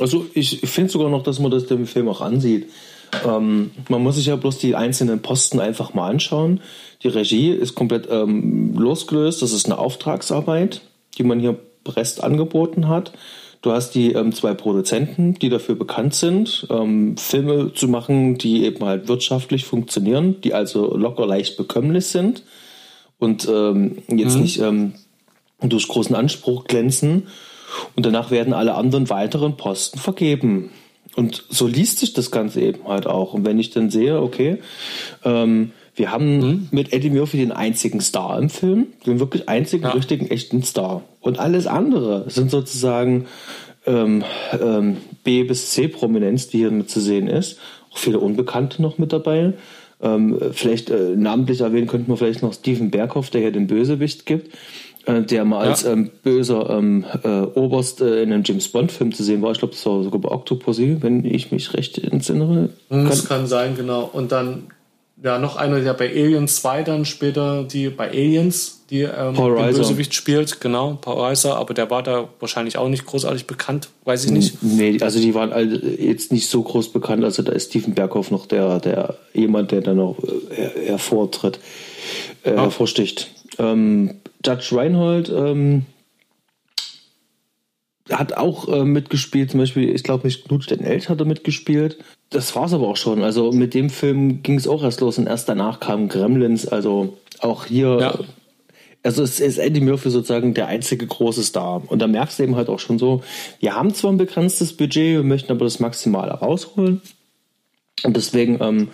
Also 0.00 0.26
ich 0.34 0.60
finde 0.60 0.90
sogar 0.90 1.10
noch, 1.10 1.22
dass 1.22 1.38
man 1.38 1.50
das 1.50 1.66
dem 1.66 1.86
Film 1.86 2.08
auch 2.08 2.20
ansieht. 2.20 2.68
Ähm, 3.26 3.70
man 3.88 4.02
muss 4.02 4.16
sich 4.16 4.26
ja 4.26 4.36
bloß 4.36 4.58
die 4.58 4.74
einzelnen 4.74 5.20
Posten 5.20 5.60
einfach 5.60 5.94
mal 5.94 6.08
anschauen. 6.08 6.60
Die 7.02 7.08
Regie 7.08 7.50
ist 7.50 7.74
komplett 7.74 8.08
ähm, 8.10 8.74
losgelöst. 8.74 9.42
Das 9.42 9.52
ist 9.52 9.66
eine 9.66 9.78
Auftragsarbeit, 9.78 10.82
die 11.16 11.24
man 11.24 11.40
hier 11.40 11.56
Brest 11.84 12.22
angeboten 12.22 12.88
hat. 12.88 13.12
Du 13.60 13.72
hast 13.72 13.92
die 13.96 14.12
ähm, 14.12 14.32
zwei 14.32 14.54
Produzenten, 14.54 15.34
die 15.34 15.48
dafür 15.48 15.74
bekannt 15.74 16.14
sind, 16.14 16.66
ähm, 16.70 17.16
Filme 17.16 17.72
zu 17.74 17.88
machen, 17.88 18.38
die 18.38 18.64
eben 18.64 18.84
halt 18.84 19.08
wirtschaftlich 19.08 19.64
funktionieren, 19.64 20.40
die 20.42 20.54
also 20.54 20.96
locker 20.96 21.26
leicht 21.26 21.56
bekömmlich 21.56 22.06
sind 22.06 22.44
und 23.18 23.48
ähm, 23.50 23.98
jetzt 24.08 24.36
nicht 24.36 24.60
ähm, 24.60 24.94
durch 25.60 25.88
großen 25.88 26.14
Anspruch 26.14 26.64
glänzen. 26.64 27.26
Und 27.96 28.06
danach 28.06 28.30
werden 28.30 28.52
alle 28.52 28.74
anderen 28.74 29.10
weiteren 29.10 29.56
Posten 29.56 29.98
vergeben. 29.98 30.70
Und 31.16 31.44
so 31.48 31.66
liest 31.66 31.98
sich 31.98 32.12
das 32.12 32.30
Ganze 32.30 32.60
eben 32.60 32.86
halt 32.86 33.06
auch. 33.06 33.34
Und 33.34 33.44
wenn 33.44 33.58
ich 33.58 33.70
dann 33.70 33.90
sehe, 33.90 34.20
okay, 34.20 34.58
ähm, 35.24 35.72
wir 35.96 36.12
haben 36.12 36.68
mit 36.70 36.92
Eddie 36.92 37.10
Murphy 37.10 37.38
den 37.38 37.50
einzigen 37.50 38.00
Star 38.00 38.38
im 38.38 38.50
Film, 38.50 38.86
den 39.04 39.18
wirklich 39.18 39.48
einzigen 39.48 39.82
Ja. 39.82 39.90
richtigen, 39.90 40.30
echten 40.30 40.62
Star. 40.62 41.02
Und 41.20 41.40
alles 41.40 41.66
andere 41.66 42.30
sind 42.30 42.52
sozusagen 42.52 43.26
ähm, 43.84 44.22
ähm, 44.62 44.98
B 45.24 45.42
bis 45.42 45.70
C 45.72 45.88
Prominenz, 45.88 46.48
die 46.48 46.58
hier 46.58 46.70
mit 46.70 46.88
zu 46.88 47.00
sehen 47.00 47.26
ist. 47.26 47.58
Auch 47.90 47.98
viele 47.98 48.20
Unbekannte 48.20 48.80
noch 48.80 48.98
mit 48.98 49.12
dabei. 49.12 49.54
Ähm, 50.00 50.38
vielleicht 50.52 50.90
äh, 50.90 51.16
namentlich 51.16 51.62
erwähnen 51.62 51.88
könnten 51.88 52.12
wir 52.12 52.16
vielleicht 52.16 52.42
noch 52.42 52.52
Steven 52.52 52.90
Berghoff, 52.90 53.30
der 53.30 53.40
hier 53.40 53.50
den 53.50 53.66
Bösewicht 53.66 54.26
gibt, 54.26 54.54
der 55.08 55.44
mal 55.44 55.64
ja. 55.64 55.70
als 55.70 55.84
ähm, 55.84 56.10
böser 56.22 56.70
ähm, 56.70 57.04
äh, 57.24 57.40
Oberst 57.58 58.00
äh, 58.00 58.22
in 58.22 58.32
einem 58.32 58.42
James 58.44 58.68
Bond-Film 58.68 59.12
zu 59.12 59.22
sehen 59.22 59.42
war. 59.42 59.52
Ich 59.52 59.58
glaube, 59.58 59.74
das 59.74 59.84
war 59.86 60.02
sogar 60.02 60.20
bei 60.20 60.30
Octopussy, 60.30 60.98
wenn 61.00 61.24
ich 61.24 61.50
mich 61.50 61.74
recht 61.74 61.98
entsinne. 61.98 62.70
Das 62.88 63.26
kann, 63.26 63.46
sein, 63.46 63.76
genau. 63.76 64.08
Und 64.12 64.32
dann 64.32 64.64
ja, 65.22 65.38
noch 65.38 65.56
einer, 65.56 65.80
der 65.80 65.94
bei 65.94 66.08
Aliens 66.10 66.62
2 66.62 66.82
dann 66.84 67.04
später, 67.04 67.64
die 67.64 67.88
bei 67.88 68.08
Aliens, 68.08 68.84
die 68.88 69.02
ähm, 69.02 69.34
Paul 69.34 69.56
den 69.56 69.74
Bösewicht 69.74 70.14
spielt, 70.14 70.60
genau, 70.60 70.96
Paul 71.00 71.20
Reiser, 71.20 71.56
aber 71.56 71.74
der 71.74 71.90
war 71.90 72.02
da 72.04 72.28
wahrscheinlich 72.38 72.78
auch 72.78 72.88
nicht 72.88 73.04
großartig 73.04 73.46
bekannt, 73.46 73.88
weiß 74.04 74.26
ich 74.26 74.30
nicht. 74.30 74.62
Nee, 74.62 74.98
also 75.00 75.18
die 75.18 75.34
waren 75.34 75.52
jetzt 75.98 76.30
nicht 76.30 76.48
so 76.48 76.62
groß 76.62 76.92
bekannt, 76.92 77.24
also 77.24 77.42
da 77.42 77.52
ist 77.52 77.70
Steven 77.70 77.94
Berghoff 77.94 78.30
noch 78.30 78.46
der, 78.46 78.78
der 78.78 79.16
jemand, 79.34 79.72
der 79.72 79.80
da 79.80 79.92
noch 79.92 80.16
äh, 80.50 80.86
hervortritt, 80.86 81.58
äh, 82.44 82.50
ah. 82.50 82.62
hervorsticht. 82.62 83.30
Ähm, 83.58 84.14
Judge 84.44 84.68
Reinhold 84.72 85.28
ähm, 85.30 85.84
hat 88.10 88.34
auch 88.34 88.68
äh, 88.68 88.84
mitgespielt, 88.84 89.50
zum 89.50 89.60
Beispiel, 89.60 89.94
ich 89.94 90.02
glaube, 90.02 90.26
nicht 90.26 90.46
Knut 90.46 90.70
den 90.70 90.80
Elch 90.80 91.08
hat 91.08 91.20
er 91.20 91.26
mitgespielt. 91.26 91.98
Das 92.30 92.54
war's 92.56 92.72
aber 92.72 92.88
auch 92.88 92.96
schon. 92.96 93.22
Also 93.22 93.52
mit 93.52 93.74
dem 93.74 93.90
Film 93.90 94.42
ging 94.42 94.56
es 94.56 94.68
auch 94.68 94.82
erst 94.82 95.00
los 95.00 95.18
und 95.18 95.26
erst 95.26 95.48
danach 95.48 95.80
kam 95.80 96.08
Gremlins. 96.08 96.66
Also 96.66 97.18
auch 97.40 97.66
hier, 97.66 97.98
ja. 98.00 98.18
also 99.02 99.22
es 99.22 99.40
ist 99.40 99.58
Eddie 99.58 99.80
Murphy 99.80 100.10
sozusagen 100.10 100.54
der 100.54 100.68
einzige 100.68 101.06
große 101.06 101.42
Star. 101.42 101.82
Und 101.86 102.00
da 102.00 102.06
merkst 102.06 102.38
du 102.38 102.44
eben 102.44 102.56
halt 102.56 102.68
auch 102.68 102.80
schon 102.80 102.98
so, 102.98 103.22
wir 103.60 103.74
haben 103.74 103.92
zwar 103.94 104.12
ein 104.12 104.18
begrenztes 104.18 104.76
Budget, 104.76 105.16
wir 105.16 105.22
möchten 105.22 105.52
aber 105.52 105.64
das 105.64 105.80
Maximale 105.80 106.32
rausholen. 106.32 107.02
Und 108.04 108.16
deswegen 108.16 108.58
ähm, 108.60 108.88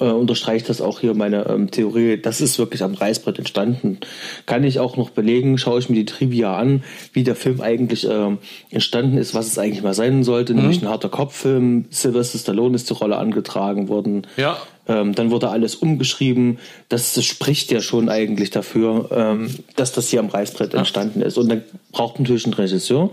äh, 0.00 0.04
unterstreicht 0.04 0.68
das 0.68 0.80
auch 0.80 1.00
hier 1.00 1.14
meine 1.14 1.46
ähm, 1.48 1.70
Theorie. 1.70 2.20
Das 2.20 2.40
ist 2.40 2.58
wirklich 2.58 2.82
am 2.82 2.94
Reißbrett 2.94 3.38
entstanden. 3.38 3.98
Kann 4.46 4.64
ich 4.64 4.80
auch 4.80 4.96
noch 4.96 5.10
belegen, 5.10 5.58
schaue 5.58 5.78
ich 5.78 5.88
mir 5.88 5.96
die 5.96 6.04
Trivia 6.04 6.56
an, 6.56 6.82
wie 7.12 7.24
der 7.24 7.36
Film 7.36 7.60
eigentlich 7.60 8.08
äh, 8.08 8.36
entstanden 8.70 9.18
ist, 9.18 9.34
was 9.34 9.46
es 9.46 9.58
eigentlich 9.58 9.82
mal 9.82 9.94
sein 9.94 10.24
sollte, 10.24 10.54
mhm. 10.54 10.60
nämlich 10.60 10.82
ein 10.82 10.88
harter 10.88 11.08
Kopffilm. 11.08 11.86
Sylvester 11.90 12.38
Stallone 12.38 12.76
ist 12.76 12.90
die 12.90 12.94
Rolle 12.94 13.16
angetragen 13.16 13.88
worden. 13.88 14.26
Ja. 14.36 14.58
Ähm, 14.88 15.14
dann 15.14 15.30
wurde 15.30 15.50
alles 15.50 15.74
umgeschrieben. 15.74 16.58
Das, 16.88 17.12
das 17.12 17.24
spricht 17.24 17.70
ja 17.70 17.80
schon 17.80 18.08
eigentlich 18.08 18.50
dafür, 18.50 19.10
ähm, 19.12 19.54
dass 19.76 19.92
das 19.92 20.08
hier 20.08 20.20
am 20.20 20.28
Reißbrett 20.28 20.72
entstanden 20.74 21.20
ist. 21.20 21.36
Und 21.36 21.50
dann 21.50 21.62
braucht 21.92 22.18
natürlich 22.18 22.44
einen 22.44 22.54
Regisseur, 22.54 23.10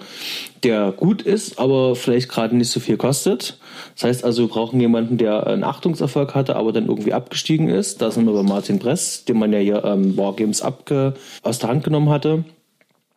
der 0.64 0.94
gut 0.94 1.22
ist, 1.22 1.60
aber 1.60 1.96
vielleicht 1.96 2.30
gerade 2.30 2.56
nicht 2.56 2.72
so 2.72 2.80
viel 2.80 2.98
kostet. 2.98 3.58
Das 3.96 4.06
heißt 4.06 4.24
also, 4.24 4.44
wir 4.44 4.50
brauchen 4.50 4.80
jemanden, 4.80 5.18
der 5.18 5.46
einen 5.48 5.64
Achtungserfolg 5.64 6.34
hatte, 6.34 6.56
aber 6.56 6.72
dann 6.72 6.88
irgendwie 6.88 7.14
abgestiegen 7.14 7.68
ist. 7.68 8.02
Da 8.02 8.10
sind 8.10 8.26
wir 8.26 8.34
bei 8.34 8.44
Martin 8.44 8.80
Bress, 8.80 9.26
den 9.26 9.38
man 9.38 9.52
ja 9.52 9.60
hier 9.60 9.84
ähm, 9.84 10.18
Wargames 10.18 10.62
abge 10.62 11.14
aus 11.44 11.60
der 11.60 11.70
Hand 11.70 11.84
genommen 11.84 12.10
hatte. 12.10 12.46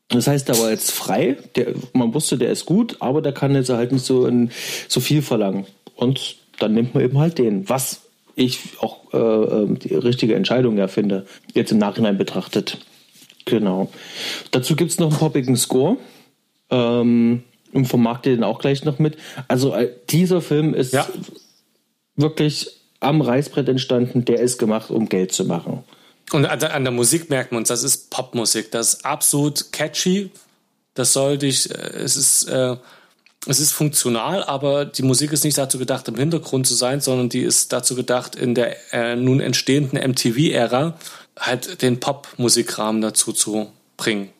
Das 0.08 0.26
heißt, 0.26 0.48
der 0.48 0.58
war 0.58 0.70
jetzt 0.70 0.90
frei. 0.90 1.36
Der, 1.54 1.74
man 1.92 2.14
wusste, 2.14 2.38
der 2.38 2.50
ist 2.50 2.66
gut, 2.66 2.96
aber 3.00 3.22
der 3.22 3.32
kann 3.32 3.54
jetzt 3.54 3.68
halt 3.70 3.92
nicht 3.92 4.04
so, 4.04 4.26
in, 4.26 4.50
so 4.88 5.00
viel 5.00 5.22
verlangen. 5.22 5.66
Und 5.96 6.36
dann 6.58 6.74
nimmt 6.74 6.94
man 6.94 7.04
eben 7.04 7.18
halt 7.18 7.38
den. 7.38 7.68
Was 7.68 8.07
ich 8.38 8.78
auch 8.80 9.12
äh, 9.12 9.16
ähm, 9.18 9.78
die 9.78 9.94
richtige 9.94 10.34
Entscheidung 10.34 10.78
ja 10.78 10.88
finde, 10.88 11.26
jetzt 11.54 11.72
im 11.72 11.78
Nachhinein 11.78 12.18
betrachtet. 12.18 12.78
Genau. 13.44 13.90
Dazu 14.50 14.76
gibt 14.76 14.90
es 14.90 14.98
noch 14.98 15.10
einen 15.10 15.18
poppigen 15.18 15.56
Score. 15.56 15.96
Ähm, 16.70 17.42
und 17.72 17.86
vermarktet 17.86 18.36
den 18.36 18.44
auch 18.44 18.58
gleich 18.58 18.84
noch 18.84 18.98
mit. 18.98 19.16
Also 19.46 19.74
äh, 19.74 19.92
dieser 20.08 20.40
Film 20.40 20.74
ist 20.74 20.92
ja. 20.92 21.06
wirklich 22.16 22.70
am 23.00 23.20
Reißbrett 23.20 23.68
entstanden, 23.68 24.24
der 24.24 24.40
ist 24.40 24.58
gemacht, 24.58 24.90
um 24.90 25.08
Geld 25.08 25.32
zu 25.32 25.44
machen. 25.44 25.84
Und 26.32 26.46
an 26.46 26.84
der 26.84 26.92
Musik 26.92 27.30
merkt 27.30 27.52
man 27.52 27.60
uns, 27.60 27.68
das 27.68 27.82
ist 27.82 28.10
Popmusik, 28.10 28.70
das 28.70 28.94
ist 28.94 29.06
absolut 29.06 29.72
catchy. 29.72 30.30
Das 30.94 31.12
soll 31.12 31.38
dich, 31.38 31.70
äh, 31.70 31.74
es 31.74 32.16
ist 32.16 32.48
äh, 32.48 32.76
es 33.46 33.60
ist 33.60 33.72
funktional, 33.72 34.42
aber 34.42 34.84
die 34.84 35.02
Musik 35.02 35.32
ist 35.32 35.44
nicht 35.44 35.56
dazu 35.56 35.78
gedacht, 35.78 36.08
im 36.08 36.16
Hintergrund 36.16 36.66
zu 36.66 36.74
sein, 36.74 37.00
sondern 37.00 37.28
die 37.28 37.42
ist 37.42 37.72
dazu 37.72 37.94
gedacht, 37.94 38.34
in 38.34 38.54
der 38.54 38.76
äh, 38.92 39.16
nun 39.16 39.40
entstehenden 39.40 39.98
MTV-Ära 39.98 40.98
halt 41.38 41.82
den 41.82 42.00
Pop-Musikrahmen 42.00 43.00
dazu 43.00 43.32
zu 43.32 43.70
bringen. 43.96 44.30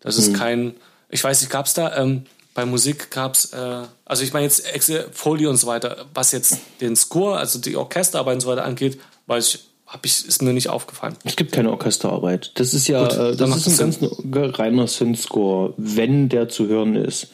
Das 0.00 0.16
ist 0.16 0.30
mhm. 0.30 0.34
kein, 0.34 0.74
ich 1.10 1.22
weiß 1.22 1.40
nicht, 1.40 1.50
gab 1.50 1.66
es 1.66 1.74
da, 1.74 1.96
ähm, 1.96 2.24
bei 2.54 2.64
Musik 2.64 3.10
gab 3.10 3.34
es, 3.34 3.52
äh, 3.52 3.82
also 4.06 4.22
ich 4.22 4.32
meine 4.32 4.44
jetzt 4.44 4.66
Excel, 4.72 5.06
Folie 5.12 5.50
und 5.50 5.58
so 5.58 5.66
weiter, 5.66 6.06
was 6.14 6.32
jetzt 6.32 6.58
den 6.80 6.96
Score, 6.96 7.38
also 7.38 7.58
die 7.58 7.76
Orchesterarbeit 7.76 8.36
und 8.36 8.40
so 8.40 8.48
weiter 8.48 8.64
angeht, 8.64 8.98
weiß 9.26 9.54
ich, 9.54 9.60
hab 9.86 10.04
ich, 10.04 10.26
ist 10.26 10.42
mir 10.42 10.52
nicht 10.52 10.68
aufgefallen. 10.68 11.16
Es 11.24 11.36
gibt 11.36 11.52
keine 11.52 11.70
Orchesterarbeit. 11.70 12.52
Das 12.54 12.74
ist 12.74 12.88
ja, 12.88 13.06
Gut, 13.06 13.16
äh, 13.16 13.36
das 13.36 13.66
ist 13.66 13.80
ein 13.80 14.30
ganz 14.30 14.58
reiner 14.58 14.88
Synth-Score, 14.88 15.74
wenn 15.76 16.28
der 16.28 16.48
zu 16.48 16.66
hören 16.66 16.96
ist. 16.96 17.28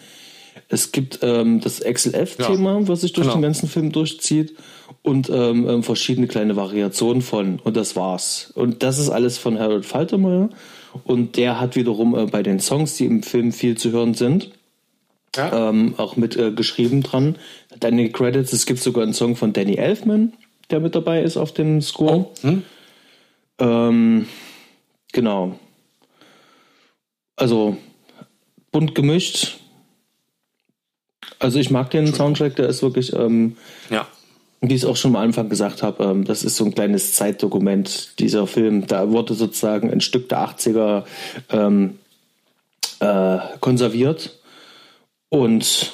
Es 0.69 0.93
gibt 0.93 1.19
ähm, 1.23 1.61
das 1.61 1.81
XLF-Thema, 1.81 2.81
ja, 2.81 2.89
was 2.89 3.03
sich 3.03 3.13
durch 3.13 3.27
genau. 3.27 3.37
den 3.37 3.43
ganzen 3.43 3.69
Film 3.69 3.93
durchzieht 3.93 4.57
und 5.03 5.29
ähm, 5.31 5.69
ähm, 5.69 5.83
verschiedene 5.83 6.29
kleine 6.29 6.57
Variationen 6.57 7.23
von 7.23 7.59
und 7.61 7.77
das 7.77 7.97
war's. 7.97 8.53
Und 8.55 8.83
das 8.83 8.99
ist 8.99 9.11
alles 9.11 9.39
von 9.39 9.59
Harold 9.59 9.85
Faltermeyer 9.85 10.49
und 11.05 11.37
der 11.37 11.61
hat 11.61 11.77
wiederum 11.77 12.15
äh, 12.15 12.27
bei 12.27 12.43
den 12.43 12.61
Songs, 12.61 12.97
die 12.97 13.07
im 13.07 13.23
Film 13.23 13.53
viel 13.53 13.77
zu 13.77 13.91
hören 13.91 14.15
sind, 14.15 14.51
ja. 15.37 15.69
ähm, 15.69 15.95
auch 15.97 16.17
mit 16.17 16.37
äh, 16.37 16.53
geschrieben 16.53 17.03
dran. 17.03 17.37
Danny 17.81 18.11
Credits, 18.11 18.53
es 18.53 18.67
gibt 18.67 18.81
sogar 18.81 19.05
einen 19.05 19.15
Song 19.15 19.37
von 19.37 19.53
Danny 19.53 19.77
Elfman, 19.77 20.33
der 20.71 20.81
mit 20.81 20.95
dabei 20.95 21.23
ist 21.23 21.37
auf 21.37 21.53
dem 21.53 21.81
Score. 21.81 22.31
Oh. 22.31 22.35
Hm. 22.43 22.63
Ähm, 23.59 24.27
genau. 25.13 25.59
Also 27.37 27.77
bunt 28.71 28.95
gemischt, 28.95 29.59
also 31.43 31.59
ich 31.59 31.71
mag 31.71 31.91
den 31.91 32.13
Soundtrack, 32.13 32.57
der 32.57 32.69
ist 32.69 32.83
wirklich, 32.83 33.13
ähm, 33.15 33.57
ja. 33.91 34.07
wie 34.61 34.75
ich 34.75 34.83
es 34.83 34.89
auch 34.89 34.97
schon 34.97 35.17
am 35.17 35.23
Anfang 35.23 35.49
gesagt 35.49 35.83
habe, 35.83 36.05
ähm, 36.05 36.25
das 36.25 36.45
ist 36.45 36.57
so 36.57 36.65
ein 36.65 36.75
kleines 36.75 37.15
Zeitdokument, 37.15 38.19
dieser 38.21 38.47
Film. 38.47 38.87
Da 38.87 39.11
wurde 39.11 39.35
sozusagen 39.35 39.91
ein 39.91 40.01
Stück 40.01 40.29
der 40.29 40.49
80er 40.49 41.05
ähm, 41.51 41.99
äh, 43.01 43.39
konserviert 43.61 44.39
und 45.29 45.93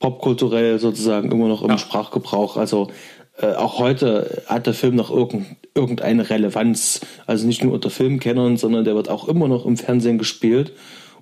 popkulturell 0.00 0.78
sozusagen 0.78 1.30
immer 1.30 1.46
noch 1.46 1.62
im 1.62 1.70
ja. 1.70 1.78
Sprachgebrauch. 1.78 2.56
Also 2.56 2.90
äh, 3.38 3.54
auch 3.54 3.78
heute 3.78 4.42
hat 4.46 4.66
der 4.66 4.74
Film 4.74 4.96
noch 4.96 5.10
irgend, 5.10 5.46
irgendeine 5.74 6.28
Relevanz. 6.28 7.00
Also 7.26 7.46
nicht 7.46 7.62
nur 7.62 7.74
unter 7.74 7.90
Filmkennern, 7.90 8.56
sondern 8.56 8.84
der 8.84 8.96
wird 8.96 9.08
auch 9.08 9.28
immer 9.28 9.46
noch 9.46 9.66
im 9.66 9.76
Fernsehen 9.76 10.18
gespielt 10.18 10.72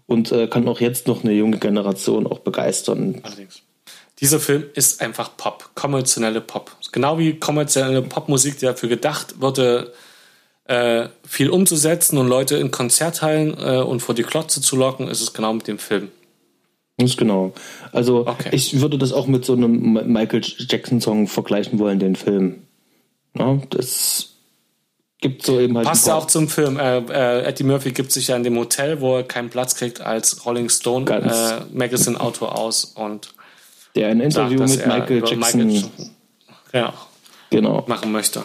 und 0.09 0.33
äh, 0.33 0.49
kann 0.49 0.67
auch 0.67 0.81
jetzt 0.81 1.07
noch 1.07 1.23
eine 1.23 1.35
junge 1.35 1.59
Generation 1.59 2.27
auch 2.27 2.41
begeistern. 2.41 3.21
Allerdings. 3.23 3.63
Dieser 4.21 4.41
Film 4.41 4.65
ist 4.75 5.01
einfach 5.01 5.37
Pop, 5.37 5.71
kommerzielle 5.77 6.41
Pop. 6.41 6.75
Genau 6.91 7.19
wie 7.19 7.39
kommerzielle 7.39 8.03
Popmusik, 8.03 8.59
die 8.59 8.65
dafür 8.65 8.89
gedacht 8.89 9.41
wurde, 9.41 9.93
äh, 10.65 11.09
viel 11.25 11.51
umzusetzen 11.51 12.19
und 12.19 12.27
Leute 12.27 12.57
in 12.57 12.71
Konzerthallen 12.71 13.57
äh, 13.59 13.83
und 13.83 14.01
vor 14.01 14.15
die 14.15 14.25
Klotze 14.25 14.61
zu 14.61 14.77
locken, 14.77 15.09
ist 15.09 15.21
es 15.21 15.35
genau 15.35 15.53
mit 15.53 15.69
dem 15.69 15.79
Film. 15.79 16.11
Ganz 16.97 17.17
genau. 17.17 17.53
Also 17.93 18.27
okay. 18.27 18.49
ich 18.51 18.81
würde 18.81 18.99
das 18.99 19.13
auch 19.13 19.27
mit 19.29 19.45
so 19.45 19.53
einem 19.53 19.93
Michael 20.11 20.41
Jackson-Song 20.43 21.29
vergleichen 21.29 21.79
wollen, 21.79 22.01
den 22.01 22.17
Film. 22.17 22.63
Ja, 23.39 23.61
das 23.71 24.38
gibt 25.21 25.45
so 25.45 25.59
eben 25.61 25.77
halt. 25.77 25.87
Passt 25.87 26.07
ja 26.07 26.15
auch 26.15 26.27
zum 26.27 26.49
Film. 26.49 26.79
Äh, 26.79 26.99
äh, 26.99 27.45
Eddie 27.45 27.65
Murphy 27.65 27.93
gibt 27.93 28.13
sich 28.13 28.29
ja 28.29 28.37
in 28.37 28.45
dem 28.45 28.57
Hotel, 28.59 29.01
wo 29.01 29.17
er 29.17 29.25
keinen 29.25 29.51
Platz 29.51 29.75
kriegt, 29.75 30.01
als 30.01 30.45
Rolling 30.47 30.69
Stone 30.69 31.11
äh, 31.11 31.77
Magazine 31.77 32.19
Autor 32.21 32.59
aus 32.59 32.85
und 32.85 33.35
der 33.95 34.09
ein 34.09 34.21
Interview 34.21 34.67
sagt, 34.67 34.79
mit 34.79 34.87
Michael 34.87 35.25
Jackson, 35.27 35.67
Michael 35.67 35.91
ja, 36.73 36.93
genau. 37.51 37.85
machen 37.87 38.13
möchte. 38.13 38.45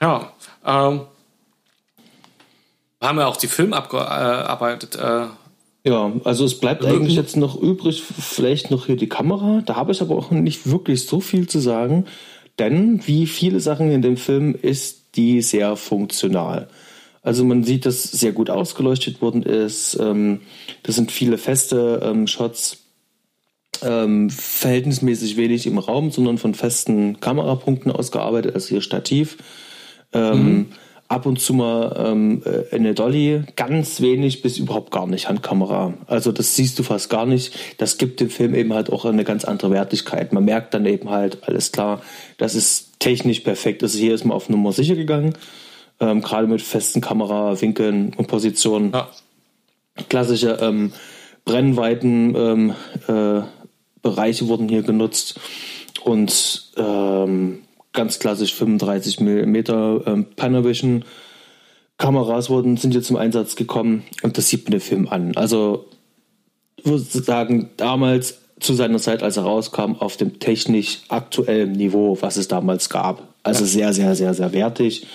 Ja, 0.00 0.32
ähm, 0.64 1.02
haben 3.00 3.18
wir 3.18 3.28
auch 3.28 3.36
die 3.36 3.46
Filmarbeit. 3.46 4.96
Äh, 4.96 5.26
ja, 5.86 6.12
also 6.24 6.44
es 6.46 6.58
bleibt 6.60 6.84
eigentlich 6.84 7.14
jetzt 7.14 7.36
noch 7.36 7.60
übrig, 7.60 8.02
vielleicht 8.02 8.70
noch 8.70 8.86
hier 8.86 8.96
die 8.96 9.08
Kamera. 9.08 9.62
Da 9.64 9.76
habe 9.76 9.92
ich 9.92 10.00
aber 10.00 10.16
auch 10.16 10.30
nicht 10.30 10.70
wirklich 10.70 11.06
so 11.06 11.20
viel 11.20 11.46
zu 11.46 11.58
sagen, 11.58 12.06
denn 12.58 13.06
wie 13.06 13.26
viele 13.26 13.60
Sachen 13.60 13.90
in 13.90 14.00
dem 14.00 14.16
Film 14.16 14.54
ist 14.54 15.03
die 15.16 15.42
sehr 15.42 15.76
funktional. 15.76 16.68
Also 17.22 17.44
man 17.44 17.64
sieht, 17.64 17.86
dass 17.86 18.02
sehr 18.02 18.32
gut 18.32 18.50
ausgeleuchtet 18.50 19.22
worden 19.22 19.42
ist. 19.42 19.98
Ähm, 19.98 20.42
das 20.82 20.96
sind 20.96 21.10
viele 21.10 21.38
feste 21.38 22.00
ähm, 22.04 22.26
Shots, 22.26 22.84
ähm, 23.82 24.30
verhältnismäßig 24.30 25.36
wenig 25.36 25.66
im 25.66 25.78
Raum, 25.78 26.10
sondern 26.10 26.38
von 26.38 26.54
festen 26.54 27.20
Kamerapunkten 27.20 27.90
ausgearbeitet, 27.90 28.54
also 28.54 28.68
hier 28.68 28.80
Stativ. 28.80 29.38
Mhm. 30.14 30.66
Ab 31.14 31.26
und 31.26 31.38
zu 31.38 31.54
mal 31.54 31.94
ähm, 31.96 32.42
äh, 32.44 32.74
eine 32.74 32.92
Dolly, 32.92 33.44
ganz 33.54 34.00
wenig 34.00 34.42
bis 34.42 34.58
überhaupt 34.58 34.90
gar 34.90 35.06
nicht 35.06 35.28
Handkamera. 35.28 35.94
Also 36.08 36.32
das 36.32 36.56
siehst 36.56 36.76
du 36.76 36.82
fast 36.82 37.08
gar 37.08 37.24
nicht. 37.24 37.56
Das 37.78 37.98
gibt 37.98 38.18
dem 38.18 38.30
Film 38.30 38.52
eben 38.52 38.74
halt 38.74 38.90
auch 38.90 39.04
eine 39.04 39.22
ganz 39.22 39.44
andere 39.44 39.70
Wertigkeit. 39.70 40.32
Man 40.32 40.44
merkt 40.44 40.74
dann 40.74 40.84
eben 40.86 41.10
halt, 41.10 41.46
alles 41.46 41.70
klar, 41.70 42.02
das 42.36 42.56
ist 42.56 42.98
technisch 42.98 43.40
perfekt. 43.40 43.84
Also 43.84 43.96
hier 43.96 44.12
ist 44.12 44.24
man 44.24 44.34
auf 44.34 44.48
Nummer 44.48 44.72
sicher 44.72 44.96
gegangen, 44.96 45.34
ähm, 46.00 46.20
gerade 46.20 46.48
mit 46.48 46.62
festen 46.62 47.00
Kamerawinkeln 47.00 48.12
und 48.16 48.26
Positionen. 48.26 48.90
Ja. 48.92 49.08
Klassische 50.08 50.58
ähm, 50.60 50.92
Brennweiten 51.44 52.34
ähm, 52.34 52.74
äh, 53.06 53.46
Bereiche 54.02 54.48
wurden 54.48 54.68
hier 54.68 54.82
genutzt 54.82 55.38
und 56.02 56.72
ähm, 56.76 57.62
ganz 57.94 58.18
klassisch 58.18 58.54
35 58.54 59.20
mm 59.20 59.56
ähm, 60.06 60.26
Panavision 60.36 61.04
Kameras 61.96 62.50
wurden, 62.50 62.76
sind 62.76 62.90
hier 62.90 63.02
zum 63.02 63.16
Einsatz 63.16 63.56
gekommen 63.56 64.04
und 64.22 64.36
das 64.36 64.48
sieht 64.48 64.64
man 64.64 64.72
den 64.72 64.80
Film 64.80 65.08
an. 65.08 65.36
Also 65.36 65.88
ich 66.76 66.84
würde 66.84 67.04
sagen, 67.04 67.70
damals 67.76 68.40
zu 68.60 68.74
seiner 68.74 68.98
Zeit, 68.98 69.22
als 69.22 69.36
er 69.36 69.44
rauskam, 69.44 69.94
auf 69.98 70.16
dem 70.16 70.38
technisch 70.38 71.02
aktuellen 71.08 71.72
Niveau, 71.72 72.18
was 72.20 72.36
es 72.36 72.48
damals 72.48 72.90
gab. 72.90 73.34
Also 73.42 73.64
sehr, 73.64 73.92
sehr, 73.92 74.14
sehr, 74.16 74.34
sehr 74.34 74.52
wertig. 74.52 75.06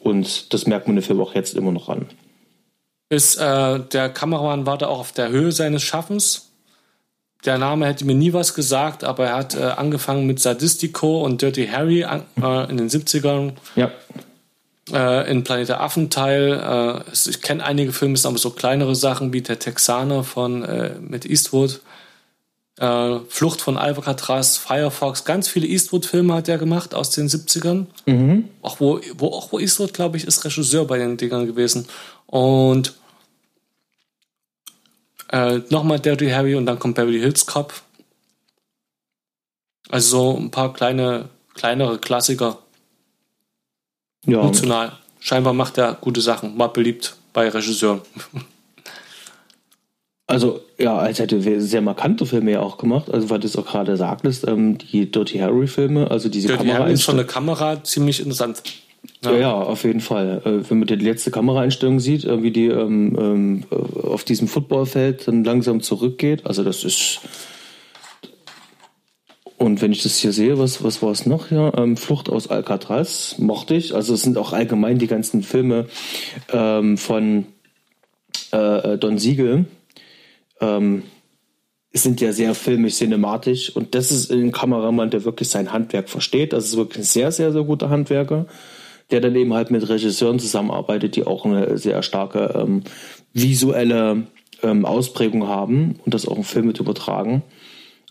Und 0.00 0.52
das 0.52 0.66
merkt 0.66 0.86
man 0.86 0.96
den 0.96 1.02
Film 1.02 1.20
auch 1.20 1.34
jetzt 1.34 1.54
immer 1.54 1.72
noch 1.72 1.88
an. 1.88 2.06
Ist 3.10 3.36
äh, 3.36 3.80
der 3.80 4.08
Kameramann 4.08 4.66
war 4.66 4.78
da 4.78 4.88
auch 4.88 5.00
auf 5.00 5.12
der 5.12 5.30
Höhe 5.30 5.52
seines 5.52 5.82
Schaffens? 5.82 6.52
Der 7.44 7.58
Name 7.58 7.86
hätte 7.86 8.04
mir 8.04 8.14
nie 8.14 8.32
was 8.32 8.54
gesagt, 8.54 9.04
aber 9.04 9.26
er 9.26 9.36
hat 9.36 9.54
äh, 9.54 9.62
angefangen 9.62 10.26
mit 10.26 10.40
Sadistico 10.40 11.22
und 11.22 11.42
Dirty 11.42 11.66
Harry 11.66 12.02
äh, 12.02 12.70
in 12.70 12.76
den 12.76 12.88
70ern. 12.88 13.52
Ja. 13.76 13.90
Äh, 14.92 15.30
in 15.30 15.44
Planet 15.44 15.68
der 15.68 15.80
Affen 15.80 16.10
Teil. 16.10 17.02
Äh, 17.06 17.10
ich 17.12 17.42
kenne 17.42 17.64
einige 17.64 17.92
Filme, 17.92 18.14
es 18.14 18.22
sind 18.22 18.30
aber 18.30 18.38
so 18.38 18.50
kleinere 18.50 18.94
Sachen 18.94 19.32
wie 19.32 19.42
Der 19.42 19.58
Texaner 19.58 20.24
von 20.24 20.62
äh, 20.62 20.92
mit 21.00 21.26
Eastwood. 21.26 21.80
Äh, 22.78 23.20
Flucht 23.28 23.60
von 23.60 23.76
Alcatraz, 23.78 24.56
Firefox, 24.56 25.24
ganz 25.24 25.46
viele 25.48 25.66
Eastwood-Filme 25.68 26.34
hat 26.34 26.48
er 26.48 26.58
gemacht 26.58 26.94
aus 26.94 27.10
den 27.10 27.28
70ern. 27.28 27.86
Mhm. 28.06 28.48
Auch 28.62 28.80
wo, 28.80 29.00
wo, 29.16 29.28
auch 29.28 29.52
wo 29.52 29.60
Eastwood, 29.60 29.94
glaube 29.94 30.16
ich, 30.16 30.26
ist 30.26 30.44
Regisseur 30.44 30.84
bei 30.86 30.98
den 30.98 31.16
Dingern 31.16 31.46
gewesen. 31.46 31.86
Und 32.26 32.94
äh, 35.34 35.62
nochmal 35.68 35.98
Dirty 35.98 36.30
Harry 36.30 36.54
und 36.54 36.64
dann 36.64 36.78
kommt 36.78 36.94
Beverly 36.94 37.18
Hills 37.18 37.44
Cop. 37.44 37.74
Also 39.90 40.32
so 40.32 40.38
ein 40.38 40.52
paar 40.52 40.72
kleine, 40.72 41.28
kleinere 41.54 41.98
Klassiker. 41.98 42.58
Ja. 44.26 44.40
Emotional. 44.40 44.92
Scheinbar 45.18 45.52
macht 45.52 45.76
er 45.76 45.94
gute 45.94 46.20
Sachen, 46.20 46.56
mal 46.56 46.68
beliebt 46.68 47.16
bei 47.32 47.48
Regisseuren. 47.48 48.00
Also, 50.26 50.62
ja, 50.78 50.96
als 50.96 51.18
hätte 51.18 51.60
sehr 51.60 51.82
markante 51.82 52.24
Filme 52.24 52.52
ja 52.52 52.60
auch 52.60 52.78
gemacht. 52.78 53.10
Also, 53.10 53.28
weil 53.28 53.40
du 53.40 53.46
es 53.46 53.56
auch 53.56 53.66
gerade 53.66 53.98
sagtest, 53.98 54.48
ähm, 54.48 54.78
die 54.78 55.10
Dirty 55.10 55.36
Harry-Filme, 55.36 56.10
also 56.10 56.30
diese 56.30 56.48
Dirty 56.48 56.64
Kamera. 56.64 56.78
Harry 56.78 56.94
ist 56.94 57.02
von 57.02 57.18
der 57.18 57.26
Kamera 57.26 57.84
ziemlich 57.84 58.20
interessant. 58.20 58.62
Ja. 59.22 59.32
ja, 59.32 59.38
ja, 59.38 59.54
auf 59.54 59.84
jeden 59.84 60.00
Fall. 60.00 60.42
Äh, 60.44 60.70
wenn 60.70 60.78
man 60.78 60.86
die 60.86 60.96
letzte 60.96 61.30
Kameraeinstellung 61.30 62.00
sieht, 62.00 62.24
äh, 62.24 62.42
wie 62.42 62.50
die 62.50 62.66
ähm, 62.66 63.16
ähm, 63.18 63.64
auf 63.70 64.24
diesem 64.24 64.48
Footballfeld 64.48 65.28
dann 65.28 65.44
langsam 65.44 65.80
zurückgeht, 65.80 66.46
also 66.46 66.64
das 66.64 66.84
ist. 66.84 67.20
Und 69.56 69.80
wenn 69.80 69.92
ich 69.92 70.02
das 70.02 70.18
hier 70.18 70.32
sehe, 70.32 70.58
was, 70.58 70.82
was 70.84 71.00
war 71.00 71.10
es 71.10 71.26
noch 71.26 71.48
hier? 71.48 71.72
Ähm, 71.76 71.96
Flucht 71.96 72.28
aus 72.28 72.48
Alcatraz 72.48 73.36
mochte 73.38 73.74
ich. 73.74 73.94
Also 73.94 74.14
es 74.14 74.22
sind 74.22 74.36
auch 74.36 74.52
allgemein 74.52 74.98
die 74.98 75.06
ganzen 75.06 75.42
Filme 75.42 75.86
ähm, 76.52 76.98
von 76.98 77.46
äh, 78.50 78.98
Don 78.98 79.16
Siegel. 79.16 79.64
Ähm, 80.60 81.04
sind 81.94 82.20
ja 82.20 82.32
sehr 82.32 82.54
filmisch, 82.54 82.96
cinematisch. 82.96 83.74
Und 83.74 83.94
das 83.94 84.10
ist 84.10 84.30
ein 84.30 84.52
Kameramann, 84.52 85.10
der 85.10 85.24
wirklich 85.24 85.48
sein 85.48 85.72
Handwerk 85.72 86.10
versteht. 86.10 86.52
Das 86.52 86.64
ist 86.64 86.76
wirklich 86.76 86.98
ein 86.98 87.04
sehr, 87.04 87.32
sehr, 87.32 87.52
sehr 87.52 87.62
guter 87.62 87.88
Handwerker 87.88 88.46
der 89.14 89.20
dann 89.20 89.36
eben 89.36 89.54
halt 89.54 89.70
mit 89.70 89.88
Regisseuren 89.88 90.40
zusammenarbeitet, 90.40 91.14
die 91.14 91.24
auch 91.24 91.44
eine 91.44 91.78
sehr 91.78 92.02
starke 92.02 92.52
ähm, 92.56 92.82
visuelle 93.32 94.26
ähm, 94.60 94.84
Ausprägung 94.84 95.46
haben 95.46 96.00
und 96.04 96.14
das 96.14 96.26
auch 96.26 96.36
im 96.36 96.42
Film 96.42 96.66
mit 96.66 96.80
übertragen. 96.80 97.44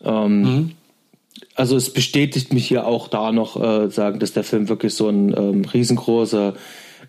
Ähm, 0.01 0.41
mhm. 0.41 0.71
Also 1.55 1.75
es 1.75 1.91
bestätigt 1.91 2.53
mich 2.53 2.65
hier 2.65 2.87
auch 2.87 3.09
da 3.09 3.33
noch 3.33 3.61
äh, 3.61 3.89
sagen, 3.89 4.19
dass 4.19 4.31
der 4.31 4.45
Film 4.45 4.69
wirklich 4.69 4.95
so 4.95 5.09
ein 5.09 5.35
ähm, 5.35 5.65
riesengroßer 5.65 6.53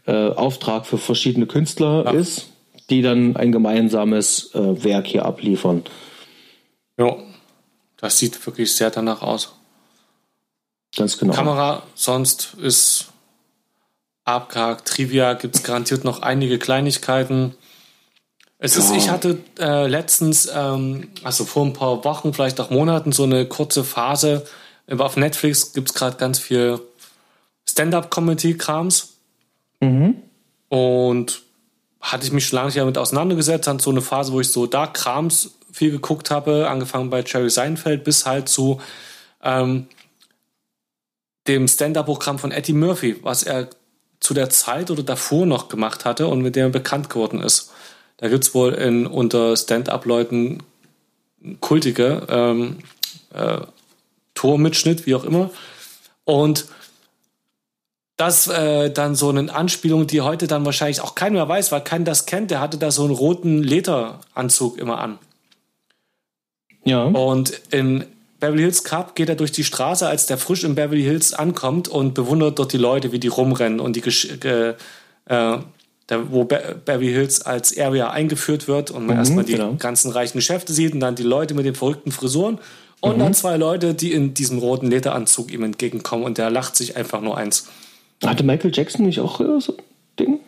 äh, 0.07 0.13
Auftrag 0.31 0.87
für 0.87 0.99
verschiedene 0.99 1.47
Künstler 1.47 2.05
ja. 2.07 2.11
ist, 2.11 2.49
die 2.91 3.01
dann 3.01 3.37
ein 3.37 3.53
gemeinsames 3.53 4.53
äh, 4.57 4.83
Werk 4.83 5.07
hier 5.07 5.25
abliefern. 5.25 5.85
Ja, 6.99 7.17
das 7.99 8.19
sieht 8.19 8.45
wirklich 8.45 8.73
sehr 8.73 8.91
danach 8.91 9.23
aus. 9.23 9.55
Ganz 10.97 11.17
genau. 11.17 11.33
Kamera 11.33 11.85
sonst 11.95 12.57
ist 12.61 13.14
abgehakt. 14.25 14.89
Trivia 14.89 15.35
gibt 15.35 15.57
es 15.57 15.63
garantiert 15.63 16.05
noch 16.05 16.23
einige 16.23 16.59
Kleinigkeiten. 16.59 17.55
Es 18.59 18.77
ist, 18.77 18.95
ich 18.95 19.11
hatte 19.11 19.39
äh, 19.59 19.87
letztens, 19.87 20.49
ähm, 20.55 21.09
also 21.23 21.45
vor 21.45 21.67
ein 21.67 21.75
paar 21.75 22.03
Wochen, 22.05 22.33
vielleicht 22.33 22.61
auch 22.61 22.71
Monaten, 22.71 23.13
so 23.13 23.25
eine 23.25 23.47
kurze 23.47 23.85
Phase. 23.85 24.47
Auf 24.97 25.17
Netflix 25.17 25.73
gibt 25.73 25.91
es 25.91 25.95
gerade 25.95 26.17
ganz 26.17 26.39
viel 26.39 26.81
Stand-up-Comedy-Krams. 27.69 29.15
Mhm. 29.81 30.17
Und 30.69 31.43
hatte 32.01 32.27
ich 32.27 32.33
mich 32.33 32.47
schon 32.47 32.57
lange 32.57 32.69
nicht 32.69 32.79
damit 32.79 32.99
auseinandergesetzt. 32.99 33.67
Hatte 33.69 33.83
so 33.83 33.91
eine 33.91 34.03
Phase, 34.03 34.33
wo 34.33 34.41
ich 34.41 34.51
so 34.51 34.67
da 34.67 34.87
Krams 34.87 35.53
viel 35.73 35.91
geguckt 35.91 36.31
habe, 36.31 36.69
angefangen 36.69 37.11
bei 37.11 37.23
Jerry 37.27 37.51
Seinfeld 37.51 38.05
bis 38.05 38.25
halt 38.25 38.49
zu 38.49 38.81
ähm, 39.43 39.89
dem 41.47 41.69
Stand-up-Programm 41.69 42.39
von 42.39 42.53
Eddie 42.53 42.73
Murphy, 42.73 43.17
was 43.23 43.43
er 43.43 43.69
zu 44.25 44.33
der 44.33 44.49
Zeit 44.49 44.91
oder 44.91 45.03
davor 45.03 45.45
noch 45.45 45.69
gemacht 45.69 46.07
hatte 46.07 46.29
und 46.29 46.41
mit 46.41 46.57
dem 46.57 46.67
er 46.67 46.71
bekannt 46.71 47.11
geworden 47.11 47.43
ist. 47.43 47.71
Da 48.17 48.29
gibt 48.29 48.45
es 48.45 48.55
wohl 48.55 48.73
in, 48.73 49.07
unter 49.07 49.55
Stand-up-Leuten 49.55 50.63
kultige 51.61 52.27
ähm, 52.31 52.79
äh, 53.35 53.59
Tormitschnitt, 54.33 55.05
wie 55.05 55.15
auch 55.15 55.25
immer. 55.25 55.51
Und 56.25 56.69
das 58.17 58.47
äh, 58.47 58.91
dann 58.91 59.15
so 59.15 59.29
eine 59.29 59.55
Anspielung, 59.55 60.07
die 60.07 60.23
heute 60.23 60.47
dann 60.47 60.65
wahrscheinlich 60.65 61.03
auch 61.03 61.15
keiner 61.15 61.35
mehr 61.35 61.49
weiß, 61.49 61.71
weil 61.71 61.83
keiner 61.83 62.07
das 62.07 62.25
kennt. 62.25 62.51
Der 62.51 62.61
hatte 62.61 62.79
da 62.79 62.91
so 62.91 63.05
einen 63.05 63.13
roten 63.13 63.63
Lederanzug 63.63 64.79
immer 64.79 65.01
an. 65.01 65.19
Ja. 66.85 67.03
Und 67.03 67.61
in 67.71 68.07
Beverly 68.45 68.63
Hills 68.63 68.85
Cup 68.85 69.15
geht 69.15 69.31
er 69.31 69.37
durch 69.37 69.53
die 69.53 69.65
Straße, 69.65 70.07
als 70.07 70.27
der 70.27 70.37
frisch 70.37 70.65
in 70.65 70.75
Beverly 70.75 71.03
Hills 71.03 71.33
ankommt 71.33 71.89
und 71.89 72.13
bewundert 72.13 72.59
dort 72.59 72.75
die 72.75 72.79
Leute, 72.79 73.11
wie 73.11 73.19
die 73.19 73.29
rumrennen 73.29 73.81
und 73.81 73.97
die 73.97 74.03
äh, 74.47 74.69
äh, 74.69 74.75
da, 75.27 76.31
wo 76.31 76.45
Be 76.45 76.79
Beverly 76.85 77.11
Hills 77.11 77.41
als 77.41 77.79
Area 77.79 78.11
eingeführt 78.11 78.69
wird 78.69 78.91
und 78.91 79.07
man 79.07 79.17
mhm, 79.17 79.21
erstmal 79.21 79.45
die 79.45 79.53
genau. 79.53 79.77
ganzen 79.79 80.11
reichen 80.11 80.37
Geschäfte 80.37 80.75
sieht 80.75 80.93
und 80.93 81.01
dann 81.01 81.15
die 81.15 81.23
Leute 81.23 81.55
mit 81.55 81.65
den 81.65 81.75
verrückten 81.75 82.13
Frisuren 82.13 82.59
und 83.01 83.17
mhm. 83.17 83.21
dann 83.21 83.33
zwei 83.33 83.57
Leute, 83.57 83.95
die 83.95 84.13
in 84.13 84.35
diesem 84.35 84.59
roten 84.59 84.91
Lederanzug 84.91 85.51
ihm 85.51 85.63
entgegenkommen 85.63 86.25
und 86.25 86.37
der 86.37 86.51
lacht 86.51 86.77
sich 86.77 86.99
einfach 86.99 87.23
nur 87.23 87.39
eins. 87.39 87.69
Hatte 88.23 88.45
Michael 88.45 88.73
Jackson 88.75 89.07
nicht 89.07 89.21
auch 89.21 89.41
äh, 89.41 89.59
so 89.59 89.73
ein 89.73 89.83
Ding? 90.21 90.41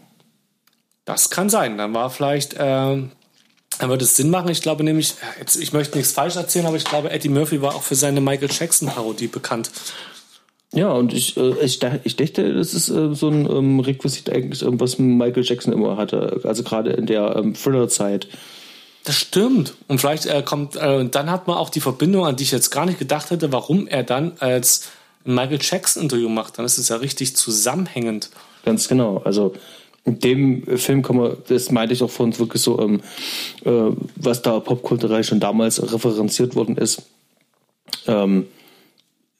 Das 1.07 1.31
kann 1.31 1.49
sein. 1.49 1.79
Dann 1.79 1.95
war 1.95 2.11
vielleicht 2.11 2.53
äh, 2.55 3.05
dann 3.79 3.91
würde 3.91 4.05
es 4.05 4.17
Sinn 4.17 4.31
machen. 4.31 4.51
Ich 4.51 4.63
glaube 4.63 4.85
nämlich, 4.85 5.15
jetzt, 5.39 5.57
ich 5.57 5.73
möchte 5.73 5.97
nichts 5.97 6.13
falsch 6.13 6.37
erzählen, 6.37 6.67
aber 6.67 6.77
ich 6.77 6.85
glaube, 6.85 7.11
Eddie 7.11 7.29
Murphy 7.29 7.63
war 7.63 7.75
auch 7.75 7.83
für 7.83 7.95
seine 7.95 8.21
Michael 8.21 8.51
Jackson-Parodie 8.51 9.29
bekannt. 9.29 9.71
Ja, 10.73 10.91
und 10.93 11.13
ich, 11.13 11.37
äh, 11.37 11.55
ich, 11.65 11.81
ich 12.05 12.17
dachte, 12.17 12.55
das 12.55 12.75
ist 12.75 12.89
äh, 12.89 13.15
so 13.15 13.29
ein 13.29 13.49
ähm, 13.49 13.81
Requisit 13.81 14.31
eigentlich, 14.31 14.63
was 14.65 14.99
Michael 14.99 15.45
Jackson 15.45 15.73
immer 15.73 15.97
hatte. 15.97 16.41
Also 16.45 16.63
gerade 16.63 16.91
in 16.91 17.07
der 17.07 17.37
ähm, 17.37 17.55
Thriller-Zeit. 17.55 18.29
Das 19.05 19.17
stimmt. 19.17 19.75
Und 19.87 20.01
vielleicht 20.01 20.27
äh, 20.27 20.43
kommt, 20.43 20.77
äh, 20.77 21.09
dann 21.09 21.31
hat 21.31 21.47
man 21.47 21.57
auch 21.57 21.71
die 21.71 21.81
Verbindung, 21.81 22.27
an 22.27 22.37
die 22.37 22.43
ich 22.43 22.51
jetzt 22.51 22.71
gar 22.71 22.87
nicht 22.87 22.99
gedacht 22.99 23.31
hätte, 23.31 23.53
warum 23.53 23.87
er 23.87 24.03
dann 24.03 24.33
als 24.41 24.89
Michael 25.25 25.61
Jackson-Interview 25.61 26.29
macht. 26.29 26.59
Dann 26.59 26.65
ist 26.65 26.79
es 26.79 26.89
ja 26.89 26.97
richtig 26.97 27.37
zusammenhängend. 27.37 28.31
Ganz 28.65 28.89
genau. 28.89 29.23
Also 29.25 29.55
in 30.07 30.21
dem 30.21 30.79
Film 30.79 31.03
kann 31.03 31.17
man, 31.17 31.37
das 31.49 31.71
meinte 31.73 31.93
ich 31.93 32.03
auch 32.03 32.11
von 32.11 32.27
uns 32.27 32.39
wirklich 32.39 32.63
so, 32.63 32.81
ähm, 32.81 33.01
äh, 33.65 33.93
was 34.15 34.41
da 34.41 34.61
popkulturell 34.61 35.25
schon 35.25 35.41
damals 35.41 35.93
referenziert 35.93 36.55
worden 36.55 36.77
ist, 36.77 37.03
ähm, 38.07 38.47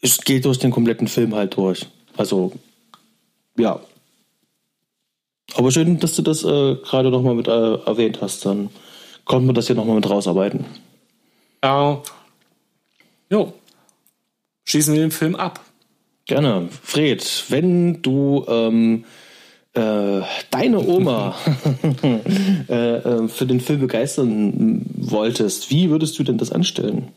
es 0.01 0.19
geht 0.19 0.45
durch 0.45 0.59
den 0.59 0.73
kompletten 0.73 1.07
Film 1.07 1.35
halt 1.35 1.57
durch. 1.57 1.87
Also, 2.17 2.53
ja. 3.57 3.81
Aber 5.55 5.71
schön, 5.71 6.01
dass 6.01 6.17
du 6.17 6.23
das 6.23 6.43
äh, 6.43 6.75
gerade 6.75 7.11
nochmal 7.11 7.37
mit 7.37 7.47
äh, 7.47 7.75
erwähnt 7.87 8.21
hast. 8.21 8.45
Dann 8.45 8.71
konnten 9.25 9.47
wir 9.47 9.55
das 9.55 9.69
hier 9.69 9.77
nochmal 9.77 9.97
mit 9.97 10.11
rausarbeiten. 10.11 10.65
Ja. 11.63 12.03
Jo. 13.31 13.53
Schießen 14.65 14.93
wir 14.95 15.01
den 15.01 15.13
Film 15.13 15.37
ab. 15.37 15.65
Gerne. 16.27 16.69
Fred, 16.83 17.45
wenn 17.49 18.03
du 18.03 18.45
ähm, 18.49 19.05
äh, 19.77 20.23
deine 20.51 20.81
Oma 20.81 21.37
äh, 22.69 22.73
äh, 22.73 23.29
für 23.29 23.47
den 23.47 23.61
Film 23.61 23.81
begeistern 23.81 24.87
wolltest, 24.97 25.71
wie 25.71 25.91
würdest 25.91 26.19
du 26.19 26.23
denn 26.23 26.39
das 26.39 26.51
anstellen? 26.51 27.09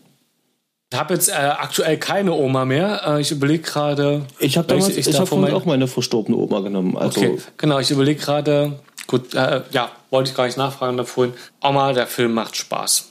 Ich 0.92 0.98
habe 0.98 1.14
jetzt 1.14 1.30
äh, 1.30 1.34
aktuell 1.34 1.98
keine 1.98 2.34
Oma 2.34 2.66
mehr. 2.66 3.02
Äh, 3.06 3.22
ich 3.22 3.32
überlege 3.32 3.64
gerade. 3.64 4.26
Ich 4.40 4.58
habe 4.58 4.68
damals, 4.68 4.90
ich, 4.90 4.98
ich, 4.98 5.08
ich 5.08 5.20
hab 5.20 5.32
mein... 5.32 5.54
auch 5.54 5.66
meine 5.66 5.88
verstorbene 5.88 6.36
Oma 6.36 6.62
genommen. 6.62 6.98
Also 6.98 7.22
okay, 7.22 7.38
genau. 7.58 7.80
Ich 7.80 7.92
überlege 7.92 8.20
gerade. 8.20 8.80
Gut, 9.06 9.34
äh, 9.34 9.62
ja, 9.72 9.92
wollte 10.10 10.32
ich 10.32 10.36
gar 10.36 10.46
nicht 10.46 10.58
nachfragen 10.58 10.98
davor. 10.98 11.30
Oma, 11.62 11.94
der 11.94 12.08
Film 12.08 12.34
macht 12.34 12.56
Spaß. 12.56 13.10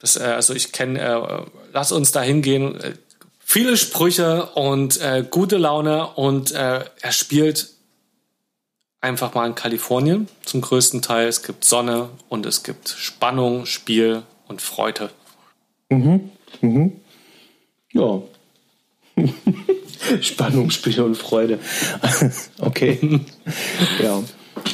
Das, 0.00 0.16
äh, 0.16 0.24
also 0.24 0.54
ich 0.54 0.72
kenne. 0.72 1.00
Äh, 1.00 1.42
lass 1.72 1.92
uns 1.92 2.10
da 2.10 2.20
hingehen. 2.20 2.78
Viele 3.38 3.76
Sprüche 3.76 4.46
und 4.54 5.00
äh, 5.00 5.24
gute 5.28 5.56
Laune 5.56 6.08
und 6.08 6.52
äh, 6.52 6.84
er 7.00 7.12
spielt 7.12 7.68
einfach 9.00 9.34
mal 9.34 9.46
in 9.46 9.54
Kalifornien 9.54 10.28
zum 10.44 10.60
größten 10.60 11.02
Teil. 11.02 11.28
Es 11.28 11.42
gibt 11.42 11.64
Sonne 11.64 12.10
und 12.28 12.46
es 12.46 12.62
gibt 12.62 12.88
Spannung, 12.88 13.66
Spiel 13.66 14.22
und 14.48 14.60
Freude. 14.60 15.10
Mhm. 15.88 16.30
Mhm. 16.60 16.92
Ja. 17.92 18.22
Spannung, 20.20 20.70
Spiel 20.70 21.00
und 21.00 21.16
Freude. 21.16 21.58
okay. 22.58 22.98
ja. 24.02 24.22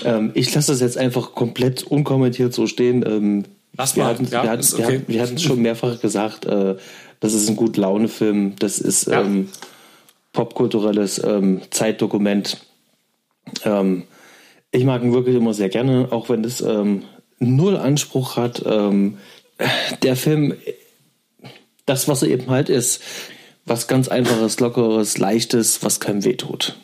Ähm, 0.05 0.33
ich 0.35 0.55
lasse 0.55 0.73
das 0.73 0.81
jetzt 0.81 0.99
einfach 0.99 1.33
komplett 1.35 1.85
unkommentiert 1.85 2.53
so 2.53 2.67
stehen. 2.67 3.05
Ähm, 3.07 3.45
Lass 3.77 3.97
mal. 3.97 4.15
Ja, 4.15 4.43
wir, 4.43 4.51
hatten, 4.51 4.83
okay. 4.83 5.03
wir 5.07 5.23
hatten 5.23 5.35
es 5.35 5.43
schon 5.43 5.61
mehrfach 5.61 6.01
gesagt, 6.01 6.47
äh, 6.47 6.77
das 7.21 7.35
ist 7.35 7.49
ein 7.49 7.57
gut 7.57 7.77
Laune-Film. 7.77 8.57
Das 8.59 8.79
ist 8.79 9.07
ja. 9.07 9.21
ähm, 9.21 9.49
popkulturelles 10.33 11.23
ähm, 11.23 11.63
Zeitdokument. 11.71 12.59
Ähm, 13.65 14.05
ich 14.77 14.85
mag 14.85 15.03
ihn 15.03 15.15
wirklich 15.15 15.37
immer 15.37 15.55
sehr 15.55 15.71
gerne, 15.71 16.09
auch 16.11 16.29
wenn 16.29 16.45
es 16.45 16.61
ähm, 16.61 17.05
null 17.39 17.77
Anspruch 17.77 18.37
hat. 18.37 18.63
Ähm, 18.67 19.19
der 20.03 20.17
Film 20.17 20.55
das, 21.87 22.09
was 22.09 22.23
er 22.23 22.29
eben 22.29 22.51
halt 22.51 22.69
ist. 22.69 23.03
Was 23.65 23.89
ganz 23.89 24.09
einfaches, 24.09 24.61
lockeres, 24.61 25.17
leichtes, 25.19 25.83
was 25.83 25.99
keinem 25.99 26.25
wehtut. 26.25 26.77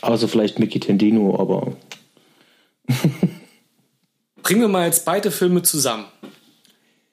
Außer 0.00 0.28
vielleicht 0.28 0.58
Mickey 0.58 0.80
Tendino, 0.80 1.38
aber. 1.38 1.76
Bringen 4.42 4.62
wir 4.62 4.68
mal 4.68 4.86
jetzt 4.86 5.04
beide 5.04 5.30
Filme 5.30 5.62
zusammen. 5.62 6.06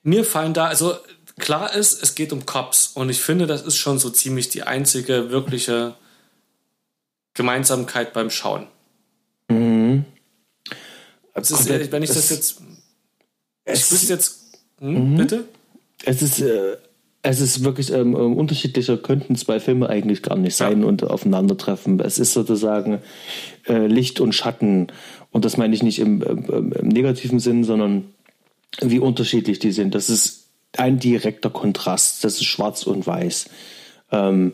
Mir 0.04 0.24
fallen 0.24 0.54
da, 0.54 0.68
also 0.68 0.96
klar 1.38 1.76
ist, 1.76 2.02
es 2.02 2.16
geht 2.16 2.32
um 2.32 2.46
Cops 2.46 2.88
und 2.88 3.10
ich 3.10 3.20
finde, 3.20 3.46
das 3.46 3.62
ist 3.64 3.76
schon 3.76 4.00
so 4.00 4.10
ziemlich 4.10 4.50
die 4.50 4.64
einzige 4.64 5.32
wirkliche 5.32 5.96
Gemeinsamkeit 7.34 8.14
beim 8.14 8.30
Schauen. 8.30 8.68
Mhm. 9.50 10.06
Ist, 11.36 11.70
wenn 11.92 12.04
ich 12.04 12.10
das 12.10 12.30
jetzt. 12.30 12.62
Ich 13.66 13.92
wüsste 13.92 14.14
jetzt. 14.14 14.42
Hm, 14.80 15.12
mhm. 15.12 15.18
Bitte? 15.18 15.46
Es 16.06 16.22
ist, 16.22 16.42
äh, 16.42 16.78
es 17.22 17.42
ist 17.42 17.64
wirklich 17.64 17.92
ähm, 17.92 18.16
ähm, 18.16 18.38
unterschiedlicher, 18.38 18.98
könnten 18.98 19.36
zwei 19.36 19.60
Filme 19.60 19.90
eigentlich 19.90 20.22
gar 20.22 20.38
nicht 20.38 20.56
sein 20.56 20.82
ja. 20.82 20.88
und 20.88 21.04
aufeinandertreffen. 21.04 22.00
Es 22.00 22.20
ist 22.20 22.34
sozusagen 22.34 23.00
äh, 23.68 23.88
Licht 23.88 24.20
und 24.20 24.34
Schatten. 24.34 24.88
Und 25.32 25.44
das 25.44 25.58
meine 25.58 25.74
ich 25.74 25.84
nicht 25.84 26.00
im, 26.00 26.22
im, 26.22 26.72
im 26.72 26.88
negativen 26.88 27.40
Sinn, 27.40 27.64
sondern 27.64 28.06
wie 28.82 29.00
unterschiedlich 29.00 29.60
die 29.60 29.72
sind. 29.72 29.96
Das 29.96 30.10
ist 30.10 30.48
ein 30.78 31.00
direkter 31.00 31.50
Kontrast. 31.50 32.24
Das 32.24 32.36
ist 32.36 32.46
schwarz 32.46 32.84
und 32.84 33.08
weiß. 33.08 33.50
Ähm, 34.12 34.54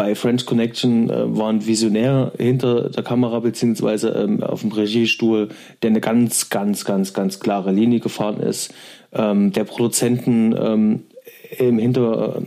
bei 0.00 0.14
French 0.14 0.46
Connection 0.46 1.10
äh, 1.10 1.36
war 1.36 1.50
ein 1.50 1.66
Visionär 1.66 2.32
hinter 2.38 2.88
der 2.88 3.02
Kamera 3.02 3.40
beziehungsweise 3.40 4.08
ähm, 4.08 4.42
auf 4.42 4.62
dem 4.62 4.72
Regiestuhl, 4.72 5.50
der 5.82 5.90
eine 5.90 6.00
ganz, 6.00 6.48
ganz, 6.48 6.86
ganz, 6.86 7.12
ganz 7.12 7.38
klare 7.38 7.70
Linie 7.70 8.00
gefahren 8.00 8.40
ist 8.40 8.72
ähm, 9.12 9.52
der 9.52 9.64
Produzenten 9.64 10.54
ähm, 10.56 11.02
im 11.58 11.78
Hinter 11.78 12.36
äh, 12.36 12.42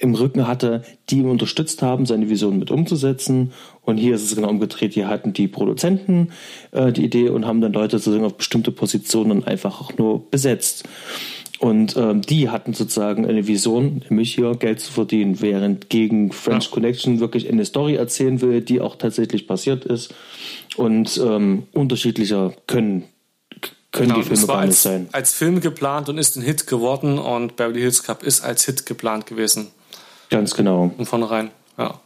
im 0.00 0.14
Rücken 0.14 0.46
hatte, 0.46 0.82
die 1.10 1.18
ihn 1.18 1.28
unterstützt 1.28 1.82
haben, 1.82 2.06
seine 2.06 2.30
Vision 2.30 2.58
mit 2.58 2.70
umzusetzen. 2.70 3.52
Und 3.82 3.96
hier 3.96 4.14
ist 4.14 4.22
es 4.22 4.36
genau 4.36 4.48
umgedreht. 4.48 4.94
Hier 4.94 5.08
hatten 5.08 5.32
die 5.32 5.48
Produzenten 5.48 6.30
äh, 6.70 6.92
die 6.92 7.04
Idee 7.04 7.30
und 7.30 7.46
haben 7.46 7.60
dann 7.60 7.72
Leute 7.72 7.98
sozusagen 7.98 8.24
auf 8.24 8.36
bestimmte 8.36 8.70
Positionen 8.70 9.44
einfach 9.44 9.80
auch 9.80 9.98
nur 9.98 10.30
besetzt. 10.30 10.88
Und 11.58 11.96
ähm, 11.96 12.22
die 12.22 12.50
hatten 12.50 12.72
sozusagen 12.72 13.26
eine 13.26 13.48
Vision, 13.48 14.02
nämlich 14.08 14.34
hier 14.34 14.54
Geld 14.54 14.80
zu 14.80 14.92
verdienen, 14.92 15.40
während 15.40 15.90
gegen 15.90 16.30
French 16.30 16.66
ja. 16.66 16.70
Connection 16.70 17.18
wirklich 17.18 17.48
eine 17.48 17.64
Story 17.64 17.96
erzählen 17.96 18.40
will, 18.40 18.60
die 18.60 18.80
auch 18.80 18.96
tatsächlich 18.96 19.48
passiert 19.48 19.84
ist. 19.84 20.14
Und 20.76 21.20
ähm, 21.24 21.64
unterschiedlicher 21.72 22.52
können 22.66 23.04
können 23.90 24.10
genau, 24.10 24.20
die 24.20 24.28
Filme 24.28 24.46
gar 24.46 24.66
nicht 24.66 24.78
sein. 24.78 25.08
Als 25.12 25.32
Film 25.32 25.60
geplant 25.60 26.08
und 26.08 26.18
ist 26.18 26.36
ein 26.36 26.42
Hit 26.42 26.66
geworden 26.66 27.18
und 27.18 27.56
Beverly 27.56 27.80
Hills 27.80 28.02
Cup 28.02 28.22
ist 28.22 28.42
als 28.42 28.64
Hit 28.64 28.86
geplant 28.86 29.26
gewesen. 29.26 29.68
Ganz 30.30 30.54
genau. 30.54 30.92
Von 30.96 31.06
vornherein, 31.06 31.50
ja. 31.78 31.98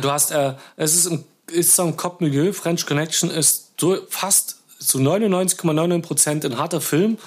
Du 0.00 0.10
hast, 0.10 0.30
äh, 0.30 0.54
es 0.76 0.94
ist, 0.94 1.10
ein, 1.10 1.24
ist 1.50 1.74
so 1.74 1.82
ein 1.82 1.96
Cop-Milieu. 1.96 2.52
French 2.52 2.86
Connection 2.86 3.30
ist 3.30 3.72
fast 4.08 4.60
zu 4.78 4.98
99,99 4.98 6.02
Prozent 6.02 6.44
ein 6.44 6.58
harter 6.58 6.80
Film. 6.80 7.18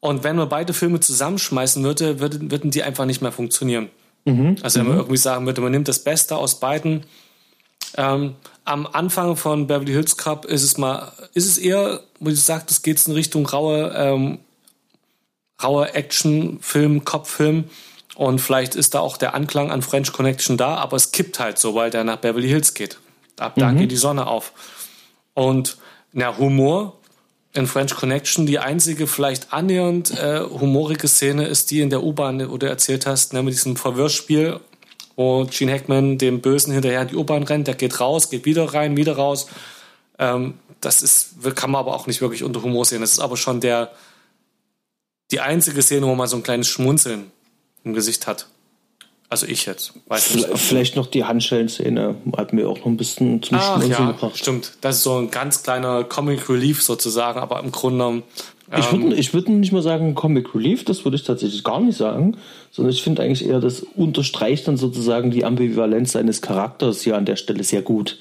Und 0.00 0.24
wenn 0.24 0.36
man 0.36 0.48
beide 0.48 0.72
Filme 0.72 1.00
zusammenschmeißen 1.00 1.84
würde, 1.84 2.20
würden, 2.20 2.50
würden 2.50 2.70
die 2.70 2.82
einfach 2.82 3.04
nicht 3.04 3.20
mehr 3.20 3.32
funktionieren. 3.32 3.90
Mhm. 4.24 4.56
Also 4.62 4.78
wenn 4.78 4.86
man 4.86 4.94
mhm. 4.96 5.00
irgendwie 5.02 5.18
sagen 5.18 5.46
würde, 5.46 5.60
man 5.60 5.72
nimmt 5.72 5.88
das 5.88 6.02
Beste 6.02 6.36
aus 6.36 6.58
beiden. 6.58 7.04
Ähm, 7.96 8.34
am 8.64 8.86
Anfang 8.86 9.36
von 9.36 9.66
Beverly 9.66 9.92
Hills 9.92 10.16
Cup 10.16 10.44
ist 10.44 10.62
es 10.62 10.78
mal, 10.78 11.12
ist 11.34 11.46
es 11.46 11.58
eher, 11.58 12.00
wie 12.18 12.30
du 12.30 12.36
sagst, 12.36 12.82
geht 12.82 12.96
es 12.96 13.06
in 13.06 13.14
Richtung 13.14 13.46
raue, 13.46 13.92
ähm, 13.94 14.38
raue 15.62 15.92
Action-Film, 15.92 17.04
Kopffilm. 17.04 17.64
Und 18.14 18.40
vielleicht 18.40 18.74
ist 18.74 18.94
da 18.94 19.00
auch 19.00 19.16
der 19.16 19.34
Anklang 19.34 19.70
an 19.70 19.82
French 19.82 20.12
Connection 20.12 20.56
da, 20.56 20.76
aber 20.76 20.96
es 20.96 21.12
kippt 21.12 21.40
halt 21.40 21.58
so, 21.58 21.74
weil 21.74 21.90
der 21.90 22.04
nach 22.04 22.16
Beverly 22.16 22.48
Hills 22.48 22.74
geht. 22.74 22.98
Ab 23.38 23.54
da 23.56 23.72
mhm. 23.72 23.78
geht 23.78 23.90
die 23.90 23.96
Sonne 23.96 24.26
auf. 24.26 24.52
Und 25.34 25.78
na, 26.12 26.36
Humor 26.36 26.99
in 27.52 27.66
French 27.66 27.94
Connection, 27.94 28.46
die 28.46 28.58
einzige 28.58 29.06
vielleicht 29.06 29.52
annähernd 29.52 30.12
äh, 30.12 30.40
humorige 30.40 31.08
Szene 31.08 31.46
ist 31.46 31.70
die 31.70 31.80
in 31.80 31.90
der 31.90 32.02
U-Bahn, 32.02 32.48
wo 32.50 32.58
du 32.58 32.68
erzählt 32.68 33.06
hast, 33.06 33.32
ne, 33.32 33.42
mit 33.42 33.54
diesem 33.54 33.76
Verwirrspiel 33.76 34.60
wo 35.20 35.44
Gene 35.44 35.72
Hackman 35.72 36.16
dem 36.16 36.40
Bösen 36.40 36.72
hinterher 36.72 37.02
in 37.02 37.08
die 37.08 37.16
U-Bahn 37.16 37.42
rennt, 37.42 37.66
der 37.66 37.74
geht 37.74 38.00
raus, 38.00 38.30
geht 38.30 38.46
wieder 38.46 38.72
rein, 38.72 38.96
wieder 38.96 39.16
raus. 39.16 39.48
Ähm, 40.18 40.54
das 40.80 41.02
ist, 41.02 41.34
kann 41.56 41.70
man 41.70 41.80
aber 41.80 41.94
auch 41.94 42.06
nicht 42.06 42.22
wirklich 42.22 42.42
unter 42.42 42.62
Humor 42.62 42.86
sehen. 42.86 43.02
Das 43.02 43.12
ist 43.12 43.18
aber 43.18 43.36
schon 43.36 43.60
der, 43.60 43.92
die 45.30 45.40
einzige 45.40 45.82
Szene, 45.82 46.06
wo 46.06 46.14
man 46.14 46.26
so 46.26 46.36
ein 46.36 46.42
kleines 46.42 46.68
Schmunzeln 46.68 47.30
im 47.84 47.92
Gesicht 47.92 48.26
hat. 48.26 48.46
Also 49.30 49.46
ich 49.46 49.64
jetzt. 49.64 49.92
Weiß 50.08 50.34
nicht, 50.34 50.48
Vielleicht 50.56 50.96
noch 50.96 51.06
die 51.06 51.24
Handschellen-Szene 51.24 52.16
hat 52.36 52.52
mir 52.52 52.68
auch 52.68 52.78
noch 52.78 52.86
ein 52.86 52.96
bisschen 52.96 53.40
zum 53.42 53.58
Ach, 53.58 53.76
Schmunzeln 53.76 53.92
ja, 53.92 54.10
gebracht. 54.10 54.36
Stimmt, 54.36 54.72
das 54.80 54.96
ist 54.96 55.02
so 55.04 55.18
ein 55.18 55.30
ganz 55.30 55.62
kleiner 55.62 56.02
Comic 56.02 56.48
Relief 56.50 56.82
sozusagen, 56.82 57.38
aber 57.38 57.60
im 57.62 57.70
Grunde 57.70 57.98
genommen 57.98 58.22
ich 58.78 58.92
würde 58.92 59.16
ich 59.16 59.34
würd 59.34 59.48
nicht 59.48 59.72
mal 59.72 59.82
sagen 59.82 60.14
Comic 60.14 60.54
Relief, 60.54 60.84
das 60.84 61.04
würde 61.04 61.16
ich 61.16 61.24
tatsächlich 61.24 61.64
gar 61.64 61.80
nicht 61.80 61.96
sagen, 61.96 62.36
sondern 62.70 62.92
ich 62.92 63.02
finde 63.02 63.22
eigentlich 63.22 63.44
eher, 63.44 63.58
das 63.58 63.80
unterstreicht 63.80 64.68
dann 64.68 64.76
sozusagen 64.76 65.32
die 65.32 65.44
Ambivalenz 65.44 66.12
seines 66.12 66.40
Charakters 66.40 67.02
hier 67.02 67.16
an 67.16 67.24
der 67.24 67.34
Stelle 67.34 67.64
sehr 67.64 67.82
gut. 67.82 68.20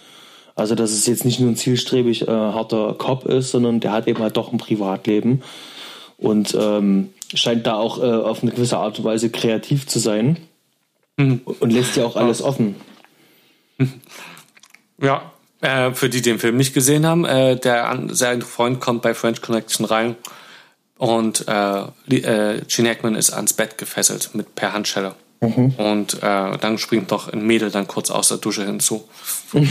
Also, 0.55 0.73
dass 0.73 0.91
es 0.91 1.05
jetzt 1.05 1.23
nicht 1.23 1.39
nur 1.39 1.49
ein 1.49 1.55
zielstrebig 1.55 2.23
äh, 2.23 2.31
harter 2.31 2.95
Cop 2.97 3.25
ist, 3.25 3.51
sondern 3.51 3.79
der 3.79 3.91
hat 3.91 4.07
eben 4.07 4.19
halt 4.19 4.37
doch 4.37 4.51
ein 4.51 4.57
Privatleben 4.57 5.43
und 6.17 6.57
ähm, 6.59 7.09
scheint 7.33 7.67
da 7.67 7.75
auch 7.75 7.99
äh, 7.99 8.07
auf 8.07 8.41
eine 8.41 8.51
gewisse 8.51 8.77
Art 8.77 8.97
und 8.97 9.05
Weise 9.05 9.29
kreativ 9.29 9.85
zu 9.85 9.99
sein 9.99 10.37
mhm. 11.19 11.41
und 11.45 11.71
lässt 11.71 11.95
ja 11.95 12.05
auch 12.05 12.15
alles 12.15 12.41
offen. 12.41 12.75
Ja, 15.01 15.31
äh, 15.61 15.93
für 15.93 16.09
die, 16.09 16.21
die 16.21 16.31
den 16.31 16.39
Film 16.39 16.57
nicht 16.57 16.73
gesehen 16.73 17.05
haben, 17.05 17.23
äh, 17.23 17.55
der 17.55 17.97
sein 18.09 18.41
Freund 18.41 18.81
kommt 18.81 19.01
bei 19.01 19.13
French 19.13 19.41
Connection 19.41 19.85
rein 19.85 20.17
und 20.97 21.47
äh, 21.47 21.83
äh, 22.09 22.61
Gene 22.67 22.89
Hackman 22.89 23.15
ist 23.15 23.31
ans 23.31 23.53
Bett 23.53 23.77
gefesselt 23.77 24.31
mit 24.33 24.55
per 24.55 24.73
Handschelle. 24.73 25.15
Mhm. 25.39 25.75
Und 25.77 26.15
äh, 26.15 26.57
dann 26.57 26.77
springt 26.77 27.11
doch 27.11 27.31
ein 27.31 27.45
Mädel 27.45 27.71
dann 27.71 27.87
kurz 27.87 28.11
aus 28.11 28.27
der 28.27 28.37
Dusche 28.39 28.65
hinzu. 28.65 29.07
ja, 29.53 29.63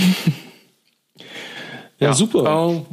ja, 1.98 2.12
super. 2.14 2.84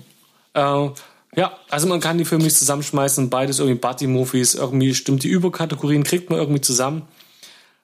Äh, 0.53 0.59
äh, 0.59 0.89
ja, 1.37 1.57
also 1.69 1.87
man 1.87 2.01
kann 2.01 2.17
die 2.17 2.25
Filme 2.25 2.43
nicht 2.43 2.57
zusammenschmeißen, 2.57 3.29
beides 3.29 3.59
irgendwie 3.59 3.79
Buddy-Movies, 3.79 4.55
irgendwie 4.55 4.93
stimmt 4.93 5.23
die 5.23 5.29
Überkategorien, 5.29 6.03
kriegt 6.03 6.29
man 6.29 6.39
irgendwie 6.39 6.61
zusammen. 6.61 7.03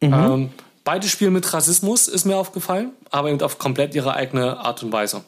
Mhm. 0.01 0.13
Ähm, 0.13 0.49
beide 0.83 1.07
spielen 1.07 1.33
mit 1.33 1.51
Rassismus, 1.53 2.07
ist 2.07 2.25
mir 2.25 2.37
aufgefallen, 2.37 2.91
aber 3.09 3.29
eben 3.29 3.41
auf 3.41 3.57
komplett 3.57 3.95
ihre 3.95 4.15
eigene 4.15 4.57
Art 4.59 4.83
und 4.83 4.91
Weise. 4.91 5.23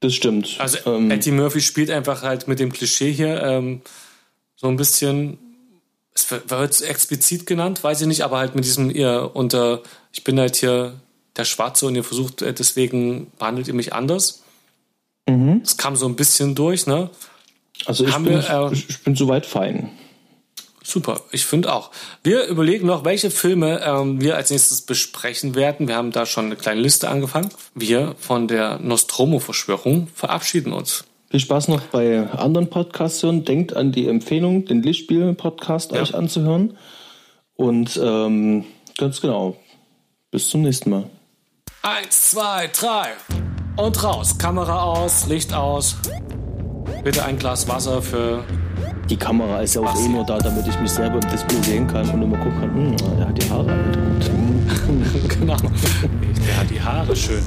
Das 0.00 0.14
stimmt. 0.14 0.56
Also 0.58 0.78
ähm, 0.86 1.10
Eddie 1.10 1.30
Murphy 1.30 1.60
spielt 1.60 1.90
einfach 1.90 2.22
halt 2.22 2.46
mit 2.46 2.60
dem 2.60 2.72
Klischee 2.72 3.12
hier, 3.12 3.42
ähm, 3.42 3.80
so 4.56 4.68
ein 4.68 4.76
bisschen, 4.76 5.38
es 6.14 6.30
wird 6.30 6.80
explizit 6.82 7.46
genannt, 7.46 7.82
weiß 7.82 8.02
ich 8.02 8.06
nicht, 8.06 8.22
aber 8.22 8.38
halt 8.38 8.54
mit 8.54 8.64
diesem, 8.64 8.90
ihr 8.90 9.30
unter, 9.34 9.82
ich 10.12 10.22
bin 10.22 10.38
halt 10.38 10.56
hier 10.56 10.94
der 11.36 11.44
Schwarze 11.44 11.86
und 11.86 11.96
ihr 11.96 12.04
versucht, 12.04 12.42
äh, 12.42 12.52
deswegen 12.52 13.32
behandelt 13.38 13.66
ihr 13.68 13.74
mich 13.74 13.92
anders. 13.92 14.42
Mhm. 15.28 15.60
Das 15.62 15.76
kam 15.76 15.96
so 15.96 16.06
ein 16.06 16.16
bisschen 16.16 16.54
durch, 16.54 16.86
ne? 16.86 17.10
Also 17.86 18.06
ich, 18.06 18.14
bin, 18.14 18.26
wir, 18.26 18.48
äh, 18.48 18.72
ich 18.72 19.02
bin 19.02 19.16
soweit 19.16 19.46
fein. 19.46 19.90
Super, 20.86 21.22
ich 21.32 21.46
finde 21.46 21.72
auch. 21.72 21.90
Wir 22.22 22.44
überlegen 22.44 22.86
noch, 22.86 23.06
welche 23.06 23.30
Filme 23.30 23.80
ähm, 23.82 24.20
wir 24.20 24.36
als 24.36 24.50
nächstes 24.50 24.82
besprechen 24.82 25.54
werden. 25.54 25.88
Wir 25.88 25.96
haben 25.96 26.12
da 26.12 26.26
schon 26.26 26.44
eine 26.44 26.56
kleine 26.56 26.82
Liste 26.82 27.08
angefangen. 27.08 27.48
Wir 27.74 28.14
von 28.18 28.48
der 28.48 28.78
Nostromo-Verschwörung 28.80 30.08
verabschieden 30.14 30.74
uns. 30.74 31.04
Viel 31.30 31.40
Spaß 31.40 31.68
noch 31.68 31.80
bei 31.80 32.28
anderen 32.30 32.68
Podcasts 32.68 33.22
hören. 33.22 33.46
Denkt 33.46 33.74
an 33.74 33.92
die 33.92 34.06
Empfehlung, 34.06 34.66
den 34.66 34.82
Lichtspiel-Podcast 34.82 35.92
ja. 35.92 36.02
euch 36.02 36.14
anzuhören. 36.14 36.76
Und 37.56 37.98
ähm, 38.02 38.66
ganz 38.98 39.22
genau, 39.22 39.56
bis 40.30 40.50
zum 40.50 40.60
nächsten 40.60 40.90
Mal. 40.90 41.10
Eins, 41.80 42.30
zwei, 42.30 42.68
drei 42.68 43.12
und 43.78 44.04
raus. 44.04 44.36
Kamera 44.36 44.82
aus, 44.82 45.26
Licht 45.28 45.54
aus. 45.54 45.96
Bitte 47.02 47.24
ein 47.24 47.38
Glas 47.38 47.68
Wasser 47.68 48.02
für 48.02 48.44
die 49.08 49.16
Kamera 49.16 49.60
ist 49.60 49.74
ja 49.74 49.82
auch 49.82 49.96
eh 49.98 50.08
nur 50.08 50.24
da, 50.24 50.38
damit 50.38 50.66
ich 50.66 50.78
mich 50.80 50.90
selber 50.90 51.16
im 51.16 51.30
Display 51.30 51.62
sehen 51.62 51.86
kann 51.86 52.08
und 52.10 52.22
immer 52.22 52.36
gucken 52.38 52.60
kann, 52.60 52.74
hm, 52.74 52.96
der 53.18 53.28
hat 53.28 53.42
die 53.42 53.50
Haare 53.50 53.70
halt 53.70 53.94
gut. 53.94 54.30
genau. 55.28 55.56
Der 56.46 56.58
hat 56.58 56.70
die 56.70 56.80
Haare 56.80 57.16
schön. 57.16 57.42